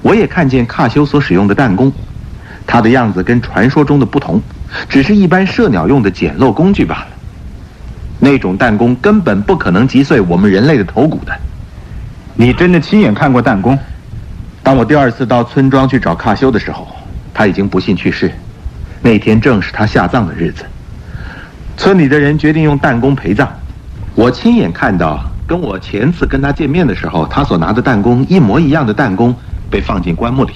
[0.00, 1.92] 我也看见卡修所使用的弹弓，
[2.66, 4.40] 他的样子跟传说中的不同，
[4.88, 7.08] 只是一般射鸟用的简陋工具罢了。
[8.20, 11.38] 那种弹弓根本不可能击碎我们人类的头骨的。
[12.36, 13.78] 你真的亲眼看过弹弓？
[14.62, 16.88] 当我第二次到村庄去找卡修的时候，
[17.34, 18.32] 他已经不幸去世。
[19.02, 20.64] 那天正是他下葬的日子，
[21.76, 23.48] 村里的人决定用弹弓陪葬。
[24.14, 29.34] 我亲眼看到，跟我前次跟他见面的时候，他所拿的弹弓一模一样的弹弓
[29.70, 30.52] 被放进棺木里。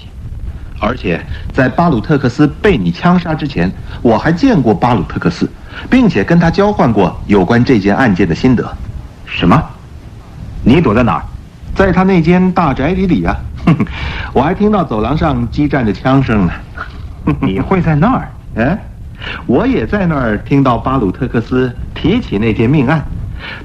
[0.81, 3.73] 而且在巴鲁特克斯被你枪杀之前，
[4.03, 5.49] 我还见过巴鲁特克斯，
[5.89, 8.77] 并且跟他交换过有关这件案件的心得。
[9.25, 9.63] 什么？
[10.63, 11.23] 你躲在哪儿？
[11.75, 13.35] 在他那间大宅邸里啊！
[14.35, 16.53] 我还听到走廊上激战的枪声呢。
[17.41, 18.29] 你会在那儿？
[18.57, 18.79] 哎，
[19.47, 23.05] 我也在那儿听到巴鲁特克斯提起那件命案，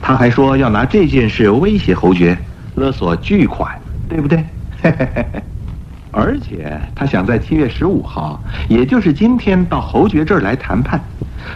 [0.01, 2.37] 他还说要拿这件事威胁侯爵，
[2.75, 4.43] 勒索巨款，对不对？
[6.11, 10.99] 而且他想在七月十五号，也就是今天到侯爵这儿来谈判，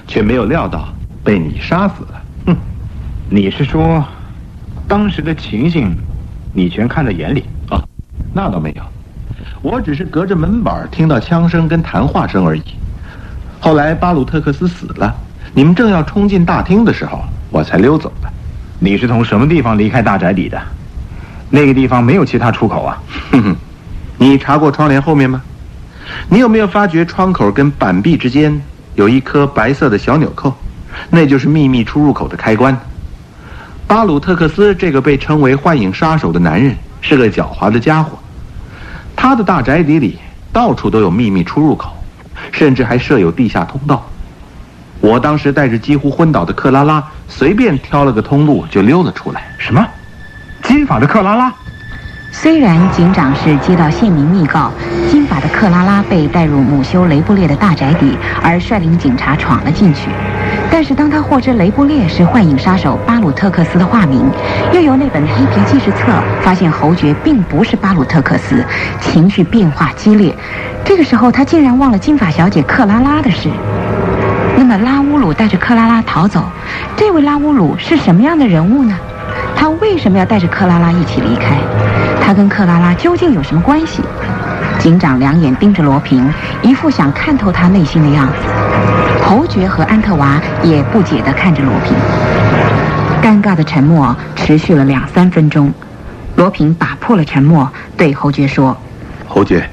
[0.06, 0.88] 却没有料到
[1.24, 2.22] 被你杀死了。
[2.46, 2.56] 哼，
[3.30, 4.06] 你是说，
[4.88, 5.98] 当时的情形，
[6.54, 7.46] 你全看在眼里？
[7.70, 7.82] 啊，
[8.32, 8.84] 那倒没有。
[9.64, 12.62] 我只是隔着门板听到枪声跟谈话声而已。
[13.64, 15.16] 后来巴鲁特克斯死了，
[15.54, 18.28] 你们正要冲进大厅的时候，我才溜走的。
[18.78, 20.62] 你是从什么地方离开大宅里的？
[21.50, 23.02] 那个地方没有其他出口啊。
[23.32, 23.56] 哼哼，
[24.18, 25.42] 你查过窗帘后面吗？
[26.28, 28.62] 你有没有发觉窗口跟板壁之间
[28.96, 30.54] 有一颗白色的小纽扣，
[31.10, 32.78] 那就是秘密出入口的开关。
[33.88, 38.20] 巴鲁特克斯这个被称为“幻影杀手”的男人是个狡猾的家伙，
[39.16, 40.20] 他的大宅邸里
[40.52, 41.96] 到处都有秘密出入口，
[42.54, 44.08] 甚至还设有地下通道。
[45.02, 49.44] 我当时带着几乎昏倒的克拉拉，随便挑了个通路就溜了出来。
[49.58, 49.86] 什么？
[50.62, 51.52] 金发的克拉拉？
[52.32, 54.72] 虽然警长是接到县民密告，
[55.12, 60.10] 金发的克拉拉被带入母修雷布列的大宅邸，而率领警察闯了进去。
[60.74, 64.26] 但是当他获知雷布列是幻影杀手巴鲁特克斯的化名，
[64.74, 68.66] 又由那本黑皮记事册发现侯爵并不是巴鲁特克斯，
[69.00, 70.36] 情绪变化激烈。
[70.84, 73.50] 这个时候，他竟然忘了金发小姐克拉拉的事。
[74.58, 76.44] 那么拉乌鲁带着克拉拉逃走，
[76.98, 78.98] 这位拉乌鲁是什么样的人物呢？
[79.56, 81.56] 他为什么要带着克拉拉一起离开？
[82.20, 84.02] 他跟克拉拉究竟有什么关系？
[84.80, 86.28] 警长两眼盯着罗平，
[86.64, 88.34] 一副想看透他内心的样子。
[89.24, 91.96] 侯爵和安特娃也不解地看着罗平。
[93.22, 95.74] 尴尬的沉默持续了两三分钟，
[96.36, 98.78] 罗平打破了沉默，对侯爵说
[99.28, 99.68] ：“侯爵，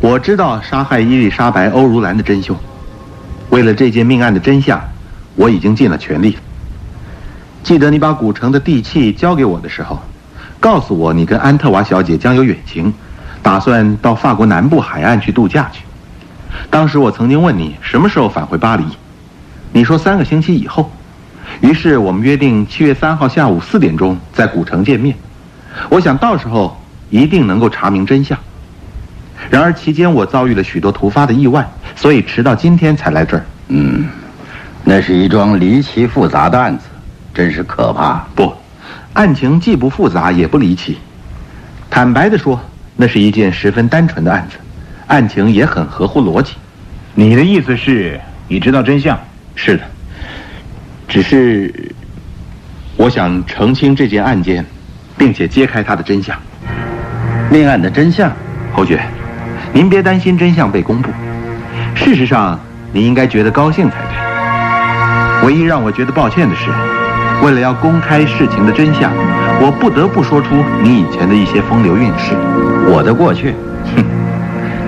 [0.00, 2.56] 我知道杀害伊丽莎白·欧如兰的真凶。
[3.50, 4.80] 为了这件命案的真相，
[5.34, 6.38] 我已经尽了全力。
[7.62, 10.00] 记得你把古城的地契交给我的时候。”
[10.60, 12.92] 告诉我，你跟安特娃小姐将有远行，
[13.42, 15.82] 打算到法国南部海岸去度假去。
[16.70, 18.84] 当时我曾经问你什么时候返回巴黎，
[19.72, 20.90] 你说三个星期以后。
[21.60, 25.16] 于是我们约定七月三号下午四点钟在古城见面。
[25.88, 28.38] 我想到时候一定能够查明真相。
[29.48, 33.44] 然而期间我遭遇了许多突发的意外，所以迟到今天才来这儿。
[33.68, 34.06] 嗯，
[34.84, 36.84] 那是一桩离奇复杂的案子，
[37.34, 38.24] 真是可怕。
[38.34, 38.52] 不。
[39.14, 40.98] 案情既不复杂也不离奇，
[41.90, 42.60] 坦白的说，
[42.94, 44.56] 那是一件十分单纯的案子，
[45.10, 46.54] 案情也很合乎逻辑。
[47.14, 49.18] 你的意思是，你知道真相？
[49.56, 49.82] 是的，
[51.08, 51.92] 只是
[52.96, 54.64] 我想澄清这件案件，
[55.18, 56.38] 并且揭开它的真相。
[57.50, 58.32] 命案的真相，
[58.72, 59.02] 侯爵，
[59.72, 61.10] 您别担心真相被公布。
[61.96, 62.56] 事实上，
[62.92, 65.48] 您应该觉得高兴才对。
[65.48, 66.70] 唯一让我觉得抱歉的是。
[67.42, 69.10] 为了要公开事情的真相，
[69.60, 70.54] 我不得不说出
[70.84, 72.36] 你以前的一些风流韵事。
[72.86, 73.54] 我的过去，
[73.96, 74.04] 哼，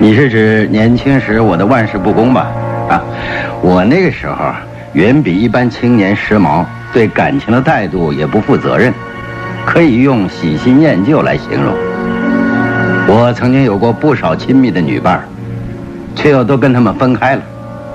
[0.03, 2.51] 你是指年轻时我的玩世不恭吧？
[2.89, 3.01] 啊，
[3.61, 4.35] 我那个时候
[4.91, 8.93] 远比一般青年时髦，对感情的态度也不负责任，
[9.65, 11.73] 可以用喜新厌旧来形容。
[13.07, 15.23] 我曾经有过不少亲密的女伴，
[16.13, 17.41] 却又都跟他们分开了。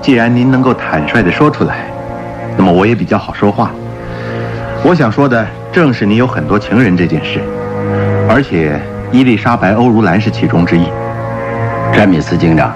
[0.01, 1.91] 既然您能够坦率地说出来，
[2.57, 3.69] 那么我也比较好说话。
[4.83, 7.39] 我想说的正是你有很多情人这件事，
[8.27, 8.81] 而且
[9.11, 10.85] 伊丽莎白·欧如兰是其中之一。
[11.93, 12.73] 詹米斯警长，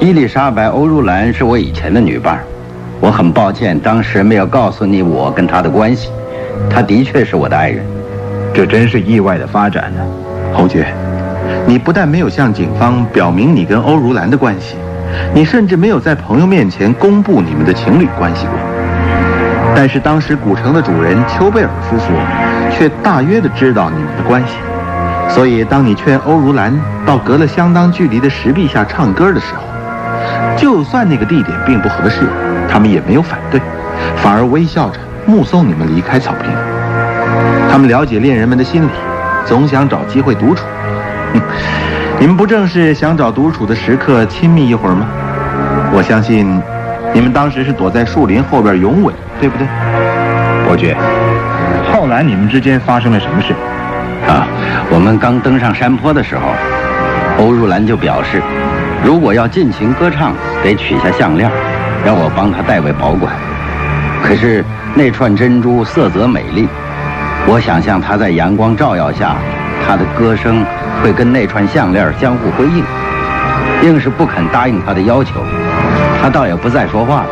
[0.00, 2.40] 伊丽莎白·欧如兰是我以前的女伴，
[3.00, 6.10] 我很抱歉当时没有告诉你我跟她的关系。
[6.68, 7.84] 她的确是我的爱人，
[8.52, 10.00] 这真是意外的发展呢。
[10.52, 10.92] 侯爵，
[11.66, 14.76] 你不但没有向警方表明你跟欧如兰的关系，
[15.32, 18.54] 你甚至没有在朋友面前公布你们的情侣关系过。
[19.74, 22.12] 但是当时古城的主人丘贝尔夫妇
[22.70, 24.54] 却大约的知道你们的关系，
[25.34, 26.72] 所以当你劝欧如兰
[27.06, 29.62] 到隔了相当距离的石壁下唱歌的时候，
[30.56, 32.28] 就算那个地点并不合适，
[32.68, 33.60] 他们也没有反对，
[34.16, 36.50] 反而微笑着目送你们离开草坪。
[37.70, 38.88] 他们了解恋人们的心理，
[39.46, 40.64] 总想找机会独处。
[42.18, 45.06] 你们不正是想找独处的时刻亲密一会儿吗？
[45.92, 46.60] 我相信。
[47.14, 49.66] 你们当时是躲在树林后边拥吻，对不对？
[50.66, 50.96] 伯爵，
[51.92, 53.54] 后来你们之间发生了什么事？
[54.92, 56.42] 啊，我们刚登上山坡的时候，
[57.38, 58.42] 欧如兰就表示，
[59.02, 61.50] 如果要尽情歌唱，得取下项链，
[62.04, 63.32] 让我帮她代为保管。
[64.22, 64.64] 可是
[64.94, 66.68] 那串珍珠色泽美丽，
[67.46, 69.36] 我想象她在阳光照耀下，
[69.86, 70.64] 她的歌声
[71.02, 72.84] 会跟那串项链相互辉映，
[73.82, 75.42] 硬是不肯答应他的要求。
[76.20, 77.26] 他倒也不再说话了。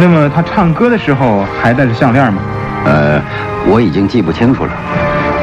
[0.00, 2.42] 那么他唱歌的时候还戴着项链吗？
[2.84, 3.20] 呃，
[3.66, 4.72] 我已经记不清楚了，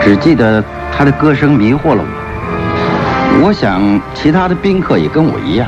[0.04, 3.44] 只记得他的歌声迷惑了我。
[3.44, 5.68] 我想其他的宾客也跟我一样，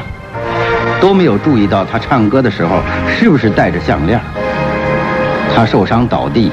[1.00, 4.20] 都没有注意到他唱歌的时候是不是戴着项链。
[5.56, 6.52] 他受伤倒地，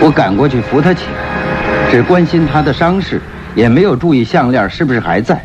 [0.00, 3.20] 我赶过去扶他起来，只关心他的伤势，
[3.54, 5.42] 也没有注意项链是不是还在。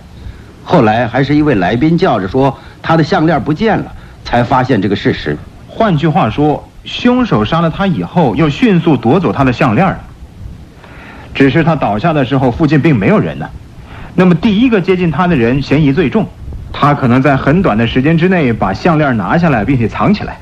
[0.63, 3.91] 后来还是一位来宾叫着说他的项链不见了。
[4.25, 5.37] 才发现这个事实。
[5.67, 9.95] 换句话说，凶手杀了他以后，又迅速夺走他的项链
[11.35, 13.45] 只是他倒下的时候，附近并没有人呢。
[14.15, 16.25] 那么，第一个接近他的人嫌疑最重，
[16.71, 20.37] 他可能在很短的时间之内把项链拿下来，并且藏起来。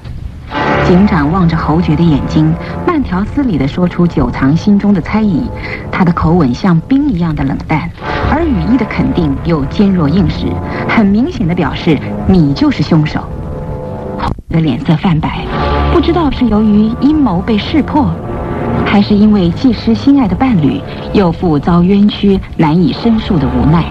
[0.85, 2.53] 警长望着侯爵的眼睛，
[2.85, 5.49] 慢条斯理地说出久藏心中的猜疑。
[5.91, 7.89] 他的口吻像冰一样的冷淡，
[8.29, 10.45] 而语意的肯定又坚若硬石，
[10.87, 11.97] 很明显的表示
[12.27, 13.21] 你就是凶手。
[14.19, 15.43] 侯爵的脸色泛白，
[15.91, 18.13] 不知道是由于阴谋被识破，
[18.85, 20.79] 还是因为既失心爱的伴侣，
[21.13, 23.85] 又负遭冤屈难以申诉的无奈。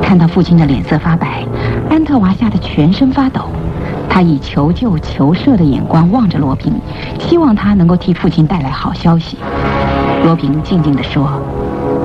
[0.00, 1.44] 看到父亲的脸色发白，
[1.90, 3.42] 安特娃吓得全身发抖。
[4.08, 6.72] 他以求救、求赦的眼光望着罗平，
[7.18, 9.38] 希望他能够替父亲带来好消息。
[10.24, 11.28] 罗平静静地说：“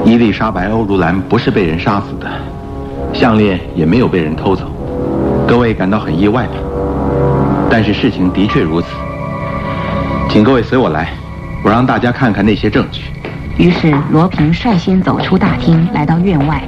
[0.06, 2.28] 伊丽莎白·欧如兰不是被人杀死的，
[3.14, 4.66] 项链也没有被人偷走。
[5.46, 6.54] 各位感到很意外吧？
[7.70, 8.88] 但是事情的确如此。
[10.30, 11.10] 请各位随我来，
[11.64, 13.04] 我让大家看看那些证据。”
[13.58, 16.62] 于是罗平率先走出大厅，来到院外，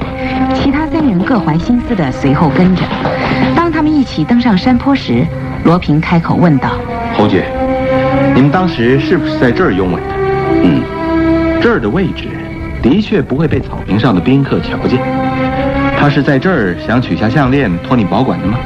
[0.55, 2.81] 其他三人各怀心思的随后跟着。
[3.55, 5.23] 当他们一起登上山坡时，
[5.63, 6.71] 罗平开口问道
[7.15, 7.45] ：“侯爵，
[8.33, 10.15] 你们当时是不是在这儿拥吻的
[10.63, 12.27] ？”“嗯，这儿的位置
[12.81, 14.99] 的确不会被草坪上的宾客瞧见。
[15.99, 18.57] 他是在这儿想取下项链托你保管的吗？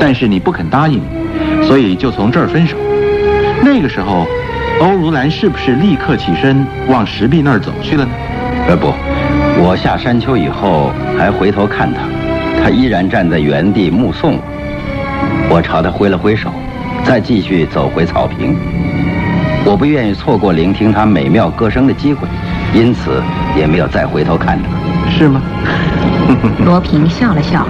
[0.00, 1.02] 但是你不肯答应，
[1.62, 2.76] 所以就从这儿分手。
[3.62, 4.26] 那个时候，
[4.80, 8.10] 欧如兰是不是立刻起身往石壁那儿走去了呢
[8.68, 8.92] ？”“呃，不，
[9.62, 12.00] 我下山丘以后还回头看他。”
[12.62, 16.50] 他依然站在原地目送我，我朝他挥了挥手，
[17.04, 18.56] 再继续走回草坪。
[19.66, 22.26] 我不愿意错过聆听他美妙歌声的机会，
[22.72, 23.22] 因此
[23.56, 25.10] 也没有再回头看他。
[25.10, 25.42] 是吗？
[26.64, 27.66] 罗平笑了笑，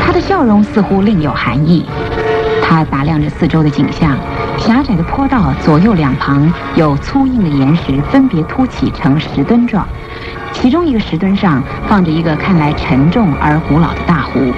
[0.00, 1.84] 他的笑容似乎另有含义。
[2.62, 4.16] 他打量着四周的景象，
[4.58, 9.86] 狭窄的坡道左右两旁有粗硬的岩石，分别凸起成石墩状。
[10.52, 14.52] 其中一个石墩上放着一个看来沉重而古老的大壶。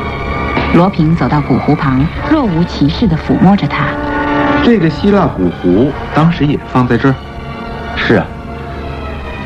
[0.75, 3.87] 罗平走到古壶旁，若无其事地抚摸着它。
[4.65, 7.15] 这个希腊古壶当时也放在这儿。
[7.97, 8.27] 是啊，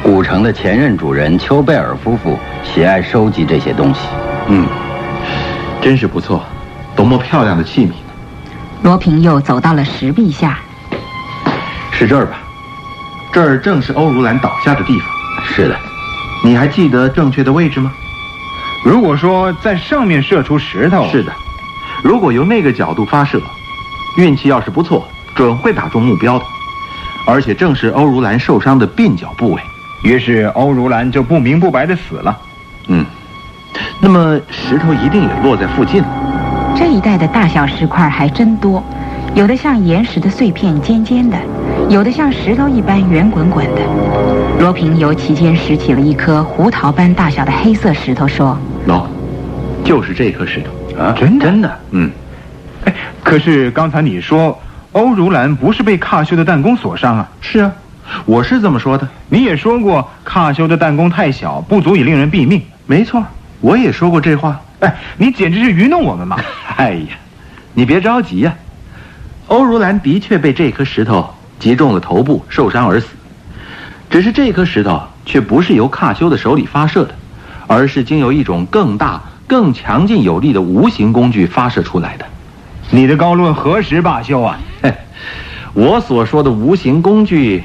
[0.03, 4.01] 古城的前任主人丘贝尔夫妇喜爱收集这些东西。
[4.49, 4.67] 嗯，
[5.81, 6.43] 真是不错，
[6.95, 7.95] 多么漂亮的器皿呢！
[8.85, 10.59] 罗平又走到了石壁下。
[11.91, 12.37] 是这儿吧？
[13.33, 15.09] 这儿正是欧如兰倒下的地方。
[15.43, 15.75] 是的。
[16.45, 17.91] 你还记得正确的位置吗？
[18.85, 21.33] 如果说在上面射出石头，是的。
[22.03, 23.41] 如果由那个角度发射，
[24.19, 26.45] 运气要是不错，准会打中目标的。
[27.27, 29.63] 而且正是欧如兰受伤的鬓角部位，
[30.03, 32.39] 于是欧如兰就不明不白的死了。
[32.89, 33.07] 嗯，
[33.99, 36.09] 那么石头一定也落在附近了。
[36.77, 38.83] 这一带的大小石块还真多，
[39.35, 41.37] 有的像岩石的碎片，尖尖的。
[41.89, 43.83] 有的像石头一般圆滚滚的，
[44.59, 49.03] 罗平由其间拾起了一颗胡桃般大小的黑色石头，说：“喏，
[49.85, 52.11] 就是这颗石头啊，真的，真的，嗯。
[52.85, 54.59] 哎，可是刚才你说
[54.93, 57.29] 欧如兰不是被卡修的弹弓所伤啊？
[57.41, 57.73] 是啊，
[58.25, 59.07] 我是这么说的。
[59.29, 62.61] 你也说过卡修的弹弓太小，不足以令人毙命。
[62.87, 63.23] 没错，
[63.61, 64.61] 我也说过这话。
[64.85, 66.37] 哎，你简直是愚弄我们嘛！
[66.77, 67.09] 哎呀，
[67.75, 68.55] 你别着急呀，
[69.49, 71.29] 欧如兰的确被这颗石头。”
[71.61, 73.07] 击中了头部，受伤而死。
[74.11, 77.15] 只是这颗石头却不是由卡修的手里发射的，
[77.67, 82.27] 而是经由一种更大、更强劲有力的无形工具发射出来的。
[82.91, 84.59] 你的高论何时罢休啊？
[85.73, 87.63] 我所说的无形工具，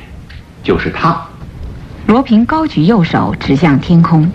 [0.63, 1.19] 就是它。
[2.07, 4.31] 罗平高举右手指向天空。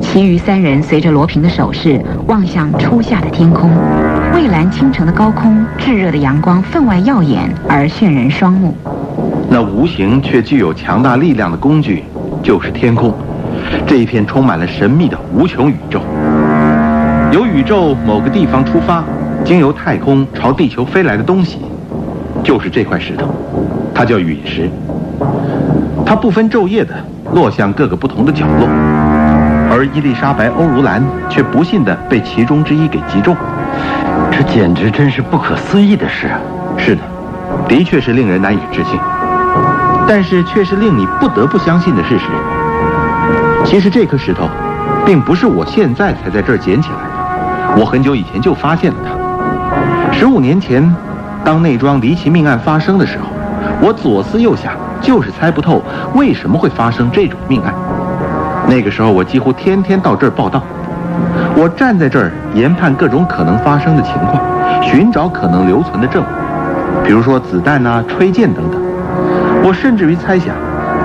[0.00, 3.70] 其余三人随着罗平的手势望向初夏的天空，
[4.32, 8.74] 蔚蓝倾城的高空，炙热的阳光分外耀眼而炫人双目。
[9.48, 12.04] 那无形却具有强大力量的工具，
[12.42, 13.14] 就是天空，
[13.86, 16.00] 这一片充满了神秘的无穷宇宙。
[17.32, 19.04] 由宇宙某个地方出发，
[19.44, 21.58] 经由太空朝地球飞来的东西，
[22.42, 23.26] 就是这块石头，
[23.94, 24.68] 它叫陨石。
[26.06, 26.94] 它不分昼夜的
[27.32, 28.68] 落向各个不同的角落。
[29.84, 33.36] 而伊丽莎白·欧如兰却不幸地被其中之一给击中，
[34.32, 36.30] 这简直真是不可思议的事！
[36.78, 37.02] 是的，
[37.68, 38.98] 的确是令人难以置信，
[40.08, 42.24] 但是却是令你不得不相信的事实。
[43.62, 44.48] 其实这颗石头，
[45.04, 50.14] 并不是我现在才在这儿捡起来的，我很久以前就发现了它。
[50.14, 50.82] 十五年前，
[51.44, 53.26] 当那桩离奇命案发生的时候，
[53.82, 55.82] 我左思右想，就是猜不透
[56.14, 57.74] 为什么会发生这种命案。
[58.68, 60.62] 那个时候，我几乎天天到这儿报道。
[61.56, 64.42] 我站在这儿研判各种可能发生的情况，
[64.82, 66.26] 寻找可能留存的证物，
[67.04, 68.80] 比如说子弹呐、吹箭等等。
[69.62, 70.54] 我甚至于猜想，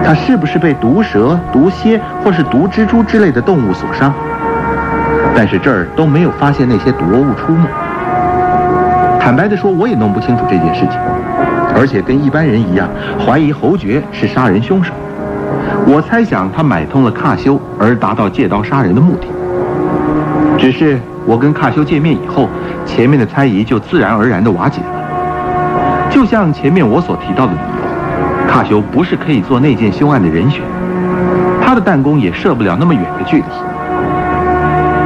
[0.04, 4.12] 他是不是被毒蛇、毒蝎或是毒蜘蛛之类的动物所伤。
[5.36, 7.68] 但是这儿都没有发现那些毒物出没。
[9.20, 11.00] 坦白的说，我也弄不清楚这件事情，
[11.76, 12.90] 而且跟一般人一样，
[13.24, 14.92] 怀疑侯爵是杀人凶手。
[15.92, 19.28] 我猜想他买通了卡修，而达到借刀杀人的目的。
[20.56, 22.48] 只是我跟卡修见面以后，
[22.86, 26.08] 前面的猜疑就自然而然地瓦解了。
[26.12, 30.62] 就像前面我所提到的理由，卡修不是可以做那件凶案的人选，
[31.60, 33.44] 他的弹弓也射不了那么远的距离。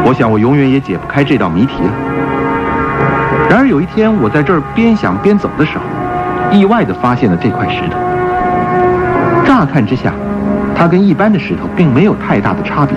[0.06, 1.90] 我想我永远也解不开这道谜题了。
[3.50, 5.86] 然而有一天，我在这儿边想边走的时候，
[6.52, 7.98] 意外地发现了这块石头。
[9.46, 10.12] 乍看之下，
[10.76, 12.96] 它跟一般的石头并没有太大的差别，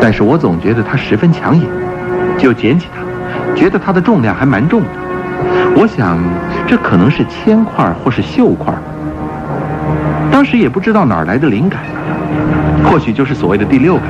[0.00, 1.68] 但是我总觉得它十分抢眼，
[2.38, 3.02] 就捡起它，
[3.54, 4.88] 觉得它的重量还蛮重的。
[5.76, 6.18] 我想，
[6.66, 8.74] 这可能是铅块或是锈块。
[10.30, 11.82] 当时也不知道哪来的灵感，
[12.84, 14.06] 或许就是所谓的第六感。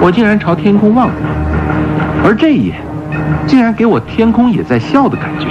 [0.00, 1.14] 我竟然朝天空望了
[2.22, 2.76] 望，而这一眼，
[3.46, 5.46] 竟然给我天空也在笑的感觉。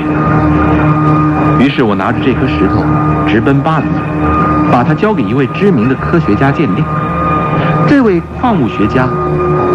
[1.63, 2.83] 于是我拿着这颗石头，
[3.27, 3.85] 直奔巴黎，
[4.71, 6.83] 把它交给一位知名的科学家鉴定。
[7.87, 9.07] 这位矿物学家，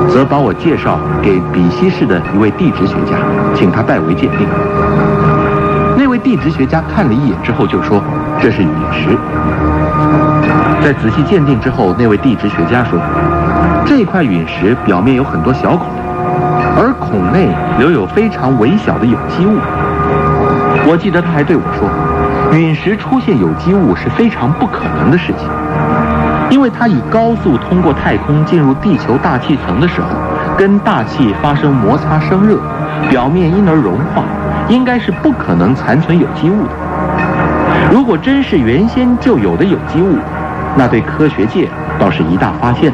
[0.08, 3.16] 则把我介绍给比西市的一位地质学家，
[3.54, 4.46] 请他代为鉴定。
[5.96, 8.02] 那位地质学家看了一眼之后就说
[8.40, 9.16] ：“这是陨石。”
[10.82, 12.98] 在仔细鉴定之后，那位地质学家说
[13.86, 15.86] ：“这块陨石表面有很多小孔，
[16.76, 17.48] 而孔内
[17.78, 19.58] 留有非常微小的有机物。”
[20.86, 21.88] 我记得他还对我说
[22.52, 25.48] ：“陨石出现有机物是非常不可能的事情，
[26.50, 30.08] 因为它以高速通过太空进入地球大气层的时候，
[30.58, 32.58] 跟大气发生摩擦生热，
[33.08, 34.24] 表面因而融化，
[34.68, 36.72] 应该是不可能残存有机物的。
[37.90, 40.18] 如果真是原先就有的有机物，
[40.76, 41.66] 那对科学界
[41.98, 42.92] 倒是一大发现。”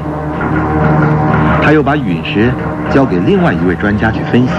[1.63, 2.53] 他又把陨石
[2.91, 4.53] 交给另外一位专家去分析，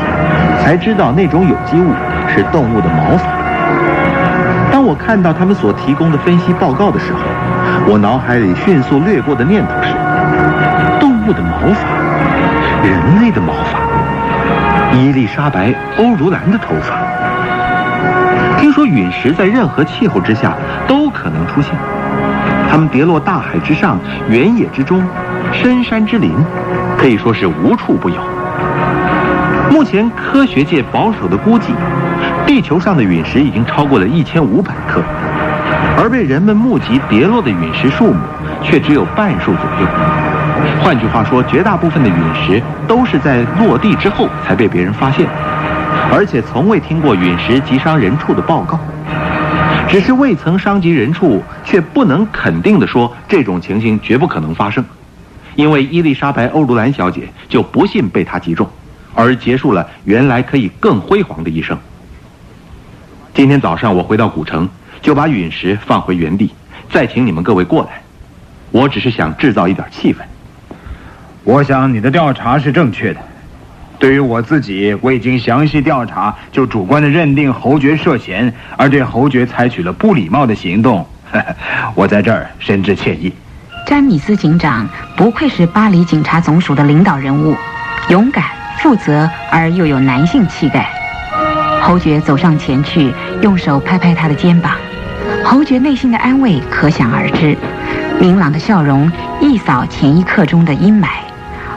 [0.64, 1.92] 才知道那种有机物。
[2.34, 3.28] 是动物的毛发。
[4.72, 7.20] 当我看到他们所提供的分析报告的时候，
[7.86, 9.90] 我脑海里迅速掠过的念头是：
[10.98, 11.90] 动物的毛发，
[12.88, 13.80] 人类的毛发，
[14.96, 16.96] 伊丽莎白·欧如兰的头发。
[18.62, 20.54] 听说陨石在任何气候之下
[20.88, 21.74] 都可能出现，
[22.72, 24.00] 它们跌落大海之上、
[24.30, 25.04] 原野之中、
[25.52, 26.32] 深山之林，
[27.02, 28.22] 可以说是无处不有。
[29.72, 31.74] 目前科学界保守的估计。
[32.46, 35.02] 地球上的陨石已经超过了一千五百克，
[35.98, 38.20] 而被人们目击跌落的陨石数目
[38.62, 39.88] 却只有半数左右。
[40.84, 45.26] 换句话说，绝大部分的陨石都是在落地之后才被别人发现，
[46.14, 48.78] 而且从未听过陨石击伤人畜的报告。
[49.88, 54.84] 只是未曾伤及人畜，却不能肯定地说这种情形绝不可能发生，
[55.62, 58.68] 因为伊丽莎白·欧如兰小姐就不幸被他击中，
[59.14, 61.78] 而结束了原来可以更辉煌的一生。
[63.36, 64.68] 今天早上我回到古城，
[65.04, 66.50] 就把陨石放回原地，
[66.90, 68.02] 再请你们各位过来。
[68.72, 70.18] 我只是想制造一点气氛。
[71.44, 73.20] 我想你的调查是正确的。
[74.00, 81.06] 对于我自己，未经详细调查就主观的认定侯爵涉嫌，而对侯爵采取了不礼貌的行动，
[81.94, 83.32] 我在这儿深致歉意。
[83.86, 87.56] 詹米斯警长不愧是巴黎警察总署的领导人物，
[88.10, 88.46] 勇敢、
[88.80, 90.90] 负责而又有男性气概。
[91.82, 94.74] 侯爵走上前去，用手拍拍他的肩膀。
[95.44, 97.58] 侯爵内心的安慰可想而知，
[98.20, 101.08] 明朗的笑容一扫前一刻中的阴霾，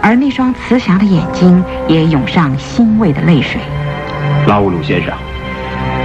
[0.01, 3.61] 而那双慈祥的眼睛也涌上欣慰的泪水。
[4.47, 5.13] 拉乌鲁先生，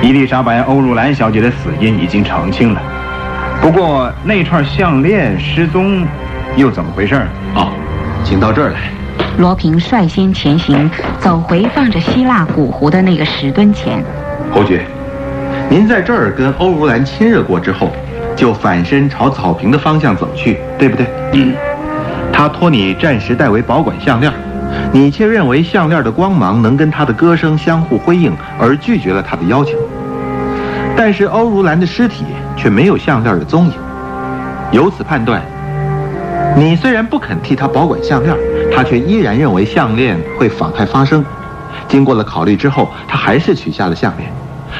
[0.01, 2.81] 伊丽莎白·欧鲁兰小姐的死因已经澄清了，
[3.61, 6.06] 不过那串项链失踪，
[6.56, 7.15] 又怎么回事？
[7.56, 7.72] 哦，
[8.23, 8.91] 请到这儿来。
[9.38, 14.03] 罗平率先前行，走回放着希腊古壶的那个石墩前。
[14.52, 14.86] 侯爵，
[15.69, 17.91] 您在这儿跟欧如兰亲热过之后，
[18.36, 21.06] 就反身朝草坪的方向走去，对不对？
[21.34, 21.53] 嗯。
[22.31, 24.31] 他托你暂时代为保管项链，
[24.94, 29.77] 你却认为项链的光芒能跟他的歌声相互辉映，而拒绝了他的要求。
[31.01, 32.26] 但是欧如兰的尸体
[32.57, 33.73] 却没有项链的踪影，
[34.69, 35.41] 由此判断，
[36.57, 38.35] 你虽然不肯替他保管项链。
[38.69, 41.23] 他却依然认为项链会妨害发声，
[41.88, 44.30] 经过了考虑之后，他还是取下了项链，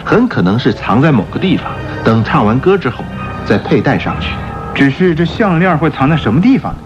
[0.04, 1.72] 很可能是藏在某个地方，
[2.04, 3.02] 等唱完歌之后
[3.46, 4.32] 再佩戴上去。
[4.76, 6.80] 只是这项链会藏在什么地方呢？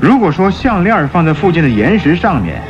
[0.00, 2.60] 如果说项链放在附近的岩石上面，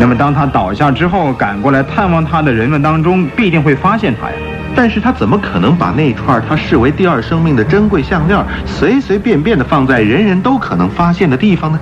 [0.00, 4.36] 那么当他倒下之后，赶过来探望他的人们当中必定会发现他呀。
[4.74, 11.78] 但是他怎么可能把那串他视为第二生命的珍贵项链随随便便的放在人人都可能发现的地方呢？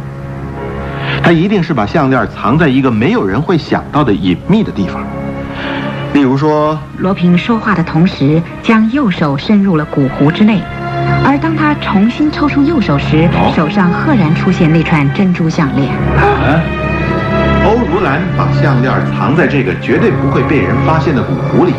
[1.22, 5.02] 他一定是把项链藏在一个没有人会想到的隐秘的地方。
[6.14, 10.60] 例如说，罗平说话的同时，将右手伸入了骨壶之内，
[11.24, 16.87] 而当他重新抽出右手时，手上赫然出现那串珍珠项链。
[17.68, 21.74] 欧如兰把项链藏在这个绝对不会被人发现的骨壶里，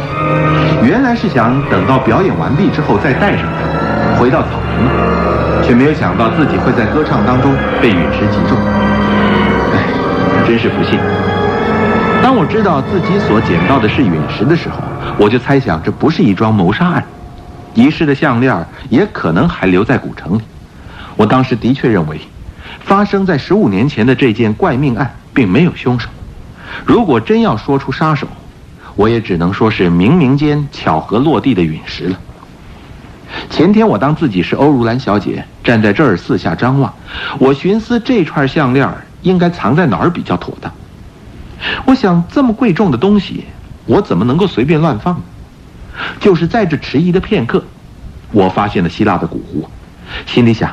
[0.83, 7.51] 原来是想等到表演完毕之后再戴上它，回到草坪，却没有想到自己会在歌唱当中
[7.81, 8.55] 被陨石击中。
[9.73, 10.99] 哎，真是不幸。
[12.21, 14.83] 当我知道自己所捡到的是陨石的时候，
[15.17, 17.03] 我就猜想这不是一桩谋杀案，
[17.73, 18.55] 遗失的项链
[18.89, 20.41] 也可能还留在古城里。
[21.17, 22.21] 我当时的确认为，
[22.79, 26.09] 发生在十五年前的这件怪命案并没有凶手。
[26.85, 28.27] 如果真要说出杀手，
[28.97, 32.19] 我也只能说是冥冥间巧合落地的陨石了。
[33.49, 36.93] 前天我当自己是欧如兰小姐，站在这儿四下张望，
[37.37, 40.69] 我寻思这串项链应该藏在哪儿比较妥当。
[41.85, 43.45] 我想，这么贵重的东西，
[43.85, 45.21] 我怎么能够随便乱放呢？
[46.19, 47.63] 就是在这迟疑的片刻，
[48.33, 49.69] 我发现了希腊的古湖，
[50.25, 50.69] 心里想，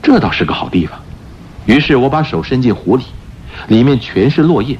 [0.00, 0.96] 这倒是个好地方。
[1.64, 3.02] 于是我把手伸进湖里，
[3.68, 4.78] 里面全是落叶。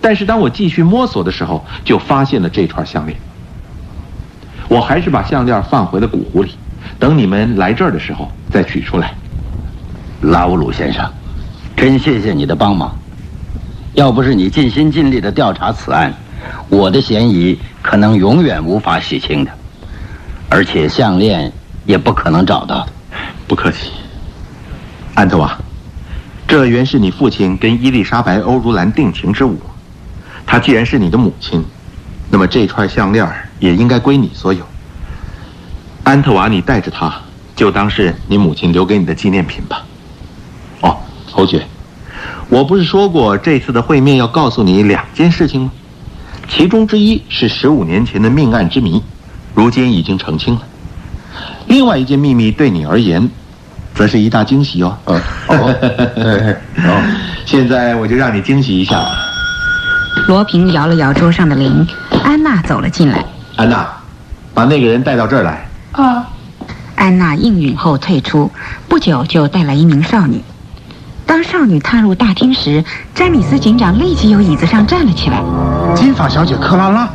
[0.00, 3.18] 但是当我继续摸索的时候，就发现了这串项链。
[4.68, 6.52] 我还是把项链放回了古壶里，
[6.98, 9.12] 等你们来这儿的时候再取出来。
[10.22, 11.10] 拉乌鲁先生，
[11.76, 12.96] 真谢谢你的帮忙。
[13.94, 16.14] 要不是你尽心尽力的调查此案，
[16.68, 19.50] 我的嫌疑可能永远无法洗清的，
[20.48, 21.52] 而且项链
[21.84, 22.92] 也不可能找到的。
[23.48, 23.90] 不客气，
[25.14, 25.58] 安特瓦，
[26.50, 29.56] 这原是你父亲跟伊丽莎白·欧如兰定情之物。
[30.44, 31.64] 她既然是你的母亲，
[32.28, 33.24] 那么这串项链
[33.60, 34.66] 也应该归你所有。
[36.02, 37.14] 安特瓦，你带着它，
[37.54, 39.84] 就当是你母亲留给你的纪念品吧。
[40.80, 40.96] 哦，
[41.30, 41.64] 侯爵。
[42.48, 45.70] 我不是说过这次的会面要告诉你两件事情吗？
[46.48, 49.00] 其中之一是十五年前的命案之谜，
[49.54, 50.62] 如今已经澄清了。
[51.68, 53.30] 另外一件秘密对你而言，
[53.94, 54.96] 则是一大惊喜哦。
[55.04, 55.14] 哦，
[56.78, 57.02] 哦，
[57.44, 59.00] 现在我就让你惊喜一下。
[60.26, 61.86] 罗平摇了摇桌上的铃，
[62.24, 63.24] 安娜走了进来。
[63.56, 63.86] 安娜，
[64.54, 65.68] 把那个人带到这儿来。
[65.92, 66.26] 啊。
[66.96, 68.50] 安娜应允后退出，
[68.86, 70.42] 不久就带来一名少女。
[71.24, 72.84] 当少女踏入大厅时，
[73.14, 75.40] 詹米斯警长立即由椅子上站了起来。
[75.94, 77.08] 金发小姐克拉拉，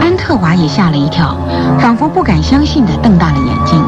[0.00, 1.36] 安特瓦也吓了一跳，
[1.80, 3.82] 仿佛不敢相信地瞪大了眼睛。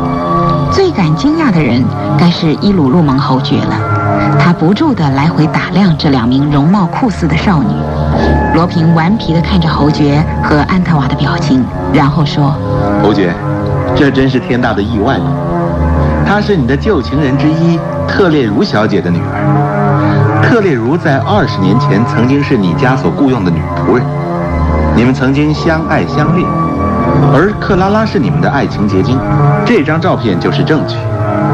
[0.73, 1.83] 最感惊讶的人
[2.19, 7.69] 该是伊鲁路蒙侯爵了，他不住地来回打量这两名容貌酷似的少女。
[8.55, 12.55] 罗平顽皮地看着侯爵和安特瓦的表情，然后说
[13.03, 13.33] ：“侯爵，
[13.97, 15.19] 这真是天大的意外。
[16.27, 17.79] 她是你的旧情人之一。”
[18.09, 24.05] 特列茹小姐的女儿，特列茹在二十年前曾经是你家所雇佣的女仆人，
[24.97, 26.49] 你们曾经相爱相恋，
[27.33, 29.19] 而克拉拉是你们的爱情结晶，
[29.67, 30.97] 这张照片就是证据。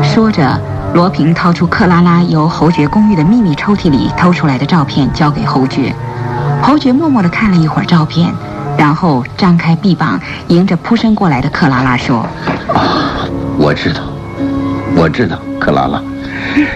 [0.03, 0.59] 说着，
[0.93, 5.95] 罗平掏出克拉拉由侯爵公寓的秘密抽屉里偷出来的照片，交给侯爵。
[6.62, 8.32] 侯爵默默地看了一会儿照片，
[8.78, 12.27] 然后张开臂膀，迎着扑身过来的克拉拉说
[12.73, 13.27] ：“啊，
[13.59, 14.01] 我知道，
[14.97, 16.01] 我知道，克拉拉。”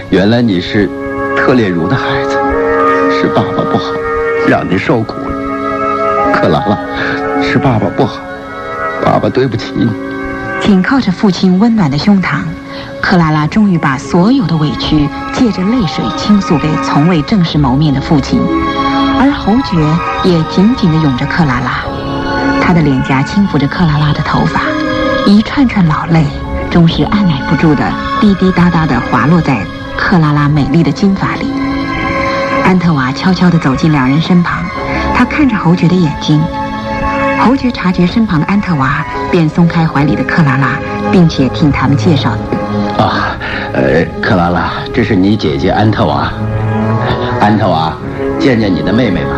[0.09, 0.89] 原来你是
[1.37, 2.37] 特列茹的孩子，
[3.11, 3.85] 是爸爸不好，
[4.47, 6.33] 让你受苦了。
[6.33, 6.77] 克拉拉，
[7.41, 8.19] 是爸爸不好，
[9.03, 9.73] 爸爸对不起。
[10.61, 12.41] 紧靠着父亲温暖的胸膛，
[13.01, 18.39] 克拉拉终于把所有的委屈借着泪水倾诉给从未正式谋面的父亲，
[19.19, 21.83] 而侯爵也紧紧地拥着克拉拉，
[22.61, 24.61] 他的脸颊轻抚着克拉拉的头发，
[25.25, 26.25] 一串串老泪。
[26.69, 27.83] 终是按耐不住的
[28.21, 29.65] 滴滴答答的滑落在
[29.97, 31.51] 克拉拉美丽的金发里。
[32.63, 34.63] 安特瓦悄悄地走进两人身旁，
[35.15, 36.39] 他看着侯爵的眼睛。
[37.39, 40.77] 侯爵察觉身旁的安特娃，便松开怀里的克拉拉，
[41.11, 42.31] 并且听他们介绍
[42.99, 43.35] ：“啊，
[43.73, 46.31] 呃，克拉拉，这是你姐姐安特娃。
[47.39, 47.93] 安特娃，
[48.37, 49.31] 见见你的妹妹吧。”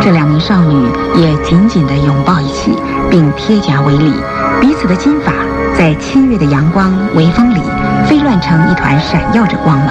[0.00, 2.72] 这两名少女也紧紧地拥抱一起，
[3.10, 4.12] 并贴颊为礼，
[4.60, 5.32] 彼此的金发。
[5.76, 7.60] 在七月的阳光微风里，
[8.06, 9.88] 飞乱成一团闪耀着光芒。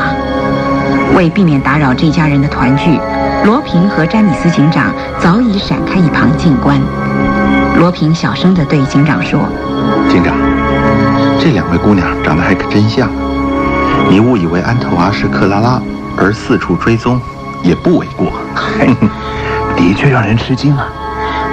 [1.15, 2.98] 为避免打扰这家人的团聚，
[3.44, 6.80] 罗平和詹米斯警长早已闪开一旁静观。
[7.84, 9.42] 罗平小声地对警长说
[10.10, 10.34] ：“警长，
[11.38, 13.10] 这两位姑娘长得还可真像。
[14.10, 15.82] 你误以为安特娃是克拉拉，
[16.16, 17.20] 而四处追踪，
[17.62, 18.32] 也不为过。
[19.76, 20.88] 的确让人吃惊啊！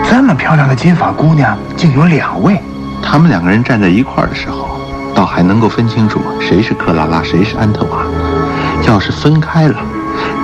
[0.09, 2.61] 这么漂亮的金发姑娘，竟有两位。”
[3.03, 4.79] 他们两个人站在一块儿的时候，
[5.13, 8.05] 倒还能够分清楚谁是克拉拉，谁是安特娃。
[8.87, 9.75] 要是分开了，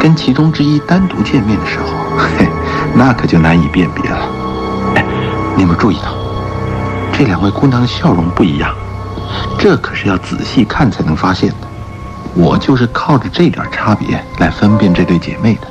[0.00, 1.86] 跟其中之一单独见面的时候，
[2.36, 2.48] 嘿，
[2.92, 4.18] 那可就难以辨别了。
[5.56, 6.14] 你们注意到，
[7.12, 8.74] 这两位姑娘的笑容不一样，
[9.58, 11.56] 这可是要仔细看才能发现的。
[12.34, 15.66] 我就是靠着这点差别来分辨这对姐妹的。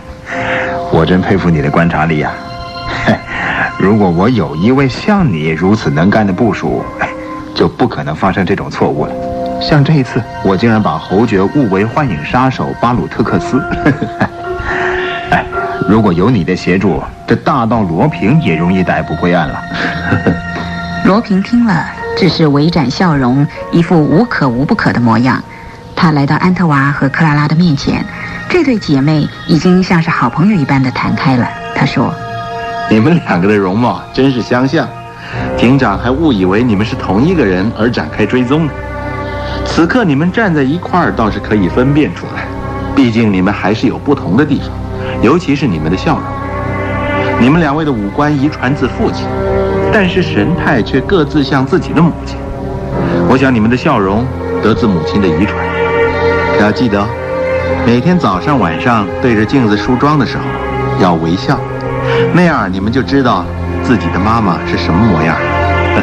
[0.90, 2.30] 我真佩服你的观察力呀！
[3.78, 6.82] 如果我有一位像你如此能干的部属，
[7.54, 9.12] 就不可能发生这种错误了。
[9.60, 13.62] 像这一次，我竟然把侯爵误为幻影杀手巴鲁特克斯。
[15.84, 19.62] 哎，如果有你的协助，这大盗罗平也容易逮捕归案了。
[21.04, 21.84] 罗平听了，
[22.16, 25.42] 只是微展笑容，一副无可无不可的模样。
[25.94, 28.04] 他来到安特娃和克拉拉的面前，
[28.48, 31.48] 这对姐妹已经像是好朋友一般的谈开了。
[31.74, 32.12] 他说。
[32.90, 34.86] 你们两个的容貌真是相像，
[35.56, 38.72] 警长还误以为你们是同一个人而展开追踪呢。
[39.64, 42.44] 此刻你们站在一块儿，倒是可以分辨出来。
[42.94, 44.68] 毕竟你们还是有不同的地方，
[45.24, 46.22] 尤其是你们的笑容。
[47.40, 49.26] 你们两位的五官遗传自父亲，
[49.90, 52.36] 但是神态却各自像自己的母亲。
[53.26, 54.26] 我想你们的笑容
[54.62, 55.56] 得自母亲的遗传。
[56.52, 57.02] 可要记得，
[57.86, 60.44] 每天早上晚上对着镜子梳妆的时候，
[61.00, 61.58] 要微笑。
[62.34, 63.46] 那样你们就知道
[63.82, 65.34] 自己的妈妈是什么模样。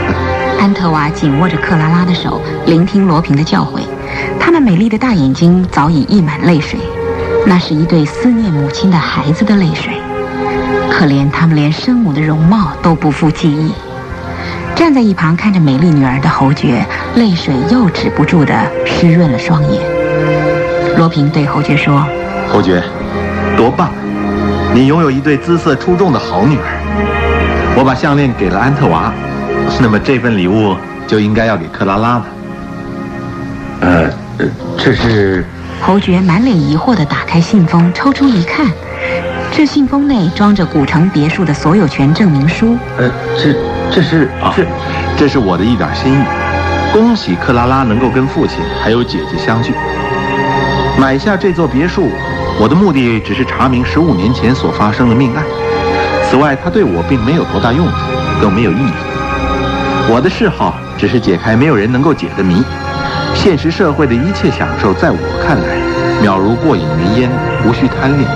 [0.60, 3.82] 安特娃紧握着克拉拉的手，聆听罗平的教诲。
[4.40, 6.80] 他那美丽的大眼睛早已溢满泪水，
[7.46, 9.94] 那是一对思念母亲的孩子的泪水。
[10.90, 13.74] 可怜他们连生母的容貌都不复记忆。
[14.76, 16.86] 站在一旁看着美丽女儿的侯爵，
[17.16, 18.54] 泪水又止不住地
[18.86, 19.82] 湿润了双眼。
[20.98, 22.06] 罗平对侯爵说
[22.52, 22.84] ：“侯爵，
[23.56, 23.92] 多棒！”
[24.74, 29.14] 你拥有一对姿色出众的好女儿，我把项链给了安特娃，
[29.80, 30.76] 那么这份礼物
[31.08, 32.26] 就应该要给克拉拉了。
[33.82, 34.10] 呃，
[34.78, 35.46] 这是
[35.82, 38.68] 侯爵满脸疑惑地打开信封，抽出一看，
[39.52, 42.78] 这信封内装着古城别墅的所有权证明书。
[42.98, 43.54] 呃，这
[43.92, 44.66] 这是啊这
[45.18, 46.24] 这是我的一点心意，
[46.94, 49.74] 恭喜克拉拉能够跟父亲还有姐姐相聚，
[51.00, 52.10] 买下这座别墅。
[52.60, 55.44] 我的目的只是查明十五年前所发生的命案，
[56.30, 57.94] 此外，它对我并没有多大用处，
[58.40, 58.92] 更没有意义。
[60.08, 62.64] 我的嗜好只是解开没有人能够解的谜。
[63.44, 65.76] 现实社会的一切享受，在我看来，
[66.24, 67.32] 渺如过眼云烟，
[67.66, 68.30] 无需贪恋。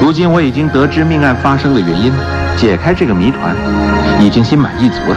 [0.00, 2.12] 如今我已经得知命案发生的原因，
[2.56, 3.56] 解开这个谜团，
[4.20, 5.16] 已经心满意足了。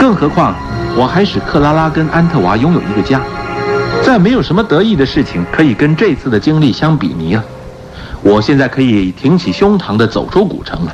[0.00, 0.56] 更何况，
[0.96, 3.20] 我还使克拉拉跟安特娃拥有一个家。
[4.02, 7.44] 再没有什么得意的事情可以跟这次的经历相比拟了。
[8.22, 10.92] 我现在可以挺起胸膛地走出古城了。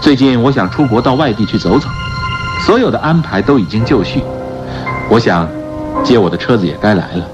[0.00, 1.86] 最近我想出国到外地去走走，
[2.64, 4.22] 所有的安排都已经就绪。
[5.08, 5.48] 我想，
[6.04, 7.24] 接我的车子也该来了。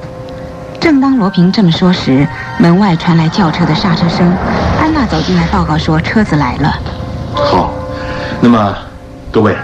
[0.80, 2.26] 正当罗平这么说时，
[2.58, 4.32] 门外传来轿车的刹车声。
[4.80, 6.72] 安娜走进来报告说车子来了。
[7.34, 7.72] 好，
[8.40, 8.76] 那么
[9.32, 9.56] 各位，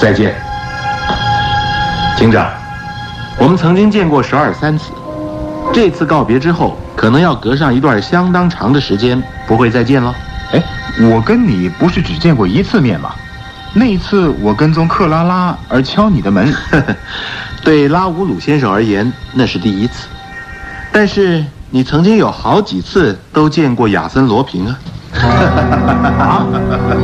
[0.00, 0.34] 再见，
[2.16, 2.48] 警长。
[3.38, 4.92] 我们曾经见过十二三次，
[5.72, 10.14] 这次告别之后，可能要隔上一段相当长的时间，不会再见了。
[10.52, 10.62] 哎，
[11.10, 13.10] 我跟你不是只见过一次面吗？
[13.72, 16.52] 那一次我跟踪克拉拉而敲你的门，
[17.62, 20.08] 对拉乌鲁先生而言那是第一次，
[20.92, 24.78] 但是你曾经有好几次都见过亚森罗平啊。
[26.18, 26.46] 啊！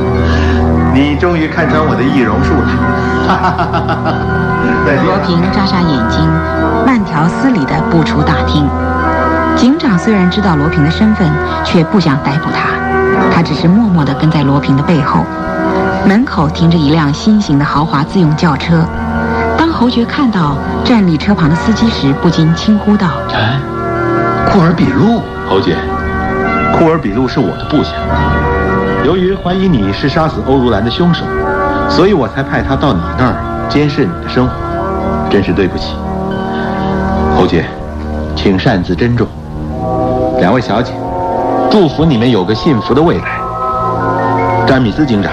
[0.95, 2.69] 你终于看穿我的易容术了。
[5.05, 6.21] 罗平眨眨眼睛，
[6.87, 8.69] 慢条斯理地步出大厅。
[9.57, 11.29] 警长虽然知道罗平的身份，
[11.65, 12.71] 却不想逮捕他。
[13.33, 15.25] 他只是默默地跟在罗平的背后。
[16.07, 18.85] 门口停着一辆新型的豪华自用轿车。
[19.59, 23.59] 当侯爵看到站立车旁的司机时，不禁轻呼道：“哎，
[24.49, 25.77] 库尔比路，侯爵，
[26.79, 27.91] 库尔比路是我的部下。
[29.05, 31.25] 由于怀疑你是杀死欧如兰的凶手，
[31.89, 33.35] 所以我才派他到你那儿
[33.69, 34.53] 监视你的生活。”
[35.29, 35.97] 真是对不起，
[37.37, 37.65] 侯爵，
[38.37, 39.27] 请擅自珍重。
[40.39, 40.93] 两位小姐，
[41.69, 43.25] 祝福你们有个幸福的未来。
[44.69, 45.33] 詹米斯警长，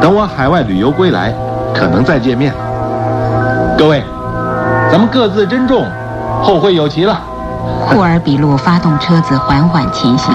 [0.00, 1.32] 等我海外旅游归来，
[1.74, 2.54] 可能再见面。
[3.76, 4.02] 各位，
[4.90, 5.86] 咱们各自珍重，
[6.42, 7.20] 后会有期了。
[7.86, 10.34] 库尔比路发动车子缓缓前行，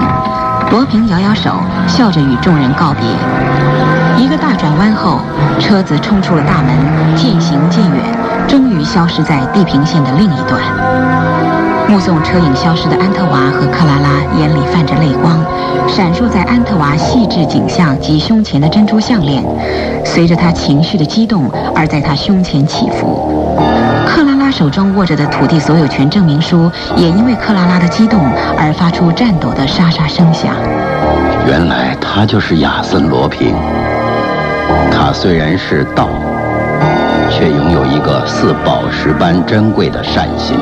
[0.70, 1.50] 罗平摇摇手，
[1.88, 4.22] 笑着与众人告别。
[4.22, 5.20] 一个大转弯后，
[5.58, 7.98] 车子冲出了大门，渐行渐远。
[8.46, 10.62] 终于消失在地平线的另一端。
[11.88, 15.40] 目送车影消失的安特娃和克拉拉眼里泛着泪光，
[15.88, 19.42] 闪烁在安特娃细致颈项及胸前的珍珠项链，
[20.04, 23.56] 随着她情绪的激动而在她胸前起伏。
[24.06, 28.20] 克拉拉手中握着的土地所有权证明书，也因为克拉拉的激动
[28.58, 30.54] 而发出颤抖的沙沙声响。
[31.46, 33.54] 原来他就是亚森·罗平。
[34.90, 36.08] 他虽然是道，
[37.30, 40.56] 却拥有一个似宝石般珍贵的善心。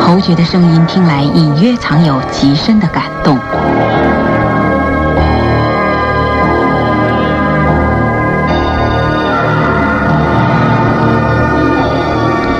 [0.00, 3.36] 侯爵的声音听来隐约藏有极深的感动。《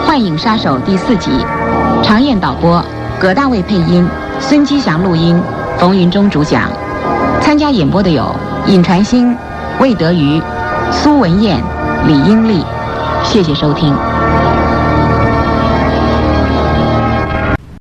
[0.07, 1.31] 幻影杀手》第四集，
[2.03, 2.83] 常燕导播，
[3.21, 4.09] 葛大卫配音，
[4.41, 5.41] 孙基祥录音，
[5.79, 6.63] 冯云中主讲。
[7.41, 8.35] 参加演播的有
[8.67, 9.37] 尹传兴、
[9.79, 10.43] 魏德瑜、
[10.91, 11.63] 苏文燕、
[12.07, 12.65] 李英丽。
[13.23, 13.95] 谢谢收听。